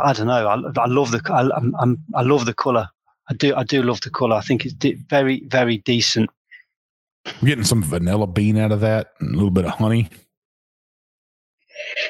I 0.04 0.14
don't 0.14 0.28
know. 0.28 0.48
I, 0.48 0.82
I 0.82 0.86
love 0.88 1.12
the 1.12 1.22
I, 1.30 1.50
I'm, 1.80 1.98
i 2.16 2.22
love 2.22 2.46
the 2.46 2.54
color. 2.54 2.90
I 3.30 3.34
do 3.34 3.56
I 3.56 3.64
do 3.64 3.84
love 3.84 4.02
the 4.02 4.10
color. 4.10 4.36
I 4.36 4.42
think 4.42 4.66
it's 4.66 4.76
very 5.10 5.44
very 5.48 5.78
decent. 5.78 6.30
We're 7.42 7.50
getting 7.50 7.64
some 7.64 7.84
vanilla 7.84 8.28
bean 8.28 8.58
out 8.58 8.72
of 8.72 8.82
that, 8.82 9.14
and 9.20 9.34
a 9.34 9.38
little 9.38 9.52
bit 9.52 9.66
of 9.66 9.72
honey. 9.72 10.10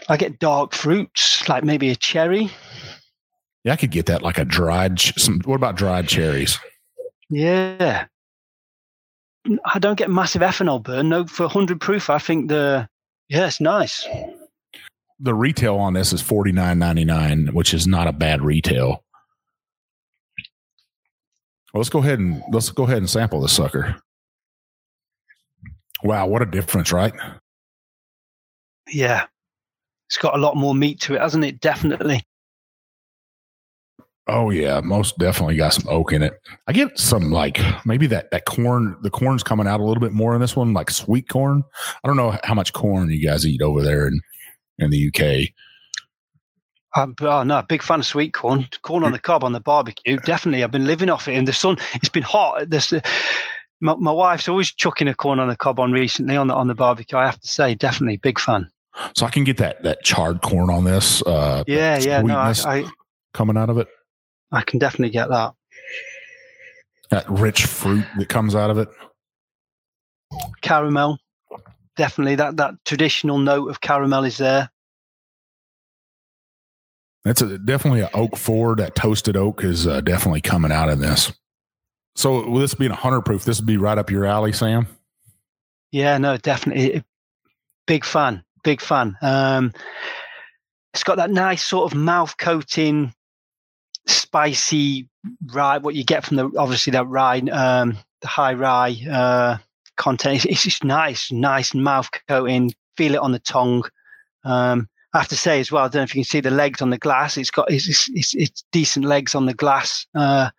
I 0.10 0.18
get 0.18 0.40
dark 0.40 0.74
fruits, 0.74 1.48
like 1.48 1.64
maybe 1.64 1.90
a 1.90 1.96
cherry. 1.96 2.50
Yeah, 3.64 3.74
I 3.74 3.76
could 3.76 3.92
get 3.92 4.08
that 4.08 4.22
like 4.22 4.38
a 4.38 4.46
dried. 4.46 5.00
Some. 5.00 5.42
What 5.46 5.56
about 5.56 5.76
dried 5.76 6.08
cherries? 6.08 6.58
Yeah, 7.30 8.06
I 9.66 9.80
don't 9.80 9.98
get 9.98 10.10
massive 10.10 10.42
ethanol 10.42 10.82
burn. 10.84 11.10
No, 11.10 11.26
for 11.26 11.44
100 11.44 11.80
proof, 11.80 12.10
I 12.10 12.18
think 12.18 12.50
the 12.50 12.88
yeah, 13.30 13.48
it's 13.48 13.62
nice 13.62 14.08
the 15.22 15.34
retail 15.34 15.78
on 15.78 15.94
this 15.94 16.14
is 16.14 16.22
forty 16.22 16.52
nine 16.52 16.80
ninety 16.80 17.06
nine, 17.06 17.48
which 17.54 17.74
is 17.74 17.88
not 17.88 18.08
a 18.08 18.14
bad 18.14 18.42
retail. 18.42 19.04
Well, 21.74 21.80
let's 21.80 21.90
go 21.90 22.00
ahead 22.00 22.20
and 22.20 22.44
let's 22.52 22.70
go 22.70 22.84
ahead 22.84 22.98
and 22.98 23.10
sample 23.10 23.42
this 23.42 23.54
sucker. 23.54 24.02
Wow, 26.04 26.28
what 26.28 26.42
a 26.42 26.46
difference, 26.46 26.92
right? 26.92 27.14
Yeah. 28.90 29.26
It's 30.08 30.18
got 30.18 30.36
a 30.36 30.40
lot 30.40 30.58
more 30.58 30.76
meat 30.76 31.00
to 31.02 31.16
it, 31.16 31.22
hasn't 31.22 31.46
it? 31.46 31.62
Definitely. 31.62 32.24
Oh 34.28 34.50
yeah, 34.50 34.82
most 34.82 35.18
definitely 35.18 35.56
got 35.56 35.74
some 35.74 35.88
oak 35.90 36.14
in 36.14 36.22
it. 36.22 36.34
I 36.68 36.74
get 36.74 36.98
some 36.98 37.32
like 37.32 37.60
maybe 37.86 38.08
that 38.08 38.30
that 38.32 38.46
corn. 38.46 38.98
The 39.02 39.10
corn's 39.10 39.44
coming 39.44 39.68
out 39.68 39.80
a 39.80 39.84
little 39.84 40.02
bit 40.02 40.12
more 40.12 40.36
in 40.36 40.42
this 40.42 40.56
one, 40.56 40.74
like 40.74 40.90
sweet 40.90 41.28
corn. 41.28 41.64
I 42.04 42.08
don't 42.08 42.18
know 42.18 42.38
how 42.44 42.54
much 42.54 42.74
corn 42.74 43.10
you 43.10 43.26
guys 43.26 43.46
eat 43.46 43.62
over 43.62 43.82
there 43.82 44.08
in 44.08 44.20
in 44.80 44.90
the 44.90 45.08
UK. 45.08 45.54
I'm 46.94 47.16
oh, 47.22 47.44
no, 47.44 47.62
big 47.62 47.82
fan 47.82 48.00
of 48.00 48.06
sweet 48.06 48.34
corn. 48.34 48.68
Corn 48.82 49.04
on 49.04 49.14
the 49.14 49.20
cob 49.20 49.44
on 49.44 49.54
the 49.54 49.62
barbecue. 49.62 50.18
Definitely, 50.18 50.64
I've 50.64 50.72
been 50.72 50.86
living 50.86 51.10
off 51.10 51.28
it 51.28 51.34
in 51.34 51.46
the 51.46 51.54
sun. 51.54 51.78
It's 51.94 52.10
been 52.10 52.24
hot. 52.24 52.70
This, 52.70 52.94
my, 53.80 53.96
my 53.96 54.12
wife's 54.12 54.50
always 54.50 54.72
chucking 54.72 55.08
a 55.08 55.16
corn 55.16 55.40
on 55.40 55.48
the 55.48 55.56
cob 55.56 55.80
on 55.80 55.92
recently 55.92 56.36
on 56.36 56.48
the 56.48 56.54
on 56.54 56.68
the 56.68 56.76
barbecue. 56.76 57.18
I 57.18 57.26
have 57.26 57.40
to 57.40 57.48
say, 57.48 57.76
definitely 57.76 58.18
big 58.18 58.40
fan. 58.40 58.70
So 59.16 59.26
I 59.26 59.30
can 59.30 59.46
get 59.46 59.58
that 59.58 59.84
that 59.84 60.04
charred 60.04 60.42
corn 60.42 60.70
on 60.70 60.84
this. 60.84 61.22
Uh, 61.22 61.64
yeah, 61.66 61.98
yeah, 61.98 62.22
no, 62.22 62.38
I, 62.38 62.54
I, 62.66 62.86
coming 63.34 63.58
out 63.58 63.70
of 63.70 63.78
it. 63.78 63.88
I 64.52 64.62
can 64.62 64.80
definitely 64.80 65.12
get 65.12 65.30
that. 65.30 65.54
That 67.10 67.30
rich 67.30 67.66
fruit 67.66 68.06
that 68.18 68.28
comes 68.28 68.54
out 68.54 68.70
of 68.70 68.78
it. 68.78 68.90
Caramel, 70.62 71.18
definitely 71.96 72.36
that 72.36 72.58
that 72.58 72.76
traditional 72.86 73.38
note 73.38 73.70
of 73.70 73.82
caramel 73.82 74.24
is 74.24 74.38
there. 74.38 74.70
That's 77.24 77.42
a, 77.42 77.58
definitely 77.58 78.02
an 78.02 78.10
oak 78.14 78.36
forward. 78.36 78.80
That 78.80 78.96
toasted 78.96 79.38
oak 79.38 79.64
is 79.64 79.86
uh, 79.86 80.02
definitely 80.02 80.42
coming 80.42 80.72
out 80.72 80.90
in 80.90 81.00
this. 81.00 81.32
So, 82.16 82.50
with 82.50 82.64
this 82.64 82.74
being 82.74 82.92
a 82.92 82.96
hunter 82.96 83.22
proof, 83.22 83.46
this 83.46 83.60
would 83.60 83.68
be 83.68 83.78
right 83.78 83.98
up 83.98 84.10
your 84.10 84.26
alley, 84.26 84.54
Sam. 84.54 84.88
Yeah, 85.92 86.18
no, 86.18 86.38
definitely. 86.38 87.04
Big 87.86 88.06
fan, 88.06 88.44
big 88.64 88.82
fan. 88.82 89.18
Um, 89.22 89.74
it's 90.94 91.04
got 91.04 91.18
that 91.18 91.32
nice 91.32 91.64
sort 91.64 91.92
of 91.92 91.98
mouth 91.98 92.36
coating, 92.38 93.14
spicy 94.08 95.08
rye. 95.48 95.78
What 95.78 95.96
you 95.96 96.04
get 96.04 96.26
from 96.26 96.38
the 96.38 96.52
obviously 96.58 96.92
that 96.92 97.08
rye, 97.08 97.40
um, 97.52 97.98
the 98.22 98.28
high 98.28 98.54
rye 98.54 98.98
uh, 99.10 99.58
content. 99.98 100.46
It's, 100.46 100.64
just 100.64 100.84
nice, 100.84 101.32
nice 101.32 101.74
mouth 101.74 102.10
coating. 102.28 102.74
Feel 102.98 103.16
it 103.16 103.22
on 103.22 103.32
the 103.32 103.40
tongue. 103.40 103.84
Um, 104.44 104.88
I 105.14 105.20
have 105.20 105.28
to 105.30 105.38
say 105.38 105.60
as 105.60 105.72
well, 105.72 105.84
I 105.84 105.88
don't 105.88 105.96
know 105.96 106.04
if 106.04 106.16
you 106.16 106.22
can 106.22 106.30
see 106.30 106.40
the 106.40 106.52
legs 106.52 106.82
on 106.82 106.90
the 106.90 106.98
glass. 106.98 107.38
It's 107.38 107.52
got 107.52 107.70
it's 107.70 108.10
it's, 108.14 108.34
it's 108.34 108.64
decent 108.72 109.06
legs 109.06 109.36
on 109.36 109.46
the 109.46 109.54
glass. 109.54 110.06
Uh, 110.16 110.50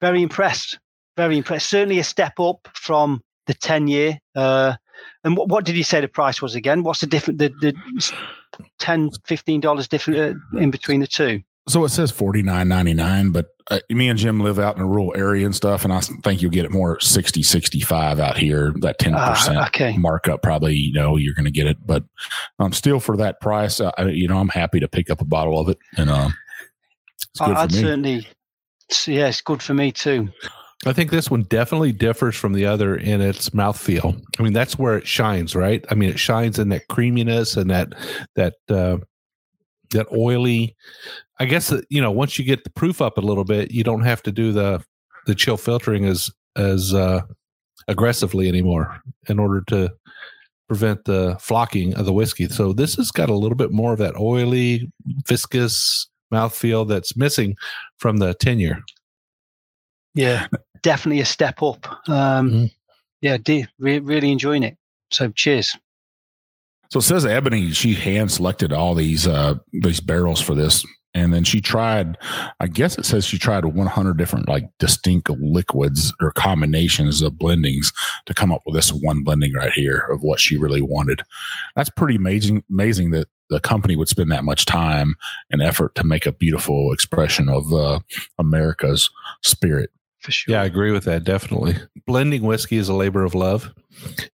very 0.00 0.22
impressed. 0.22 0.78
Very 1.16 1.38
impressed. 1.38 1.68
Certainly 1.68 1.98
a 1.98 2.04
step 2.04 2.38
up 2.38 2.68
from 2.74 3.22
the 3.46 3.54
ten 3.54 3.88
year. 3.88 4.18
Uh, 4.34 4.74
and 5.24 5.36
what, 5.36 5.48
what 5.48 5.64
did 5.64 5.76
you 5.76 5.84
say 5.84 6.00
the 6.00 6.08
price 6.08 6.42
was 6.42 6.54
again? 6.54 6.82
What's 6.82 7.00
the 7.00 7.06
different 7.06 7.38
the, 7.38 7.48
the 7.60 7.74
10 8.78 9.10
15 9.26 9.60
dollars 9.60 9.88
different 9.88 10.38
uh, 10.54 10.58
in 10.58 10.70
between 10.70 11.00
the 11.00 11.06
two? 11.06 11.42
So 11.68 11.84
it 11.84 11.90
says 11.90 12.10
forty 12.10 12.42
nine 12.42 12.68
ninety 12.68 12.94
nine, 12.94 13.30
but 13.30 13.46
uh, 13.70 13.78
me 13.90 14.08
and 14.08 14.18
Jim 14.18 14.40
live 14.40 14.58
out 14.58 14.76
in 14.76 14.82
a 14.82 14.86
rural 14.86 15.12
area 15.16 15.46
and 15.46 15.54
stuff, 15.54 15.84
and 15.84 15.92
I 15.92 16.00
think 16.00 16.42
you'll 16.42 16.50
get 16.50 16.64
it 16.64 16.72
more 16.72 16.98
60, 16.98 17.42
65 17.44 18.18
out 18.18 18.36
here. 18.36 18.72
That 18.80 18.98
ten 18.98 19.14
percent 19.14 19.58
Ah, 19.58 19.66
okay. 19.68 19.96
markup, 19.96 20.42
probably 20.42 20.74
you 20.74 20.92
know 20.92 21.16
you're 21.16 21.34
going 21.34 21.44
to 21.44 21.50
get 21.52 21.66
it, 21.68 21.76
but 21.86 22.02
um, 22.58 22.72
still 22.72 22.98
for 22.98 23.16
that 23.18 23.40
price, 23.40 23.78
uh, 23.80 23.92
I, 23.96 24.06
you 24.06 24.26
know 24.26 24.38
I'm 24.38 24.48
happy 24.48 24.80
to 24.80 24.88
pick 24.88 25.10
up 25.10 25.20
a 25.20 25.24
bottle 25.24 25.60
of 25.60 25.68
it, 25.68 25.78
and 25.96 26.10
um, 26.10 26.34
it's 27.30 27.40
good 27.40 27.56
I- 27.56 27.62
I'd 27.62 27.70
for 27.70 27.76
me. 27.76 27.82
certainly. 27.82 28.26
Yeah, 29.06 29.28
it's 29.28 29.40
good 29.40 29.62
for 29.62 29.74
me 29.74 29.92
too. 29.92 30.30
I 30.86 30.92
think 30.94 31.10
this 31.12 31.30
one 31.30 31.42
definitely 31.42 31.92
differs 31.92 32.34
from 32.34 32.54
the 32.54 32.64
other 32.66 32.96
in 32.96 33.20
its 33.20 33.50
mouthfeel. 33.50 34.20
I 34.38 34.42
mean, 34.42 34.54
that's 34.54 34.78
where 34.78 34.96
it 34.96 35.06
shines, 35.06 35.54
right? 35.54 35.84
I 35.90 35.94
mean, 35.94 36.08
it 36.08 36.18
shines 36.18 36.58
in 36.58 36.70
that 36.70 36.88
creaminess 36.88 37.56
and 37.56 37.70
that 37.70 37.92
that 38.34 38.54
uh, 38.68 38.96
that 39.92 40.06
oily. 40.12 40.74
I 41.40 41.46
guess 41.46 41.68
that 41.68 41.84
you 41.90 42.00
know 42.00 42.10
once 42.10 42.38
you 42.38 42.44
get 42.44 42.62
the 42.64 42.70
proof 42.70 43.00
up 43.00 43.18
a 43.18 43.22
little 43.22 43.44
bit, 43.44 43.70
you 43.72 43.82
don't 43.82 44.02
have 44.02 44.22
to 44.24 44.32
do 44.32 44.52
the 44.52 44.84
the 45.26 45.34
chill 45.34 45.56
filtering 45.56 46.04
as 46.04 46.30
as 46.56 46.94
uh, 46.94 47.22
aggressively 47.88 48.48
anymore 48.48 49.00
in 49.28 49.38
order 49.38 49.62
to 49.68 49.90
prevent 50.68 51.04
the 51.04 51.36
flocking 51.40 51.94
of 51.94 52.04
the 52.06 52.12
whiskey. 52.12 52.48
So 52.48 52.72
this 52.72 52.94
has 52.96 53.10
got 53.10 53.28
a 53.30 53.34
little 53.34 53.56
bit 53.56 53.72
more 53.72 53.92
of 53.92 53.98
that 53.98 54.16
oily, 54.16 54.90
viscous 55.26 56.08
mouthfeel 56.32 56.86
that's 56.86 57.16
missing 57.16 57.56
from 57.98 58.18
the 58.18 58.34
ten 58.34 58.60
year. 58.60 58.78
Yeah, 60.14 60.46
definitely 60.82 61.20
a 61.20 61.24
step 61.26 61.62
up. 61.62 61.86
Um, 62.08 62.50
Mhm. 62.50 62.70
Yeah, 63.22 63.36
de- 63.36 63.66
re- 63.78 63.98
really 63.98 64.30
enjoying 64.30 64.62
it. 64.62 64.76
So 65.10 65.28
cheers. 65.30 65.76
So 66.90 66.98
it 66.98 67.02
says 67.02 67.24
Eboni 67.24 67.74
she 67.74 67.94
hand 67.94 68.30
selected 68.32 68.72
all 68.72 68.94
these 68.94 69.26
uh 69.26 69.54
these 69.72 70.00
barrels 70.00 70.40
for 70.40 70.54
this, 70.54 70.84
and 71.14 71.32
then 71.34 71.44
she 71.44 71.60
tried. 71.60 72.16
I 72.60 72.66
guess 72.66 72.96
it 72.98 73.04
says 73.04 73.24
she 73.24 73.38
tried 73.38 73.64
100 73.64 74.16
different 74.16 74.48
like 74.48 74.70
distinct 74.78 75.30
liquids 75.30 76.12
or 76.20 76.32
combinations 76.32 77.22
of 77.22 77.34
blendings 77.34 77.92
to 78.26 78.34
come 78.34 78.52
up 78.52 78.62
with 78.64 78.74
this 78.74 78.92
one 78.92 79.22
blending 79.22 79.54
right 79.54 79.72
here 79.72 80.06
of 80.10 80.22
what 80.22 80.40
she 80.40 80.56
really 80.56 80.82
wanted. 80.82 81.22
That's 81.76 81.90
pretty 81.90 82.16
amazing. 82.16 82.64
Amazing 82.70 83.10
that 83.10 83.28
the 83.48 83.60
company 83.60 83.96
would 83.96 84.08
spend 84.08 84.30
that 84.30 84.44
much 84.44 84.64
time 84.64 85.16
and 85.50 85.60
effort 85.60 85.94
to 85.96 86.04
make 86.04 86.24
a 86.24 86.32
beautiful 86.32 86.92
expression 86.92 87.48
of 87.48 87.72
uh, 87.72 87.98
America's 88.38 89.10
spirit. 89.42 89.90
For 90.20 90.30
sure. 90.30 90.54
Yeah, 90.54 90.62
I 90.62 90.66
agree 90.66 90.92
with 90.92 91.04
that. 91.04 91.24
Definitely. 91.24 91.76
Blending 92.06 92.42
whiskey 92.42 92.76
is 92.76 92.88
a 92.88 92.94
labor 92.94 93.24
of 93.24 93.34
love. 93.34 93.72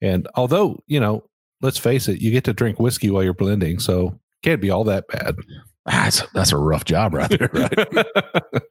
And 0.01 0.29
although, 0.35 0.83
you 0.87 1.01
know, 1.01 1.25
let's 1.61 1.79
face 1.79 2.09
it, 2.09 2.21
you 2.21 2.31
get 2.31 2.45
to 2.45 2.53
drink 2.53 2.81
whiskey 2.81 3.11
while 3.11 3.23
you're 3.23 3.35
blending. 3.35 3.79
So 3.81 4.19
can't 4.43 4.61
be 4.61 4.71
all 4.71 4.85
that 4.85 5.09
bad. 5.09 5.37
That's 5.85 6.23
that's 6.33 6.53
a 6.53 6.57
rough 6.57 6.85
job 6.85 7.15
right 7.15 7.29
there. 7.29 7.51
Right? 7.53 7.73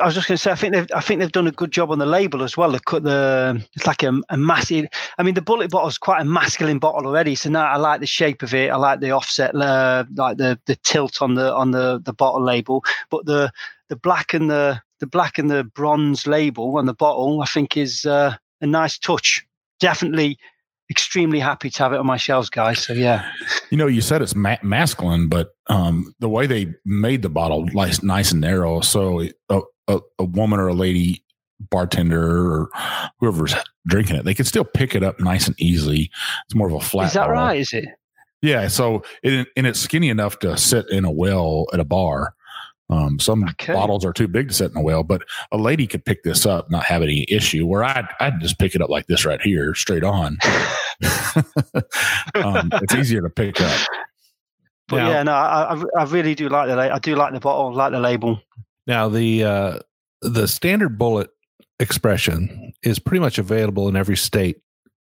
I 0.00 0.06
was 0.06 0.14
just 0.14 0.28
going 0.28 0.36
to 0.36 0.42
say, 0.42 0.50
I 0.50 0.54
think 0.54 0.74
they've, 0.74 0.86
I 0.94 1.00
think 1.00 1.20
they've 1.20 1.32
done 1.32 1.46
a 1.46 1.52
good 1.52 1.70
job 1.70 1.90
on 1.90 1.98
the 1.98 2.06
label 2.06 2.42
as 2.42 2.56
well. 2.56 2.70
They 2.70 2.78
cut 2.84 3.02
the, 3.02 3.64
it's 3.74 3.86
like 3.86 4.02
a, 4.02 4.12
a 4.28 4.36
massive. 4.36 4.86
I 5.16 5.22
mean, 5.22 5.34
the 5.34 5.40
Bulleit 5.40 5.70
bottle 5.70 5.88
is 5.88 5.96
quite 5.96 6.20
a 6.20 6.24
masculine 6.24 6.78
bottle 6.78 7.06
already. 7.06 7.34
So 7.34 7.48
now 7.48 7.64
I 7.64 7.76
like 7.76 8.00
the 8.00 8.06
shape 8.06 8.42
of 8.42 8.52
it. 8.52 8.70
I 8.70 8.76
like 8.76 9.00
the 9.00 9.10
offset, 9.10 9.54
uh, 9.54 10.04
like 10.14 10.36
the 10.36 10.58
the 10.66 10.76
tilt 10.76 11.22
on 11.22 11.34
the 11.34 11.54
on 11.54 11.70
the 11.70 12.00
the 12.04 12.12
bottle 12.12 12.42
label. 12.42 12.84
But 13.10 13.24
the 13.24 13.50
the 13.88 13.96
black 13.96 14.34
and 14.34 14.50
the 14.50 14.82
the 15.00 15.06
black 15.06 15.38
and 15.38 15.50
the 15.50 15.64
bronze 15.64 16.26
label 16.26 16.76
on 16.76 16.86
the 16.86 16.94
bottle, 16.94 17.40
I 17.40 17.46
think, 17.46 17.76
is 17.76 18.04
uh, 18.04 18.36
a 18.60 18.66
nice 18.66 18.98
touch. 18.98 19.46
Definitely, 19.80 20.38
extremely 20.90 21.38
happy 21.38 21.70
to 21.70 21.82
have 21.82 21.92
it 21.92 21.98
on 21.98 22.06
my 22.06 22.16
shelves, 22.16 22.48
guys. 22.50 22.78
So 22.86 22.92
yeah, 22.92 23.30
You 23.70 23.76
know, 23.78 23.86
you 23.86 24.00
said 24.00 24.22
it's 24.22 24.34
ma- 24.34 24.56
masculine, 24.62 25.28
but 25.28 25.50
um, 25.68 26.14
the 26.20 26.28
way 26.28 26.46
they 26.46 26.74
made 26.84 27.22
the 27.22 27.28
bottle 27.28 27.66
nice, 27.66 28.02
nice 28.02 28.32
and 28.32 28.40
narrow, 28.40 28.80
so 28.80 29.22
a, 29.50 29.60
a, 29.88 30.00
a 30.18 30.24
woman 30.24 30.58
or 30.60 30.68
a 30.68 30.74
lady 30.74 31.24
bartender 31.70 32.22
or 32.22 32.70
whoever's 33.20 33.54
drinking 33.86 34.16
it, 34.16 34.24
they 34.24 34.34
can 34.34 34.44
still 34.44 34.64
pick 34.64 34.94
it 34.94 35.02
up 35.02 35.18
nice 35.20 35.46
and 35.46 35.60
easily. 35.60 36.10
It's 36.46 36.54
more 36.54 36.68
of 36.68 36.74
a 36.74 36.80
flat. 36.80 37.08
is 37.08 37.12
that 37.14 37.20
bottle. 37.26 37.34
right? 37.34 37.60
Is 37.60 37.72
it? 37.72 37.84
Yeah. 38.40 38.68
So 38.68 39.02
it, 39.22 39.48
and 39.56 39.66
it's 39.66 39.80
skinny 39.80 40.08
enough 40.08 40.38
to 40.40 40.56
sit 40.56 40.88
in 40.90 41.04
a 41.04 41.10
well 41.10 41.66
at 41.72 41.80
a 41.80 41.84
bar. 41.84 42.34
Um, 42.90 43.18
some 43.18 43.44
Okay. 43.50 43.74
bottles 43.74 44.04
are 44.04 44.12
too 44.14 44.28
big 44.28 44.48
to 44.48 44.54
sit 44.54 44.70
in 44.70 44.76
a 44.78 44.80
well, 44.82 45.02
but 45.02 45.22
a 45.52 45.58
lady 45.58 45.86
could 45.86 46.04
pick 46.04 46.22
this 46.22 46.46
up, 46.46 46.70
not 46.70 46.84
have 46.84 47.02
any 47.02 47.26
issue. 47.28 47.66
Where 47.66 47.84
I'd, 47.84 48.08
I'd 48.18 48.40
just 48.40 48.58
pick 48.58 48.74
it 48.74 48.80
up 48.80 48.88
like 48.88 49.06
this 49.08 49.24
right 49.26 49.40
here, 49.40 49.74
straight 49.74 50.04
on. 50.04 50.38
um, 52.34 52.70
it's 52.82 52.94
easier 52.94 53.22
to 53.22 53.30
pick 53.30 53.60
up. 53.60 53.80
But 54.88 54.96
Now- 54.98 55.10
yeah, 55.10 55.22
no, 55.22 55.32
I, 55.32 55.74
I 55.74 55.82
I 56.00 56.04
really 56.04 56.34
do 56.34 56.48
like 56.48 56.68
the 56.68 56.76
la- 56.76 56.94
I 56.94 56.98
do 56.98 57.14
like 57.14 57.32
the 57.34 57.40
bottle, 57.40 57.74
like 57.74 57.92
the 57.92 58.00
label. 58.00 58.40
Now 58.86 59.08
the 59.08 59.44
uh, 59.44 59.78
the 60.22 60.48
standard 60.48 60.98
Bulleit 60.98 61.28
expression 61.80 62.72
is 62.82 62.98
pretty 62.98 63.20
much 63.20 63.38
available 63.38 63.88
in 63.88 63.96
every 63.96 64.16
state 64.16 64.60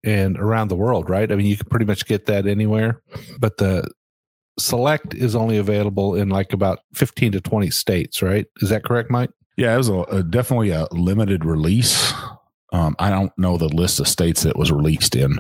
and 0.04 0.38
around 0.38 0.68
the 0.70 0.76
world, 0.76 1.10
right? 1.10 1.32
I 1.32 1.36
mean, 1.36 1.48
you 1.48 1.58
can 1.58 1.68
pretty 1.68 1.86
much 1.86 2.06
get 2.06 2.28
that 2.28 2.46
anywhere, 2.48 3.02
but 3.40 3.58
the 3.58 3.90
select 4.60 5.14
is 5.14 5.36
only 5.36 5.58
available 5.58 6.16
in 6.16 6.30
like 6.30 6.54
about 6.54 6.80
15 6.94 7.34
to 7.34 7.42
20 7.42 7.70
states, 7.70 8.22
right? 8.22 8.46
Is 8.62 8.70
that 8.70 8.84
correct, 8.84 9.10
Mike? 9.10 9.32
Yeah, 9.58 9.74
it 9.74 9.78
was 9.78 9.90
a, 9.90 10.00
a 10.04 10.24
definitely 10.24 10.70
a 10.72 10.88
limited 10.92 11.46
release. 11.46 12.14
Um, 12.74 12.96
I 13.00 13.10
don't 13.10 13.32
know 13.38 13.58
the 13.58 13.68
list 13.68 14.00
of 14.00 14.08
states 14.08 14.44
that 14.44 14.58
was 14.58 14.72
released 14.72 15.16
in, 15.16 15.40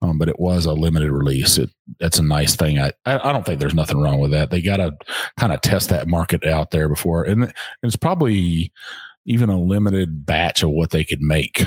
um, 0.00 0.18
but 0.18 0.28
it 0.28 0.40
was 0.40 0.64
a 0.64 0.72
limited 0.72 1.10
release. 1.10 1.58
It 1.58 1.70
that's 2.00 2.18
a 2.18 2.22
nice 2.22 2.56
thing. 2.56 2.78
I 2.78 2.92
I, 3.04 3.28
I 3.28 3.32
don't 3.32 3.44
think 3.44 3.60
there's 3.60 3.74
nothing 3.74 3.98
wrong 3.98 4.20
with 4.20 4.30
that. 4.30 4.50
They 4.50 4.62
got 4.62 4.78
to 4.78 4.96
kind 5.38 5.52
of 5.52 5.60
test 5.60 5.90
that 5.90 6.08
market 6.08 6.46
out 6.46 6.70
there 6.70 6.88
before, 6.88 7.24
and, 7.24 7.52
it's 7.82 7.96
probably 7.96 8.72
even 9.26 9.50
a 9.50 9.60
limited 9.60 10.24
batch 10.26 10.62
of 10.62 10.70
what 10.70 10.90
they 10.90 11.04
could 11.04 11.20
make. 11.20 11.60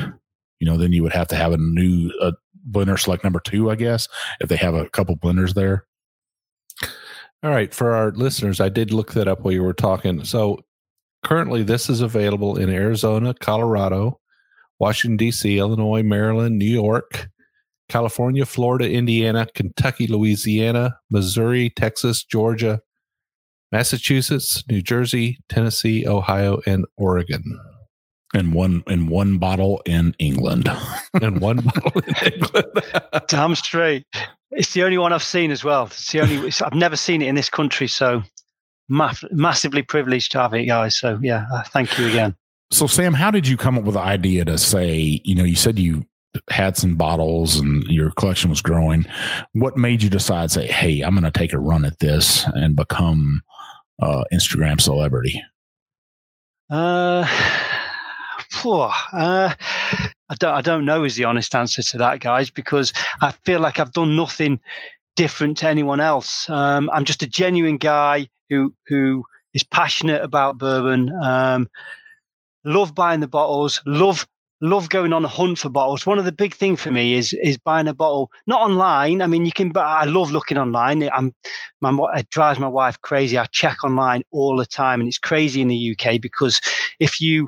You 0.59 0.67
know, 0.67 0.77
then 0.77 0.91
you 0.91 1.03
would 1.03 1.13
have 1.13 1.27
to 1.29 1.35
have 1.35 1.53
a 1.53 1.57
new 1.57 2.11
uh, 2.21 2.31
blender 2.69 2.99
select 2.99 3.23
number 3.23 3.39
two, 3.39 3.69
I 3.69 3.75
guess, 3.75 4.07
if 4.41 4.49
they 4.49 4.55
have 4.57 4.73
a 4.73 4.89
couple 4.89 5.15
blenders 5.15 5.53
there. 5.53 5.85
All 7.45 7.51
right, 7.51 7.71
for 7.71 7.93
our 7.93 8.09
listeners, 8.09 8.59
I 8.59 8.69
did 8.69 8.91
look 8.91 9.13
that 9.13 9.27
up 9.27 9.41
while 9.41 9.53
you 9.53 9.61
were 9.61 9.71
talking. 9.71 10.25
So 10.25 10.61
currently, 11.23 11.61
this 11.61 11.91
is 11.91 12.01
available 12.01 12.57
in 12.57 12.71
Arizona, 12.71 13.35
Colorado, 13.35 14.19
Washington, 14.79 15.17
D.C., 15.17 15.59
Illinois, 15.59 16.01
Maryland, 16.01 16.57
New 16.57 16.65
York, 16.65 17.27
California, 17.87 18.47
Florida, 18.47 18.89
Indiana, 18.89 19.45
Kentucky, 19.53 20.07
Louisiana, 20.07 20.97
Missouri, 21.11 21.69
Texas, 21.69 22.23
Georgia, 22.23 22.79
Massachusetts, 23.71 24.63
New 24.67 24.81
Jersey, 24.81 25.37
Tennessee, 25.47 26.07
Ohio, 26.07 26.61
and 26.65 26.87
Oregon. 26.97 27.43
And 28.35 28.53
one 28.53 28.83
in 28.87 29.07
one 29.07 29.37
bottle 29.37 29.81
in 29.85 30.15
England. 30.19 30.69
And 31.13 31.39
one 31.39 31.57
bottle 31.57 32.01
in 32.01 32.33
England. 32.33 32.65
Damn 33.27 33.55
straight. 33.55 34.05
It's 34.51 34.73
the 34.73 34.83
only 34.83 34.97
one 34.97 35.13
I've 35.13 35.23
seen 35.23 35.51
as 35.51 35.63
well. 35.63 35.85
It's 35.85 36.11
the 36.11 36.21
only. 36.21 36.35
It's, 36.47 36.61
I've 36.61 36.73
never 36.73 36.95
seen 36.95 37.21
it 37.21 37.27
in 37.27 37.35
this 37.35 37.49
country, 37.49 37.87
so 37.87 38.23
maff- 38.91 39.31
massively 39.31 39.81
privileged 39.81 40.31
to 40.33 40.39
have 40.39 40.53
it, 40.53 40.65
guys. 40.65 40.97
So 40.97 41.17
yeah, 41.21 41.45
uh, 41.51 41.63
thank 41.63 41.97
you 41.97 42.07
again. 42.07 42.35
So, 42.71 42.87
Sam, 42.87 43.13
how 43.13 43.31
did 43.31 43.47
you 43.47 43.57
come 43.57 43.77
up 43.77 43.83
with 43.83 43.93
the 43.93 44.01
idea 44.01 44.43
to 44.45 44.57
say, 44.57 45.21
you 45.23 45.35
know, 45.35 45.43
you 45.43 45.55
said 45.55 45.79
you 45.79 46.05
had 46.49 46.77
some 46.77 46.95
bottles 46.95 47.57
and 47.57 47.83
your 47.83 48.11
collection 48.11 48.49
was 48.49 48.61
growing. 48.61 49.05
What 49.53 49.77
made 49.77 50.03
you 50.03 50.09
decide, 50.09 50.51
say, 50.51 50.67
hey, 50.67 51.01
I'm 51.01 51.13
going 51.13 51.23
to 51.23 51.31
take 51.31 51.53
a 51.53 51.59
run 51.59 51.85
at 51.85 51.99
this 51.99 52.45
and 52.53 52.75
become 52.75 53.41
uh, 54.01 54.23
Instagram 54.33 54.81
celebrity? 54.81 55.41
Uh, 56.69 57.25
phew, 58.55 58.73
uh, 58.81 59.53
I 60.29 60.35
don't. 60.39 60.53
I 60.53 60.61
don't 60.61 60.85
know 60.85 61.03
is 61.03 61.15
the 61.15 61.25
honest 61.25 61.53
answer 61.55 61.81
to 61.83 61.97
that, 61.99 62.19
guys, 62.19 62.49
because 62.49 62.93
I 63.21 63.31
feel 63.43 63.59
like 63.59 63.79
I've 63.79 63.91
done 63.93 64.15
nothing 64.15 64.59
different 65.15 65.57
to 65.57 65.67
anyone 65.67 65.99
else. 65.99 66.49
Um, 66.49 66.89
I'm 66.93 67.05
just 67.05 67.23
a 67.23 67.27
genuine 67.27 67.77
guy 67.77 68.27
who 68.49 68.73
who 68.87 69.23
is 69.53 69.63
passionate 69.63 70.23
about 70.23 70.57
bourbon. 70.57 71.11
Um, 71.21 71.69
love 72.63 72.95
buying 72.95 73.19
the 73.19 73.27
bottles. 73.27 73.81
Love 73.85 74.27
love 74.61 74.89
going 74.89 75.13
on 75.13 75.25
a 75.25 75.27
hunt 75.27 75.59
for 75.59 75.69
bottles. 75.69 76.05
One 76.05 76.17
of 76.17 76.25
the 76.25 76.31
big 76.31 76.55
thing 76.55 76.75
for 76.75 76.91
me 76.91 77.15
is 77.15 77.33
is 77.33 77.57
buying 77.57 77.87
a 77.87 77.93
bottle 77.93 78.31
not 78.47 78.61
online. 78.61 79.21
I 79.21 79.27
mean, 79.27 79.45
you 79.45 79.51
can. 79.51 79.71
But 79.71 79.85
I 79.85 80.05
love 80.05 80.31
looking 80.31 80.57
online. 80.57 81.07
I'm 81.13 81.33
my 81.81 81.95
it 82.15 82.29
drives 82.29 82.59
my 82.59 82.67
wife 82.67 82.99
crazy. 83.01 83.37
I 83.37 83.45
check 83.45 83.83
online 83.83 84.23
all 84.31 84.57
the 84.57 84.65
time, 84.65 85.01
and 85.01 85.07
it's 85.07 85.19
crazy 85.19 85.61
in 85.61 85.67
the 85.67 85.95
UK 85.97 86.21
because 86.21 86.61
if 86.99 87.21
you 87.21 87.47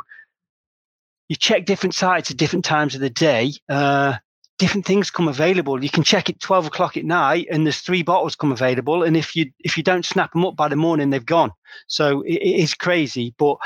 you 1.29 1.35
check 1.35 1.65
different 1.65 1.93
sites 1.93 2.31
at 2.31 2.37
different 2.37 2.65
times 2.65 2.95
of 2.95 3.01
the 3.01 3.09
day, 3.09 3.53
uh, 3.69 4.15
different 4.57 4.85
things 4.85 5.11
come 5.11 5.27
available. 5.27 5.83
You 5.83 5.89
can 5.89 6.03
check 6.03 6.29
it 6.29 6.39
12 6.39 6.67
o'clock 6.67 6.97
at 6.97 7.05
night 7.05 7.47
and 7.51 7.65
there's 7.65 7.81
three 7.81 8.01
bottles 8.01 8.35
come 8.35 8.51
available. 8.51 9.03
And 9.03 9.15
if 9.15 9.35
you 9.35 9.51
if 9.59 9.77
you 9.77 9.83
don't 9.83 10.05
snap 10.05 10.33
them 10.33 10.45
up 10.45 10.55
by 10.55 10.67
the 10.67 10.75
morning, 10.75 11.09
they've 11.09 11.25
gone. 11.25 11.51
So 11.87 12.21
it, 12.21 12.35
it 12.35 12.59
is 12.61 12.73
crazy, 12.73 13.35
but 13.37 13.57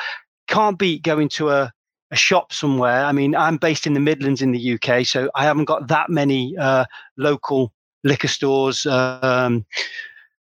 can't 0.47 0.78
beat 0.78 1.03
going 1.03 1.30
to 1.30 1.49
a, 1.49 1.72
a 2.12 2.16
shop 2.16 2.51
somewhere. 2.51 3.05
I 3.05 3.12
mean, 3.12 3.36
I'm 3.36 3.57
based 3.57 3.88
in 3.88 3.93
the 3.93 3.99
Midlands 3.99 4.41
in 4.41 4.51
the 4.51 4.74
UK, 4.74 5.05
so 5.05 5.30
I 5.36 5.45
haven't 5.45 5.66
got 5.66 5.88
that 5.88 6.09
many 6.09 6.57
uh, 6.57 6.86
local 7.18 7.72
liquor 8.03 8.28
stores, 8.28 8.86
um, 8.88 9.66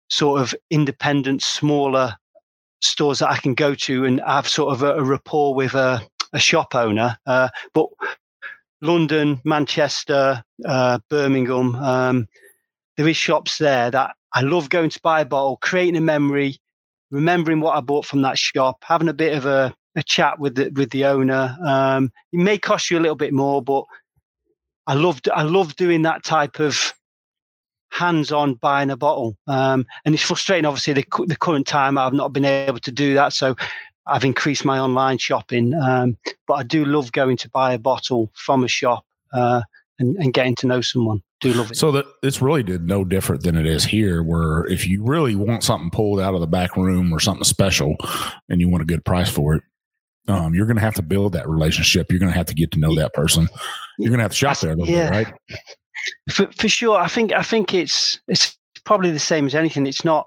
sort 0.08 0.40
of 0.40 0.54
independent, 0.70 1.42
smaller 1.42 2.16
stores 2.80 3.18
that 3.20 3.30
I 3.30 3.36
can 3.36 3.54
go 3.54 3.74
to 3.74 4.04
and 4.06 4.20
have 4.26 4.48
sort 4.48 4.72
of 4.72 4.82
a, 4.82 4.94
a 4.94 5.04
rapport 5.04 5.54
with 5.54 5.74
a, 5.74 6.00
a 6.33 6.39
shop 6.39 6.74
owner. 6.74 7.18
Uh, 7.26 7.49
but 7.74 7.89
London, 8.83 9.41
Manchester, 9.45 10.43
uh, 10.64 10.99
Birmingham. 11.09 11.74
Um, 11.76 12.28
there 12.97 13.09
is 13.09 13.16
shops 13.16 13.59
there 13.59 13.91
that 13.91 14.14
I 14.33 14.43
love 14.43 14.68
going 14.68 14.91
to 14.91 15.01
buy 15.03 15.22
a 15.22 15.24
bottle, 15.24 15.59
creating 15.61 15.97
a 15.97 16.01
memory, 16.01 16.59
remembering 17.11 17.61
what 17.61 17.76
I 17.76 17.81
bought 17.81 18.07
from 18.07 18.22
that 18.22 18.39
shop, 18.39 18.83
having 18.83 19.09
a 19.09 19.14
bit 19.14 19.37
of 19.37 19.47
a, 19.47 19.74
a 19.97 20.03
chat 20.03 20.39
with 20.39 20.55
the 20.55 20.70
with 20.70 20.91
the 20.91 21.05
owner. 21.05 21.57
Um, 21.64 22.12
it 22.33 22.39
may 22.39 22.59
cost 22.59 22.91
you 22.91 22.99
a 22.99 23.01
little 23.01 23.16
bit 23.16 23.33
more, 23.33 23.62
but 23.62 23.85
I 24.87 24.95
loved 24.95 25.28
I 25.28 25.43
love 25.43 25.76
doing 25.76 26.03
that 26.03 26.24
type 26.24 26.61
of 26.61 26.95
hands-on 27.91 28.55
buying 28.55 28.91
a 28.91 28.97
bottle. 28.97 29.37
Um, 29.47 29.85
and 30.05 30.14
it's 30.14 30.24
frustrating, 30.24 30.64
obviously, 30.64 30.95
the, 30.95 31.05
the 31.26 31.37
current 31.37 31.66
time 31.66 31.99
I've 31.99 32.12
not 32.12 32.33
been 32.33 32.45
able 32.45 32.78
to 32.78 32.93
do 32.93 33.14
that. 33.14 33.33
So 33.33 33.57
I've 34.07 34.24
increased 34.24 34.64
my 34.64 34.78
online 34.78 35.18
shopping, 35.18 35.74
um, 35.74 36.16
but 36.46 36.55
I 36.55 36.62
do 36.62 36.84
love 36.84 37.12
going 37.12 37.36
to 37.38 37.48
buy 37.51 37.74
a 37.74 37.78
bottle 37.78 38.30
from 38.34 38.64
a 38.64 38.68
shop 38.68 39.05
uh, 39.32 39.62
and, 39.98 40.16
and, 40.16 40.32
getting 40.32 40.55
to 40.57 40.66
know 40.66 40.80
someone. 40.80 41.22
Do 41.40 41.53
love 41.53 41.70
it. 41.70 41.76
So 41.76 41.92
that 41.92 42.07
it's 42.22 42.42
really 42.42 42.62
did 42.62 42.86
no 42.86 43.05
different 43.05 43.42
than 43.42 43.57
it 43.57 43.66
is 43.66 43.84
here. 43.84 44.22
Where 44.22 44.66
if 44.66 44.86
you 44.86 45.05
really 45.05 45.34
want 45.34 45.62
something 45.62 45.90
pulled 45.90 46.20
out 46.20 46.34
of 46.34 46.40
the 46.40 46.46
back 46.46 46.76
room 46.76 47.12
or 47.12 47.20
something 47.20 47.44
special, 47.44 47.96
and 48.48 48.61
you 48.61 48.68
want 48.68 48.82
a 48.82 48.86
good 48.86 49.05
price 49.05 49.30
for 49.30 49.55
it, 49.55 49.62
um, 50.28 50.55
you're 50.55 50.66
going 50.66 50.76
to 50.76 50.82
have 50.82 50.94
to 50.94 51.03
build 51.03 51.32
that 51.32 51.48
relationship. 51.48 52.11
You're 52.11 52.20
going 52.20 52.32
to 52.32 52.36
have 52.36 52.46
to 52.46 52.55
get 52.55 52.72
to 52.72 52.78
know 52.78 52.94
that 52.96 53.14
person. 53.14 53.48
You're 53.98 54.11
going 54.11 54.18
to 54.18 54.24
have 54.24 54.32
to 54.32 54.36
shop 54.36 54.59
there 54.61 54.72
a 54.72 54.76
little 54.76 54.92
yeah. 54.92 55.11
bit, 55.11 55.26
right? 55.26 55.34
For, 56.30 56.51
for 56.53 56.68
sure. 56.68 56.98
I 56.98 57.09
think 57.09 57.32
I 57.32 57.42
think 57.42 57.74
it's 57.74 58.18
it's 58.28 58.57
probably 58.84 59.11
the 59.11 59.18
same 59.18 59.46
as 59.46 59.55
anything. 59.55 59.86
It's 59.86 60.05
not 60.05 60.26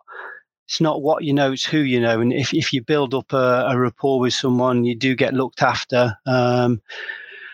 it's 0.73 0.81
not 0.81 1.03
what 1.03 1.23
you 1.23 1.35
know, 1.35 1.51
it's 1.51 1.63
who 1.63 1.77
you 1.77 1.99
know. 1.99 2.19
And 2.19 2.33
if, 2.33 2.51
if 2.51 2.73
you 2.73 2.81
build 2.81 3.13
up 3.13 3.31
a, 3.31 3.67
a 3.69 3.77
rapport 3.77 4.19
with 4.19 4.33
someone, 4.33 4.85
you 4.85 4.95
do 4.95 5.13
get 5.13 5.35
looked 5.35 5.61
after. 5.61 6.17
Um, 6.25 6.81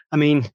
I 0.09 0.15
mean, 0.15 0.49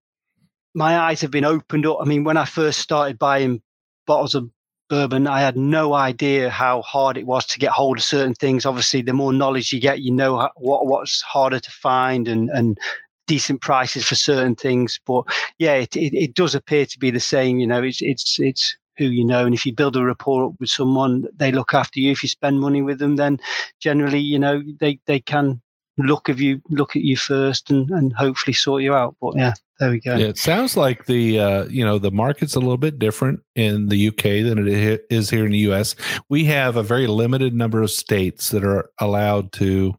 my 0.74 0.98
eyes 0.98 1.20
have 1.20 1.30
been 1.30 1.44
opened 1.44 1.84
up. 1.84 1.98
I 2.00 2.06
mean, 2.06 2.24
when 2.24 2.38
I 2.38 2.46
first 2.46 2.78
started 2.78 3.18
buying 3.18 3.60
bottles 4.06 4.34
of 4.34 4.48
bourbon, 4.88 5.26
I 5.26 5.42
had 5.42 5.58
no 5.58 5.92
idea 5.92 6.48
how 6.48 6.80
hard 6.80 7.18
it 7.18 7.26
was 7.26 7.44
to 7.48 7.58
get 7.58 7.70
hold 7.70 7.98
of 7.98 8.04
certain 8.04 8.32
things. 8.32 8.64
Obviously, 8.64 9.02
the 9.02 9.12
more 9.12 9.34
knowledge 9.34 9.70
you 9.70 9.78
get, 9.78 10.00
you 10.00 10.10
know 10.10 10.48
what 10.56 10.86
what's 10.86 11.20
harder 11.20 11.60
to 11.60 11.70
find 11.70 12.28
and 12.28 12.48
and 12.48 12.78
decent 13.26 13.60
prices 13.60 14.06
for 14.06 14.14
certain 14.14 14.54
things. 14.54 14.98
But 15.04 15.24
yeah, 15.58 15.74
it, 15.74 15.94
it, 15.96 16.14
it 16.14 16.34
does 16.34 16.54
appear 16.54 16.86
to 16.86 16.98
be 16.98 17.10
the 17.10 17.20
same. 17.20 17.58
You 17.58 17.66
know, 17.66 17.82
it's 17.82 18.00
it's 18.00 18.40
it's 18.40 18.74
who 18.96 19.06
you 19.06 19.24
know. 19.24 19.44
And 19.44 19.54
if 19.54 19.66
you 19.66 19.72
build 19.72 19.96
a 19.96 20.04
rapport 20.04 20.54
with 20.60 20.68
someone, 20.68 21.26
they 21.36 21.52
look 21.52 21.74
after 21.74 22.00
you. 22.00 22.12
If 22.12 22.22
you 22.22 22.28
spend 22.28 22.60
money 22.60 22.82
with 22.82 22.98
them, 22.98 23.16
then 23.16 23.38
generally, 23.80 24.20
you 24.20 24.38
know, 24.38 24.62
they, 24.80 25.00
they 25.06 25.20
can 25.20 25.60
look 25.98 26.28
of 26.28 26.40
you, 26.40 26.60
look 26.70 26.96
at 26.96 27.02
you 27.02 27.16
first, 27.16 27.70
and, 27.70 27.90
and 27.90 28.12
hopefully 28.12 28.54
sort 28.54 28.82
you 28.82 28.94
out. 28.94 29.16
But 29.20 29.36
yeah, 29.36 29.54
there 29.78 29.90
we 29.90 30.00
go. 30.00 30.16
Yeah, 30.16 30.26
it 30.26 30.38
sounds 30.38 30.76
like 30.76 31.06
the 31.06 31.40
uh, 31.40 31.64
you 31.66 31.84
know 31.84 31.98
the 31.98 32.10
market's 32.10 32.54
a 32.54 32.60
little 32.60 32.76
bit 32.76 32.98
different 32.98 33.40
in 33.54 33.88
the 33.88 34.08
UK 34.08 34.22
than 34.22 34.66
it 34.66 35.04
is 35.10 35.30
here 35.30 35.44
in 35.44 35.52
the 35.52 35.58
US. 35.70 35.94
We 36.28 36.44
have 36.46 36.76
a 36.76 36.82
very 36.82 37.06
limited 37.06 37.54
number 37.54 37.82
of 37.82 37.90
states 37.90 38.50
that 38.50 38.64
are 38.64 38.90
allowed 38.98 39.52
to 39.54 39.94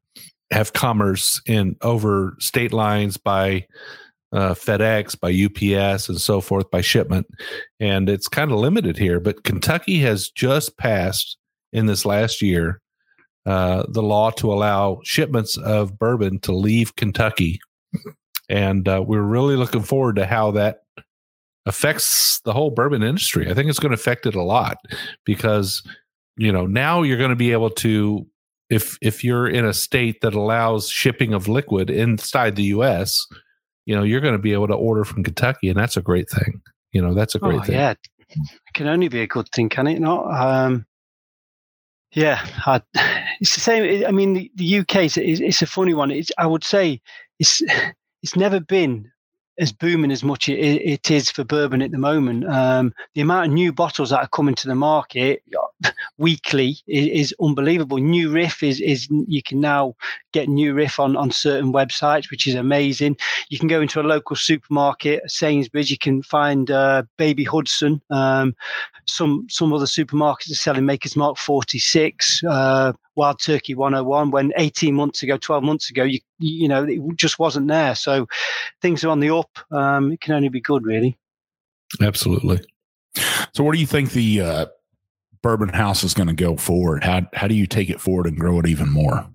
have 0.52 0.74
commerce 0.74 1.42
in 1.46 1.76
over 1.82 2.36
state 2.40 2.72
lines 2.72 3.18
by 3.18 3.66
uh, 4.36 4.54
FedEx, 4.54 5.18
by 5.18 5.32
UPS, 5.32 6.10
and 6.10 6.20
so 6.20 6.42
forth 6.42 6.70
by 6.70 6.82
shipment. 6.82 7.26
And 7.80 8.10
it's 8.10 8.28
kind 8.28 8.52
of 8.52 8.60
limited 8.60 8.98
here. 8.98 9.20
But 9.20 9.46
Kentucky 9.46 10.00
has 10.00 10.30
just 10.30 10.78
passed 10.78 11.38
in 11.72 11.86
this 11.86 12.06
last 12.06 12.42
year 12.42 12.82
uh, 13.46 13.86
the 13.88 14.04
law 14.04 14.32
to 14.32 14.52
allow 14.52 15.00
shipments 15.04 15.58
of 15.58 15.98
bourbon 15.98 16.40
to 16.40 16.52
leave 16.52 16.96
Kentucky. 16.96 17.60
And 18.50 18.88
uh, 18.88 19.04
we're 19.06 19.22
really 19.22 19.56
looking 19.56 19.84
forward 19.84 20.18
to 20.18 20.26
how 20.26 20.52
that 20.52 20.84
affects 21.66 22.42
the 22.42 22.54
whole 22.54 22.72
bourbon 22.72 23.04
industry. 23.04 23.50
I 23.50 23.54
think 23.54 23.70
it's 23.70 23.80
going 23.80 23.92
to 23.92 24.00
affect 24.00 24.26
it 24.26 24.36
a 24.36 24.44
lot 24.44 24.78
because, 25.26 25.82
you 26.38 26.52
know, 26.52 26.66
now 26.66 27.02
you're 27.02 27.18
going 27.18 27.30
to 27.30 27.36
be 27.36 27.54
able 27.54 27.70
to 27.72 28.28
if 28.70 28.98
if 29.02 29.24
you're 29.24 29.48
in 29.48 29.66
a 29.66 29.74
state 29.74 30.22
that 30.22 30.34
allows 30.34 30.90
shipping 30.90 31.34
of 31.34 31.48
liquid 31.48 31.90
inside 31.90 32.56
the 32.56 32.64
US, 32.64 33.28
you 33.86 33.96
know, 33.96 34.04
you're 34.04 34.22
going 34.22 34.34
to 34.34 34.40
be 34.40 34.54
able 34.54 34.68
to 34.68 34.74
order 34.74 35.04
from 35.04 35.24
Kentucky, 35.24 35.70
and 35.70 35.80
that's 35.80 35.98
a 35.98 36.02
great 36.02 36.30
thing. 36.30 36.62
You 36.92 37.02
know, 37.02 37.14
that's 37.14 37.36
a 37.36 37.40
great 37.40 37.60
oh, 37.62 37.64
thing. 37.64 37.76
Yeah, 37.76 37.92
it 37.92 38.74
can 38.74 38.88
only 38.88 39.08
be 39.08 39.22
a 39.22 39.28
good 39.28 39.50
thing, 39.50 39.70
can 39.70 39.88
it 39.88 40.00
not? 40.00 40.26
Um, 40.32 40.86
yeah, 42.12 42.46
I, 42.66 42.82
it's 43.40 43.54
the 43.54 43.62
same. 43.62 44.06
I 44.06 44.12
mean, 44.12 44.34
the, 44.34 44.52
the 44.56 44.80
UK 44.80 44.96
is 45.04 45.18
it's 45.18 45.62
a 45.62 45.68
funny 45.68 45.94
one. 45.94 46.12
It's, 46.12 46.32
I 46.38 46.48
would 46.48 46.64
say 46.64 47.02
it's 47.40 47.62
it's 48.24 48.36
never 48.36 48.60
been 48.60 49.12
as 49.58 49.72
booming 49.72 50.12
as 50.12 50.24
much 50.24 50.50
it, 50.50 50.60
it 50.60 51.12
is 51.12 51.32
for 51.32 51.44
bourbon 51.44 51.82
at 51.82 51.92
the 51.92 51.98
moment. 51.98 52.46
Um, 52.48 52.94
the 53.14 53.22
amount 53.22 53.48
of 53.48 53.54
new 53.54 53.72
bottles 53.72 54.10
that 54.10 54.20
are 54.20 54.28
coming 54.28 54.56
to 54.56 54.68
the 54.68 54.76
market 54.76 55.44
weekly 56.18 56.78
is, 56.88 57.32
is, 57.32 57.36
unbelievable. 57.42 57.98
New 57.98 58.32
Riff 58.32 58.64
is 58.64 58.82
is 58.82 59.08
you 59.28 59.42
can 59.42 59.60
now 59.60 59.96
get 60.34 60.50
New 60.50 60.74
Riff 60.74 61.00
on 61.00 61.16
on 61.16 61.32
certain 61.32 61.72
websites, 61.72 62.30
which 62.30 62.48
is 62.48 62.56
amazing. 62.56 63.18
You 63.50 63.60
can 63.60 63.68
go 63.68 63.82
into 63.82 64.00
a 64.00 64.04
local 64.04 64.36
supermarket, 64.36 65.30
Sainsbury's. 65.30 65.92
You 65.92 65.98
can 65.98 66.22
find 66.22 66.70
uh, 66.70 67.04
Baby 67.18 67.44
Hudson. 67.44 68.02
Um, 68.10 68.56
some 69.06 69.48
some 69.50 69.74
other 69.74 69.86
supermarkets 69.86 70.52
are 70.52 70.56
selling 70.56 70.86
Maker's 70.86 71.16
Mark 71.16 71.38
46. 71.38 72.42
Uh, 72.48 72.94
Wild 73.16 73.40
Turkey 73.40 73.76
101 73.76 74.32
when 74.32 74.52
18 74.58 74.94
months 74.94 75.24
ago, 75.24 75.38
12 75.38 75.64
months 75.64 75.90
ago, 75.90 76.04
you 76.04 76.20
you 76.40 76.68
know 76.68 76.84
it 76.84 77.00
just 77.16 77.40
wasn't 77.40 77.68
there. 77.68 77.96
So 77.96 78.28
things 78.82 79.04
are 79.04 79.10
on 79.10 79.20
the 79.20 79.36
up. 79.36 79.58
Um, 79.72 80.12
it 80.12 80.22
can 80.22 80.36
only 80.36 80.50
be 80.50 80.62
good, 80.62 80.86
really. 80.86 81.18
Absolutely. 82.02 82.62
So, 83.54 83.64
where 83.64 83.74
do 83.74 83.80
you 83.80 83.88
think 83.88 84.12
the 84.12 84.42
uh, 84.42 84.66
Bourbon 85.42 85.70
House 85.70 86.04
is 86.04 86.14
going 86.14 86.28
to 86.28 86.34
go 86.34 86.58
forward? 86.58 87.04
How 87.04 87.22
how 87.34 87.48
do 87.48 87.56
you 87.56 87.68
take 87.68 87.90
it 87.90 88.02
forward 88.02 88.28
and 88.28 88.38
grow 88.38 88.60
it 88.60 88.68
even 88.68 88.90
more? 88.90 89.28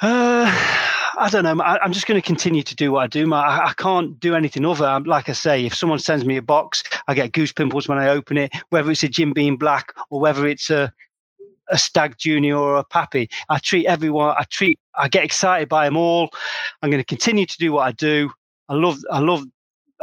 Uh, 0.00 0.83
I 1.18 1.28
don't 1.30 1.44
know. 1.44 1.62
I, 1.62 1.84
am 1.84 1.92
just 1.92 2.06
going 2.06 2.20
to 2.20 2.26
continue 2.26 2.62
to 2.62 2.74
do 2.74 2.92
what 2.92 3.04
I 3.04 3.06
do. 3.06 3.32
I, 3.32 3.68
I 3.68 3.72
can't 3.74 4.18
do 4.18 4.34
anything 4.34 4.64
other. 4.64 4.86
Um, 4.86 5.04
like 5.04 5.28
I 5.28 5.32
say, 5.32 5.64
if 5.64 5.74
someone 5.74 5.98
sends 5.98 6.24
me 6.24 6.36
a 6.36 6.42
box, 6.42 6.82
I 7.08 7.14
get 7.14 7.32
goose 7.32 7.52
pimples 7.52 7.88
when 7.88 7.98
I 7.98 8.08
open 8.08 8.36
it. 8.36 8.52
Whether 8.70 8.90
it's 8.90 9.02
a 9.02 9.08
Jim 9.08 9.32
Beam 9.32 9.56
Black 9.56 9.92
or 10.10 10.20
whether 10.20 10.46
it's 10.46 10.70
a 10.70 10.92
a 11.70 11.78
Stagg 11.78 12.18
Junior 12.18 12.58
or 12.58 12.76
a 12.76 12.84
Pappy, 12.84 13.28
I 13.48 13.58
treat 13.58 13.86
everyone. 13.86 14.34
I 14.38 14.44
treat. 14.50 14.78
I 14.96 15.08
get 15.08 15.24
excited 15.24 15.68
by 15.68 15.86
them 15.86 15.96
all. 15.96 16.30
I'm 16.82 16.90
going 16.90 17.00
to 17.00 17.06
continue 17.06 17.46
to 17.46 17.58
do 17.58 17.72
what 17.72 17.86
I 17.86 17.92
do. 17.92 18.30
I 18.68 18.74
love. 18.74 18.98
I 19.10 19.20
love. 19.20 19.44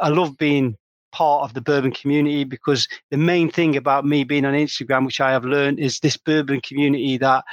I 0.01 0.09
love 0.09 0.37
being 0.37 0.75
part 1.11 1.43
of 1.43 1.53
the 1.53 1.61
bourbon 1.61 1.91
community 1.91 2.43
because 2.45 2.87
the 3.11 3.17
main 3.17 3.51
thing 3.51 3.75
about 3.75 4.05
me 4.05 4.23
being 4.23 4.45
on 4.45 4.53
Instagram, 4.53 5.05
which 5.05 5.21
I 5.21 5.31
have 5.31 5.45
learned, 5.45 5.79
is 5.79 5.99
this 5.99 6.17
bourbon 6.17 6.61
community 6.61 7.17
that 7.17 7.43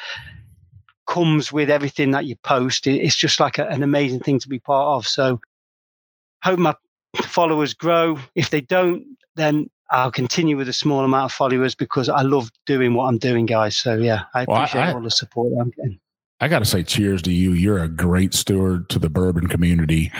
comes 1.08 1.52
with 1.52 1.70
everything 1.70 2.12
that 2.12 2.26
you 2.26 2.36
post. 2.36 2.86
It's 2.86 3.16
just 3.16 3.40
like 3.40 3.58
a, 3.58 3.66
an 3.66 3.82
amazing 3.82 4.20
thing 4.20 4.38
to 4.40 4.48
be 4.48 4.60
part 4.60 4.96
of. 4.96 5.06
So, 5.08 5.40
hope 6.44 6.58
my 6.58 6.74
followers 7.22 7.74
grow. 7.74 8.18
If 8.34 8.50
they 8.50 8.60
don't, 8.60 9.04
then 9.34 9.70
I'll 9.90 10.12
continue 10.12 10.56
with 10.56 10.68
a 10.68 10.72
small 10.72 11.04
amount 11.04 11.24
of 11.24 11.32
followers 11.32 11.74
because 11.74 12.08
I 12.08 12.22
love 12.22 12.50
doing 12.66 12.94
what 12.94 13.06
I'm 13.06 13.18
doing, 13.18 13.46
guys. 13.46 13.76
So 13.76 13.96
yeah, 13.96 14.24
I 14.34 14.42
appreciate 14.42 14.80
well, 14.80 14.90
I, 14.90 14.92
all 14.92 15.00
the 15.00 15.10
support 15.10 15.52
I'm 15.58 15.70
getting. 15.70 15.98
I 16.40 16.48
got 16.48 16.60
to 16.60 16.64
say, 16.64 16.82
cheers 16.82 17.22
to 17.22 17.32
you. 17.32 17.52
You're 17.52 17.82
a 17.82 17.88
great 17.88 18.34
steward 18.34 18.88
to 18.90 18.98
the 18.98 19.08
bourbon 19.08 19.48
community. 19.48 20.12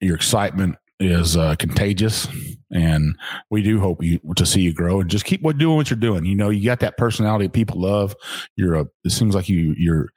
Your 0.00 0.14
excitement 0.14 0.76
is 0.98 1.36
uh, 1.36 1.54
contagious, 1.56 2.26
and 2.72 3.16
we 3.50 3.62
do 3.62 3.80
hope 3.80 4.02
you 4.02 4.20
to 4.36 4.46
see 4.46 4.62
you 4.62 4.72
grow 4.72 5.00
and 5.00 5.10
just 5.10 5.24
keep 5.24 5.42
what 5.42 5.58
doing 5.58 5.76
what 5.76 5.90
you're 5.90 5.98
doing. 5.98 6.24
You 6.24 6.34
know, 6.34 6.50
you 6.50 6.64
got 6.64 6.80
that 6.80 6.96
personality 6.96 7.48
people 7.48 7.80
love. 7.80 8.14
You're 8.56 8.74
a. 8.74 8.86
It 9.04 9.10
seems 9.10 9.34
like 9.34 9.48
you 9.48 9.74
you're 9.76 10.08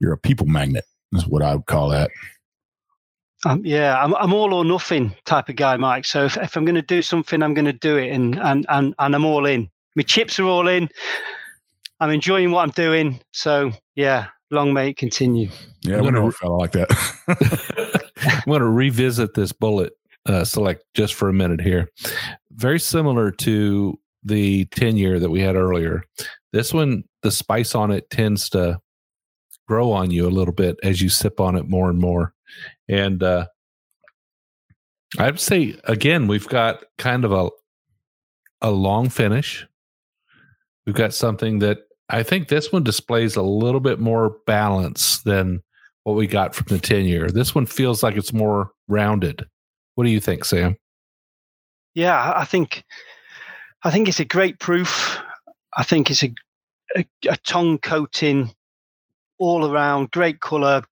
you're 0.00 0.12
a 0.12 0.18
people 0.18 0.46
magnet. 0.46 0.84
Is 1.12 1.26
what 1.26 1.42
I 1.42 1.54
would 1.54 1.66
call 1.66 1.88
that. 1.90 2.10
Um, 3.44 3.62
yeah, 3.64 4.02
I'm 4.02 4.14
I'm 4.16 4.32
all 4.32 4.52
or 4.52 4.64
nothing 4.64 5.14
type 5.24 5.48
of 5.48 5.56
guy, 5.56 5.76
Mike. 5.76 6.04
So 6.04 6.24
if, 6.24 6.36
if 6.36 6.56
I'm 6.56 6.64
going 6.64 6.74
to 6.74 6.82
do 6.82 7.00
something, 7.02 7.42
I'm 7.42 7.54
going 7.54 7.66
to 7.66 7.72
do 7.72 7.96
it, 7.96 8.10
and 8.10 8.38
and 8.38 8.66
and 8.68 8.94
and 8.98 9.14
I'm 9.14 9.24
all 9.24 9.46
in. 9.46 9.70
My 9.94 10.02
chips 10.02 10.38
are 10.38 10.44
all 10.44 10.68
in. 10.68 10.88
I'm 12.00 12.10
enjoying 12.10 12.50
what 12.50 12.62
I'm 12.62 12.70
doing. 12.70 13.20
So 13.32 13.72
yeah, 13.94 14.26
long 14.50 14.74
may 14.74 14.90
it 14.90 14.96
continue. 14.96 15.48
Yeah, 15.82 16.00
we 16.00 16.10
know 16.10 16.26
a 16.26 16.32
fella 16.32 16.56
like 16.56 16.72
that. 16.72 16.90
I'm 18.26 18.42
going 18.46 18.60
to 18.60 18.68
revisit 18.68 19.34
this 19.34 19.52
Bulleit 19.52 19.90
uh, 20.26 20.44
select 20.44 20.84
just 20.94 21.14
for 21.14 21.28
a 21.28 21.32
minute 21.32 21.60
here. 21.60 21.88
Very 22.52 22.80
similar 22.80 23.30
to 23.30 23.98
the 24.24 24.64
10 24.66 24.96
year 24.96 25.20
that 25.20 25.30
we 25.30 25.40
had 25.40 25.56
earlier. 25.56 26.02
This 26.52 26.74
one, 26.74 27.04
the 27.22 27.30
spice 27.30 27.74
on 27.74 27.90
it 27.90 28.10
tends 28.10 28.48
to 28.50 28.80
grow 29.68 29.92
on 29.92 30.10
you 30.10 30.26
a 30.26 30.30
little 30.30 30.54
bit 30.54 30.76
as 30.82 31.00
you 31.00 31.08
sip 31.08 31.40
on 31.40 31.56
it 31.56 31.68
more 31.68 31.90
and 31.90 31.98
more. 31.98 32.32
And 32.88 33.22
uh, 33.22 33.46
I'd 35.18 35.40
say 35.40 35.76
again, 35.84 36.26
we've 36.26 36.48
got 36.48 36.84
kind 36.98 37.24
of 37.24 37.32
a 37.32 37.50
a 38.62 38.70
long 38.70 39.08
finish. 39.08 39.66
We've 40.86 40.94
got 40.94 41.12
something 41.12 41.58
that 41.60 41.78
I 42.08 42.22
think 42.22 42.48
this 42.48 42.72
one 42.72 42.84
displays 42.84 43.36
a 43.36 43.42
little 43.42 43.80
bit 43.80 43.98
more 43.98 44.38
balance 44.46 45.18
than 45.22 45.62
what 46.04 46.14
we 46.14 46.26
got 46.26 46.54
from 46.54 46.66
the 46.68 46.78
10 46.78 47.04
year. 47.04 47.28
This 47.28 47.54
one 47.54 47.66
feels 47.66 48.02
like 48.02 48.16
it's 48.16 48.32
more 48.32 48.70
rounded. 48.88 49.44
What 49.96 50.04
do 50.04 50.10
you 50.10 50.20
think, 50.20 50.44
Sam? 50.44 50.76
Yeah, 51.94 52.32
I 52.36 52.44
think 52.44 52.84
I 53.82 53.90
think 53.90 54.08
it's 54.08 54.20
a 54.20 54.24
great 54.24 54.60
proof. 54.60 55.18
I 55.76 55.82
think 55.82 56.10
it's 56.10 56.22
a 56.22 56.32
a, 56.94 57.04
a 57.28 57.36
tongue 57.38 57.78
coating 57.78 58.54
all 59.38 59.70
around, 59.70 60.10
great 60.10 60.40
color, 60.40 60.82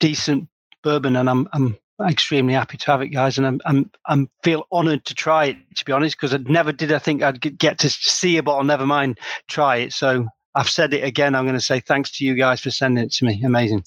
decent 0.00 0.48
bourbon, 0.82 1.16
and 1.16 1.28
I'm 1.28 1.48
I'm 1.54 1.78
extremely 2.06 2.52
happy 2.52 2.76
to 2.76 2.86
have 2.90 3.00
it, 3.00 3.08
guys, 3.08 3.38
and 3.38 3.46
I'm 3.46 3.60
I'm 3.64 3.90
I'm 4.06 4.30
feel 4.42 4.66
honoured 4.70 5.06
to 5.06 5.14
try 5.14 5.46
it. 5.46 5.56
To 5.76 5.84
be 5.86 5.92
honest, 5.92 6.16
because 6.18 6.34
I 6.34 6.38
never 6.38 6.72
did. 6.72 6.92
I 6.92 6.98
think 6.98 7.22
I'd 7.22 7.58
get 7.58 7.78
to 7.78 7.88
see 7.88 8.36
a 8.36 8.42
bottle. 8.42 8.64
Never 8.64 8.86
mind 8.86 9.18
try 9.48 9.76
it. 9.76 9.94
So 9.94 10.28
I've 10.54 10.68
said 10.68 10.92
it 10.92 11.04
again. 11.04 11.34
I'm 11.34 11.44
going 11.44 11.54
to 11.54 11.60
say 11.60 11.80
thanks 11.80 12.10
to 12.18 12.24
you 12.26 12.34
guys 12.34 12.60
for 12.60 12.70
sending 12.70 13.04
it 13.04 13.12
to 13.12 13.24
me. 13.24 13.42
Amazing. 13.42 13.84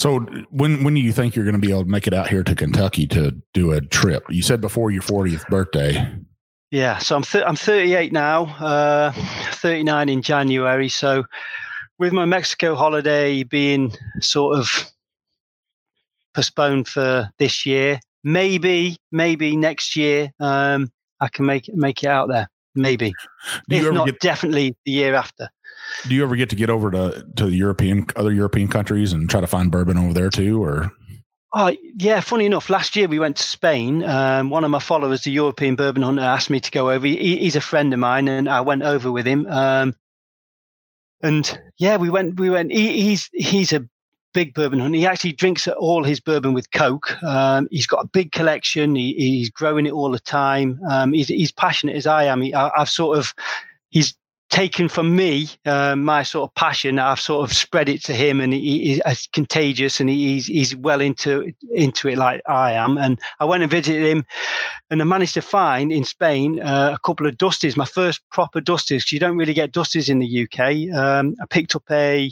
So 0.00 0.20
when 0.48 0.82
when 0.82 0.94
do 0.94 1.00
you 1.00 1.12
think 1.12 1.36
you're 1.36 1.44
going 1.44 1.60
to 1.60 1.60
be 1.60 1.70
able 1.70 1.84
to 1.84 1.90
make 1.90 2.06
it 2.06 2.14
out 2.14 2.26
here 2.26 2.42
to 2.42 2.54
Kentucky 2.54 3.06
to 3.08 3.32
do 3.52 3.72
a 3.72 3.82
trip? 3.82 4.24
You 4.30 4.40
said 4.40 4.62
before 4.62 4.90
your 4.90 5.02
40th 5.02 5.46
birthday. 5.48 6.10
Yeah, 6.70 6.96
so 6.96 7.16
I'm 7.16 7.22
th- 7.22 7.44
I'm 7.46 7.54
38 7.54 8.10
now, 8.10 8.44
uh, 8.44 9.12
39 9.52 10.08
in 10.08 10.22
January. 10.22 10.88
So 10.88 11.24
with 11.98 12.14
my 12.14 12.24
Mexico 12.24 12.74
holiday 12.74 13.42
being 13.42 13.92
sort 14.22 14.58
of 14.58 14.90
postponed 16.32 16.88
for 16.88 17.30
this 17.38 17.66
year, 17.66 18.00
maybe 18.24 18.96
maybe 19.12 19.54
next 19.54 19.96
year 19.96 20.30
um, 20.40 20.90
I 21.20 21.28
can 21.28 21.44
make 21.44 21.68
it 21.68 21.74
make 21.74 22.02
it 22.02 22.08
out 22.08 22.30
there. 22.30 22.48
Maybe, 22.74 23.12
if 23.68 23.92
not, 23.92 24.06
get, 24.06 24.20
definitely 24.20 24.74
the 24.86 24.92
year 24.92 25.14
after. 25.14 25.50
Do 26.08 26.14
you 26.14 26.22
ever 26.22 26.36
get 26.36 26.50
to 26.50 26.56
get 26.56 26.70
over 26.70 26.90
to 26.90 27.26
to 27.36 27.46
the 27.46 27.56
European 27.56 28.06
other 28.16 28.32
European 28.32 28.68
countries 28.68 29.12
and 29.12 29.28
try 29.28 29.40
to 29.40 29.46
find 29.46 29.70
bourbon 29.70 29.98
over 29.98 30.12
there 30.12 30.30
too, 30.30 30.62
or? 30.62 30.92
Oh 31.52 31.74
yeah, 31.96 32.20
funny 32.20 32.46
enough, 32.46 32.70
last 32.70 32.94
year 32.94 33.08
we 33.08 33.18
went 33.18 33.36
to 33.36 33.42
Spain. 33.42 34.04
Um, 34.04 34.50
one 34.50 34.62
of 34.62 34.70
my 34.70 34.78
followers, 34.78 35.24
the 35.24 35.32
European 35.32 35.74
Bourbon 35.74 36.02
Hunter, 36.02 36.22
asked 36.22 36.48
me 36.48 36.60
to 36.60 36.70
go 36.70 36.90
over. 36.90 37.06
He, 37.06 37.38
he's 37.38 37.56
a 37.56 37.60
friend 37.60 37.92
of 37.92 37.98
mine, 37.98 38.28
and 38.28 38.48
I 38.48 38.60
went 38.60 38.82
over 38.82 39.10
with 39.10 39.26
him. 39.26 39.46
Um, 39.48 39.96
and 41.22 41.60
yeah, 41.76 41.96
we 41.96 42.08
went. 42.08 42.38
We 42.38 42.50
went. 42.50 42.70
He, 42.70 43.02
he's 43.02 43.28
he's 43.32 43.72
a 43.72 43.88
big 44.32 44.54
bourbon 44.54 44.78
hunter. 44.78 44.96
He 44.96 45.06
actually 45.06 45.32
drinks 45.32 45.66
all 45.66 46.04
his 46.04 46.20
bourbon 46.20 46.54
with 46.54 46.70
Coke. 46.70 47.20
Um, 47.22 47.66
he's 47.70 47.86
got 47.86 48.04
a 48.04 48.08
big 48.08 48.32
collection. 48.32 48.94
He, 48.94 49.14
he's 49.14 49.50
growing 49.50 49.86
it 49.86 49.92
all 49.92 50.12
the 50.12 50.20
time. 50.20 50.80
Um, 50.88 51.12
he's 51.12 51.28
he's 51.28 51.52
passionate 51.52 51.96
as 51.96 52.06
I 52.06 52.24
am. 52.24 52.42
He, 52.42 52.54
I, 52.54 52.70
have 52.76 52.88
sort 52.88 53.18
of 53.18 53.34
he's 53.90 54.14
taken 54.50 54.88
from 54.88 55.14
me 55.16 55.48
uh, 55.64 55.96
my 55.96 56.22
sort 56.22 56.50
of 56.50 56.54
passion. 56.54 56.98
I've 56.98 57.20
sort 57.20 57.48
of 57.48 57.56
spread 57.56 57.88
it 57.88 58.04
to 58.04 58.12
him, 58.12 58.40
and 58.40 58.52
he, 58.52 59.00
he's 59.06 59.28
contagious, 59.32 60.00
and 60.00 60.10
he's 60.10 60.46
he's 60.46 60.76
well 60.76 61.00
into 61.00 61.52
into 61.72 62.08
it 62.08 62.18
like 62.18 62.42
I 62.46 62.72
am. 62.72 62.98
And 62.98 63.18
I 63.38 63.44
went 63.46 63.62
and 63.62 63.70
visited 63.70 64.04
him, 64.04 64.26
and 64.90 65.00
I 65.00 65.04
managed 65.04 65.34
to 65.34 65.42
find 65.42 65.92
in 65.92 66.04
Spain 66.04 66.60
uh, 66.60 66.92
a 66.94 66.98
couple 67.06 67.26
of 67.26 67.36
dusties, 67.36 67.76
my 67.76 67.84
first 67.84 68.20
proper 68.30 68.60
dusties. 68.60 69.10
You 69.12 69.20
don't 69.20 69.38
really 69.38 69.54
get 69.54 69.72
dusties 69.72 70.08
in 70.08 70.18
the 70.18 70.42
UK. 70.44 70.94
Um, 70.94 71.34
I 71.40 71.46
picked 71.48 71.74
up 71.74 71.84
a 71.90 72.30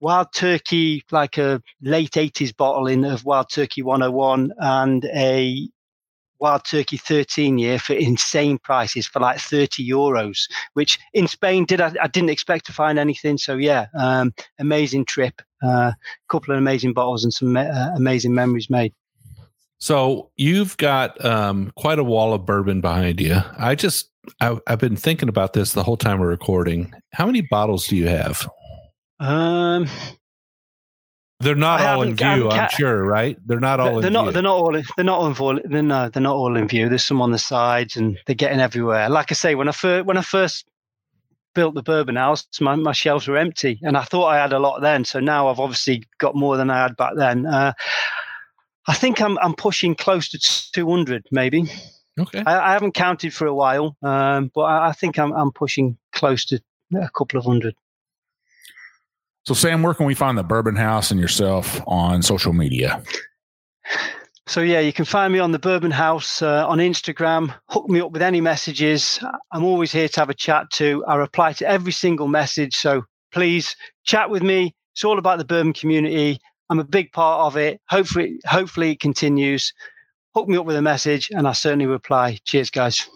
Wild 0.00 0.28
Turkey, 0.32 1.02
like 1.10 1.38
a 1.38 1.60
late 1.82 2.12
80s 2.12 2.56
bottle 2.56 2.86
in 2.86 3.04
of 3.04 3.24
Wild 3.24 3.50
Turkey 3.50 3.82
101, 3.82 4.52
and 4.58 5.04
a 5.06 5.68
Wild 6.40 6.64
Turkey 6.64 6.96
13 6.96 7.58
year 7.58 7.78
for 7.78 7.94
insane 7.94 8.58
prices 8.58 9.06
for 9.06 9.20
like 9.20 9.38
30 9.38 9.88
euros, 9.88 10.48
which 10.74 10.98
in 11.12 11.26
Spain 11.26 11.64
did 11.64 11.80
I, 11.80 11.92
I 12.00 12.08
didn't 12.08 12.30
expect 12.30 12.66
to 12.66 12.72
find 12.72 12.98
anything. 12.98 13.38
So 13.38 13.56
yeah, 13.56 13.86
um, 13.98 14.32
amazing 14.58 15.04
trip, 15.04 15.42
a 15.62 15.66
uh, 15.66 15.92
couple 16.28 16.54
of 16.54 16.58
amazing 16.58 16.92
bottles 16.92 17.24
and 17.24 17.32
some 17.32 17.56
uh, 17.56 17.90
amazing 17.94 18.34
memories 18.34 18.70
made. 18.70 18.92
So 19.78 20.30
you've 20.36 20.76
got 20.76 21.24
um, 21.24 21.72
quite 21.76 21.98
a 21.98 22.04
wall 22.04 22.32
of 22.34 22.44
bourbon 22.44 22.80
behind 22.80 23.20
you. 23.20 23.36
I 23.56 23.74
just 23.74 24.10
I, 24.40 24.58
I've 24.66 24.80
been 24.80 24.96
thinking 24.96 25.28
about 25.28 25.52
this 25.52 25.72
the 25.72 25.84
whole 25.84 25.96
time 25.96 26.18
we're 26.18 26.28
recording. 26.28 26.92
How 27.12 27.26
many 27.26 27.42
bottles 27.42 27.86
do 27.86 27.96
you 27.96 28.08
have? 28.08 28.48
Um, 29.20 29.88
they're 31.40 31.54
not 31.54 31.80
I 31.80 31.92
all 31.92 32.02
in 32.02 32.16
view, 32.16 32.50
I'm 32.50 32.68
sure, 32.70 33.04
right? 33.04 33.38
They're 33.46 33.60
not 33.60 33.78
all. 33.78 34.00
They're, 34.00 34.10
not. 34.10 34.24
View. 34.24 34.32
They're 34.32 34.42
not 34.42 34.56
all. 34.56 34.72
They're 34.72 35.04
not 35.04 35.18
all. 35.18 35.60
They're 35.64 35.82
no. 35.82 36.08
They're 36.08 36.22
not 36.22 36.34
all 36.34 36.56
in 36.56 36.66
view. 36.66 36.88
There's 36.88 37.06
some 37.06 37.22
on 37.22 37.30
the 37.30 37.38
sides, 37.38 37.96
and 37.96 38.18
they're 38.26 38.34
getting 38.34 38.60
everywhere. 38.60 39.08
Like 39.08 39.30
I 39.30 39.34
say, 39.34 39.54
when 39.54 39.68
I 39.68 39.72
first 39.72 40.06
when 40.06 40.16
I 40.16 40.22
first 40.22 40.66
built 41.54 41.74
the 41.74 41.82
bourbon 41.82 42.16
house, 42.16 42.46
my, 42.60 42.74
my 42.74 42.92
shelves 42.92 43.28
were 43.28 43.36
empty, 43.36 43.78
and 43.82 43.96
I 43.96 44.02
thought 44.02 44.26
I 44.26 44.36
had 44.36 44.52
a 44.52 44.58
lot 44.58 44.80
then. 44.80 45.04
So 45.04 45.20
now 45.20 45.48
I've 45.48 45.60
obviously 45.60 46.04
got 46.18 46.34
more 46.34 46.56
than 46.56 46.70
I 46.70 46.82
had 46.82 46.96
back 46.96 47.12
then. 47.16 47.46
Uh, 47.46 47.72
I 48.88 48.94
think 48.94 49.20
I'm 49.20 49.38
I'm 49.38 49.54
pushing 49.54 49.94
close 49.94 50.28
to 50.30 50.38
200, 50.72 51.26
maybe. 51.30 51.70
Okay. 52.18 52.42
I, 52.44 52.70
I 52.70 52.72
haven't 52.72 52.92
counted 52.92 53.32
for 53.32 53.46
a 53.46 53.54
while, 53.54 53.96
um, 54.02 54.50
but 54.52 54.62
I, 54.62 54.88
I 54.88 54.92
think 54.92 55.18
I'm 55.20 55.32
I'm 55.32 55.52
pushing 55.52 55.96
close 56.12 56.44
to 56.46 56.60
a 56.96 57.08
couple 57.10 57.38
of 57.38 57.44
hundred. 57.44 57.76
So, 59.48 59.54
Sam, 59.54 59.82
where 59.82 59.94
can 59.94 60.04
we 60.04 60.14
find 60.14 60.36
the 60.36 60.42
Bourbon 60.42 60.76
House 60.76 61.10
and 61.10 61.18
yourself 61.18 61.80
on 61.86 62.20
social 62.20 62.52
media? 62.52 63.02
So 64.46 64.60
yeah, 64.60 64.80
you 64.80 64.92
can 64.92 65.06
find 65.06 65.32
me 65.32 65.38
on 65.38 65.52
the 65.52 65.58
Bourbon 65.58 65.90
House 65.90 66.42
uh, 66.42 66.68
on 66.68 66.80
Instagram. 66.80 67.54
Hook 67.70 67.88
me 67.88 67.98
up 68.02 68.12
with 68.12 68.20
any 68.20 68.42
messages. 68.42 69.18
I'm 69.50 69.64
always 69.64 69.90
here 69.90 70.06
to 70.06 70.20
have 70.20 70.28
a 70.28 70.34
chat 70.34 70.70
to. 70.72 71.02
I 71.06 71.14
reply 71.14 71.54
to 71.54 71.66
every 71.66 71.92
single 71.92 72.28
message. 72.28 72.76
So 72.76 73.04
please 73.32 73.74
chat 74.04 74.28
with 74.28 74.42
me. 74.42 74.74
It's 74.92 75.02
all 75.02 75.18
about 75.18 75.38
the 75.38 75.46
bourbon 75.46 75.72
community. 75.72 76.38
I'm 76.68 76.78
a 76.78 76.84
big 76.84 77.10
part 77.12 77.46
of 77.46 77.56
it. 77.56 77.80
Hopefully, 77.88 78.38
hopefully 78.44 78.90
it 78.90 79.00
continues. 79.00 79.72
Hook 80.34 80.46
me 80.46 80.58
up 80.58 80.66
with 80.66 80.76
a 80.76 80.82
message, 80.82 81.30
and 81.30 81.48
I 81.48 81.52
certainly 81.52 81.86
reply. 81.86 82.38
Cheers, 82.44 82.68
guys. 82.68 83.08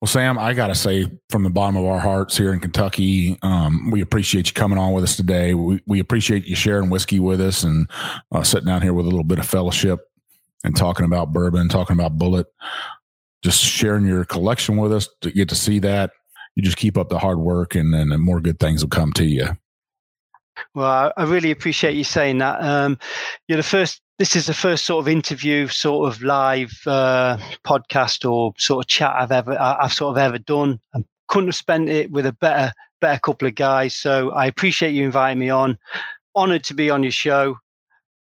Well, 0.00 0.08
Sam, 0.08 0.38
I 0.38 0.52
got 0.52 0.66
to 0.66 0.74
say 0.74 1.06
from 1.30 1.42
the 1.42 1.50
bottom 1.50 1.76
of 1.76 1.86
our 1.86 1.98
hearts 1.98 2.36
here 2.36 2.52
in 2.52 2.60
Kentucky, 2.60 3.38
um, 3.40 3.90
we 3.90 4.02
appreciate 4.02 4.46
you 4.46 4.52
coming 4.52 4.78
on 4.78 4.92
with 4.92 5.04
us 5.04 5.16
today. 5.16 5.54
We, 5.54 5.80
we 5.86 6.00
appreciate 6.00 6.46
you 6.46 6.54
sharing 6.54 6.90
whiskey 6.90 7.18
with 7.18 7.40
us 7.40 7.62
and 7.62 7.88
uh, 8.30 8.42
sitting 8.42 8.66
down 8.66 8.82
here 8.82 8.92
with 8.92 9.06
a 9.06 9.08
little 9.08 9.24
bit 9.24 9.38
of 9.38 9.46
fellowship 9.46 10.00
and 10.64 10.76
talking 10.76 11.06
about 11.06 11.32
bourbon, 11.32 11.70
talking 11.70 11.94
about 11.94 12.18
Bulleit, 12.18 12.44
just 13.42 13.62
sharing 13.62 14.04
your 14.04 14.26
collection 14.26 14.76
with 14.76 14.92
us 14.92 15.08
to 15.22 15.30
get 15.30 15.48
to 15.48 15.54
see 15.54 15.78
that. 15.78 16.10
You 16.56 16.62
just 16.62 16.76
keep 16.76 16.98
up 16.98 17.08
the 17.08 17.18
hard 17.18 17.38
work 17.38 17.74
and 17.74 17.94
then 17.94 18.08
more 18.20 18.40
good 18.40 18.60
things 18.60 18.82
will 18.82 18.90
come 18.90 19.14
to 19.14 19.24
you. 19.24 19.48
Well, 20.74 21.12
I 21.16 21.24
really 21.24 21.50
appreciate 21.50 21.96
you 21.96 22.04
saying 22.04 22.38
that. 22.38 22.62
Um, 22.62 22.98
you're 23.48 23.56
the 23.56 23.62
first 23.62 24.02
this 24.18 24.34
is 24.34 24.46
the 24.46 24.54
first 24.54 24.84
sort 24.84 25.04
of 25.04 25.08
interview, 25.08 25.68
sort 25.68 26.08
of 26.08 26.22
live 26.22 26.72
uh, 26.86 27.36
podcast 27.64 28.28
or 28.30 28.54
sort 28.58 28.84
of 28.84 28.88
chat 28.88 29.14
I've 29.14 29.32
ever 29.32 29.58
I've 29.60 29.92
sort 29.92 30.16
of 30.16 30.18
ever 30.18 30.38
done. 30.38 30.80
I 30.94 31.04
couldn't 31.28 31.48
have 31.48 31.56
spent 31.56 31.88
it 31.88 32.10
with 32.10 32.26
a 32.26 32.32
better 32.32 32.72
better 33.00 33.20
couple 33.20 33.48
of 33.48 33.54
guys. 33.54 33.94
So 33.94 34.30
I 34.30 34.46
appreciate 34.46 34.92
you 34.92 35.04
inviting 35.04 35.38
me 35.38 35.50
on. 35.50 35.78
Honored 36.34 36.64
to 36.64 36.74
be 36.74 36.90
on 36.90 37.02
your 37.02 37.12
show. 37.12 37.58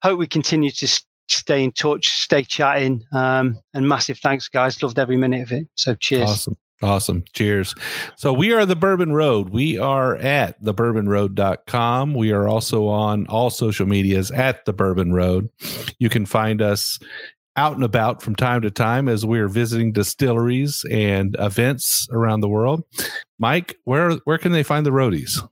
Hope 0.03 0.19
we 0.19 0.27
continue 0.27 0.71
to 0.71 1.03
stay 1.29 1.63
in 1.63 1.73
touch, 1.73 2.09
stay 2.09 2.43
chatting, 2.43 3.05
um, 3.13 3.59
and 3.75 3.89
massive 3.89 4.19
thanks, 4.19 4.49
guys. 4.49 4.83
Loved 4.83 4.99
every 4.99 5.17
minute 5.17 5.43
of 5.43 5.53
it. 5.53 5.67
So 5.75 5.95
cheers. 5.95 6.31
Awesome. 6.31 6.57
Awesome. 6.83 7.25
Cheers. 7.35 7.75
So 8.17 8.33
we 8.33 8.53
are 8.53 8.65
the 8.65 8.77
Bourbon 8.77 9.13
Road. 9.13 9.51
We 9.51 9.79
are 9.79 10.17
at 10.17 10.63
thebourbonroad.com. 10.63 12.15
We 12.15 12.33
are 12.33 12.49
also 12.49 12.87
on 12.87 13.27
all 13.27 13.51
social 13.51 13.87
medias 13.87 14.31
at 14.31 14.65
the 14.65 14.73
Bourbon 14.73 15.13
Road. 15.13 15.51
You 15.99 16.09
can 16.09 16.25
find 16.25 16.63
us 16.63 16.99
out 17.57 17.75
and 17.75 17.85
about 17.85 18.23
from 18.23 18.35
time 18.35 18.63
to 18.63 18.71
time 18.71 19.09
as 19.09 19.27
we're 19.27 19.49
visiting 19.49 19.93
distilleries 19.93 20.85
and 20.91 21.37
events 21.39 22.09
around 22.13 22.41
the 22.41 22.49
world. 22.49 22.83
Mike, 23.39 23.77
where 23.85 24.13
where 24.25 24.39
can 24.39 24.53
they 24.53 24.63
find 24.63 24.87
the 24.87 24.91
roadies? 24.91 25.47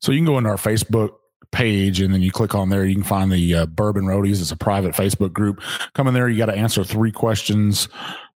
So 0.00 0.12
you 0.12 0.18
can 0.18 0.26
go 0.26 0.36
into 0.36 0.50
our 0.50 0.56
Facebook 0.56 1.10
page 1.52 2.00
and 2.00 2.12
then 2.12 2.20
you 2.20 2.30
click 2.30 2.54
on 2.54 2.68
there 2.68 2.84
you 2.84 2.94
can 2.94 3.04
find 3.04 3.30
the 3.30 3.54
uh, 3.54 3.66
bourbon 3.66 4.04
roadies 4.04 4.40
it's 4.40 4.50
a 4.50 4.56
private 4.56 4.94
facebook 4.94 5.32
group 5.32 5.62
come 5.94 6.08
in 6.08 6.12
there 6.12 6.28
you 6.28 6.36
got 6.36 6.46
to 6.46 6.54
answer 6.54 6.82
three 6.84 7.12
questions 7.12 7.88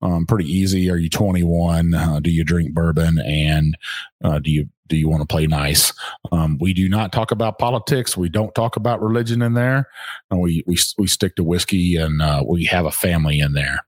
Um, 0.03 0.27
pretty 0.27 0.51
easy. 0.51 0.91
Are 0.91 0.97
you 0.97 1.09
21? 1.09 1.95
Uh, 1.95 2.21
do 2.21 2.31
you 2.31 2.45
drink 2.45 2.75
bourbon? 2.75 3.19
And 3.19 3.77
uh, 4.23 4.39
do 4.39 4.51
you 4.51 4.69
do 4.89 4.97
you 4.97 5.09
want 5.09 5.23
to 5.23 5.27
play 5.27 5.47
nice? 5.47 5.93
Um, 6.31 6.59
we 6.61 6.73
do 6.73 6.89
not 6.89 7.13
talk 7.13 7.33
about 7.33 7.59
politics. 7.59 8.17
We 8.17 8.29
don't 8.29 8.55
talk 8.55 8.77
about 8.77 9.03
religion 9.03 9.43
in 9.43 9.55
there. 9.55 9.89
Uh, 10.33 10.37
we 10.37 10.63
we 10.67 10.77
we 10.99 11.07
stick 11.07 11.35
to 11.37 11.45
whiskey, 11.45 11.97
and 11.97 12.23
uh, 12.23 12.45
we 12.47 12.65
have 12.67 12.87
a 12.87 12.93
family 12.93 13.41
in 13.41 13.53
there. 13.53 13.85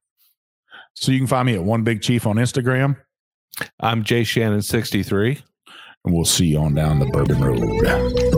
So 0.94 1.12
you 1.12 1.18
can 1.18 1.28
find 1.28 1.46
me 1.46 1.54
at 1.54 1.62
One 1.62 1.84
Big 1.84 2.02
Chief 2.02 2.26
on 2.26 2.36
Instagram. 2.36 2.96
I'm 3.80 4.02
Jay 4.02 4.24
Shannon 4.24 4.62
63. 4.62 5.38
And 6.04 6.14
we'll 6.14 6.24
see 6.24 6.46
you 6.46 6.59
on 6.59 6.74
down 6.74 6.98
the 6.98 7.06
Bourbon 7.06 7.40
Road. 7.40 8.38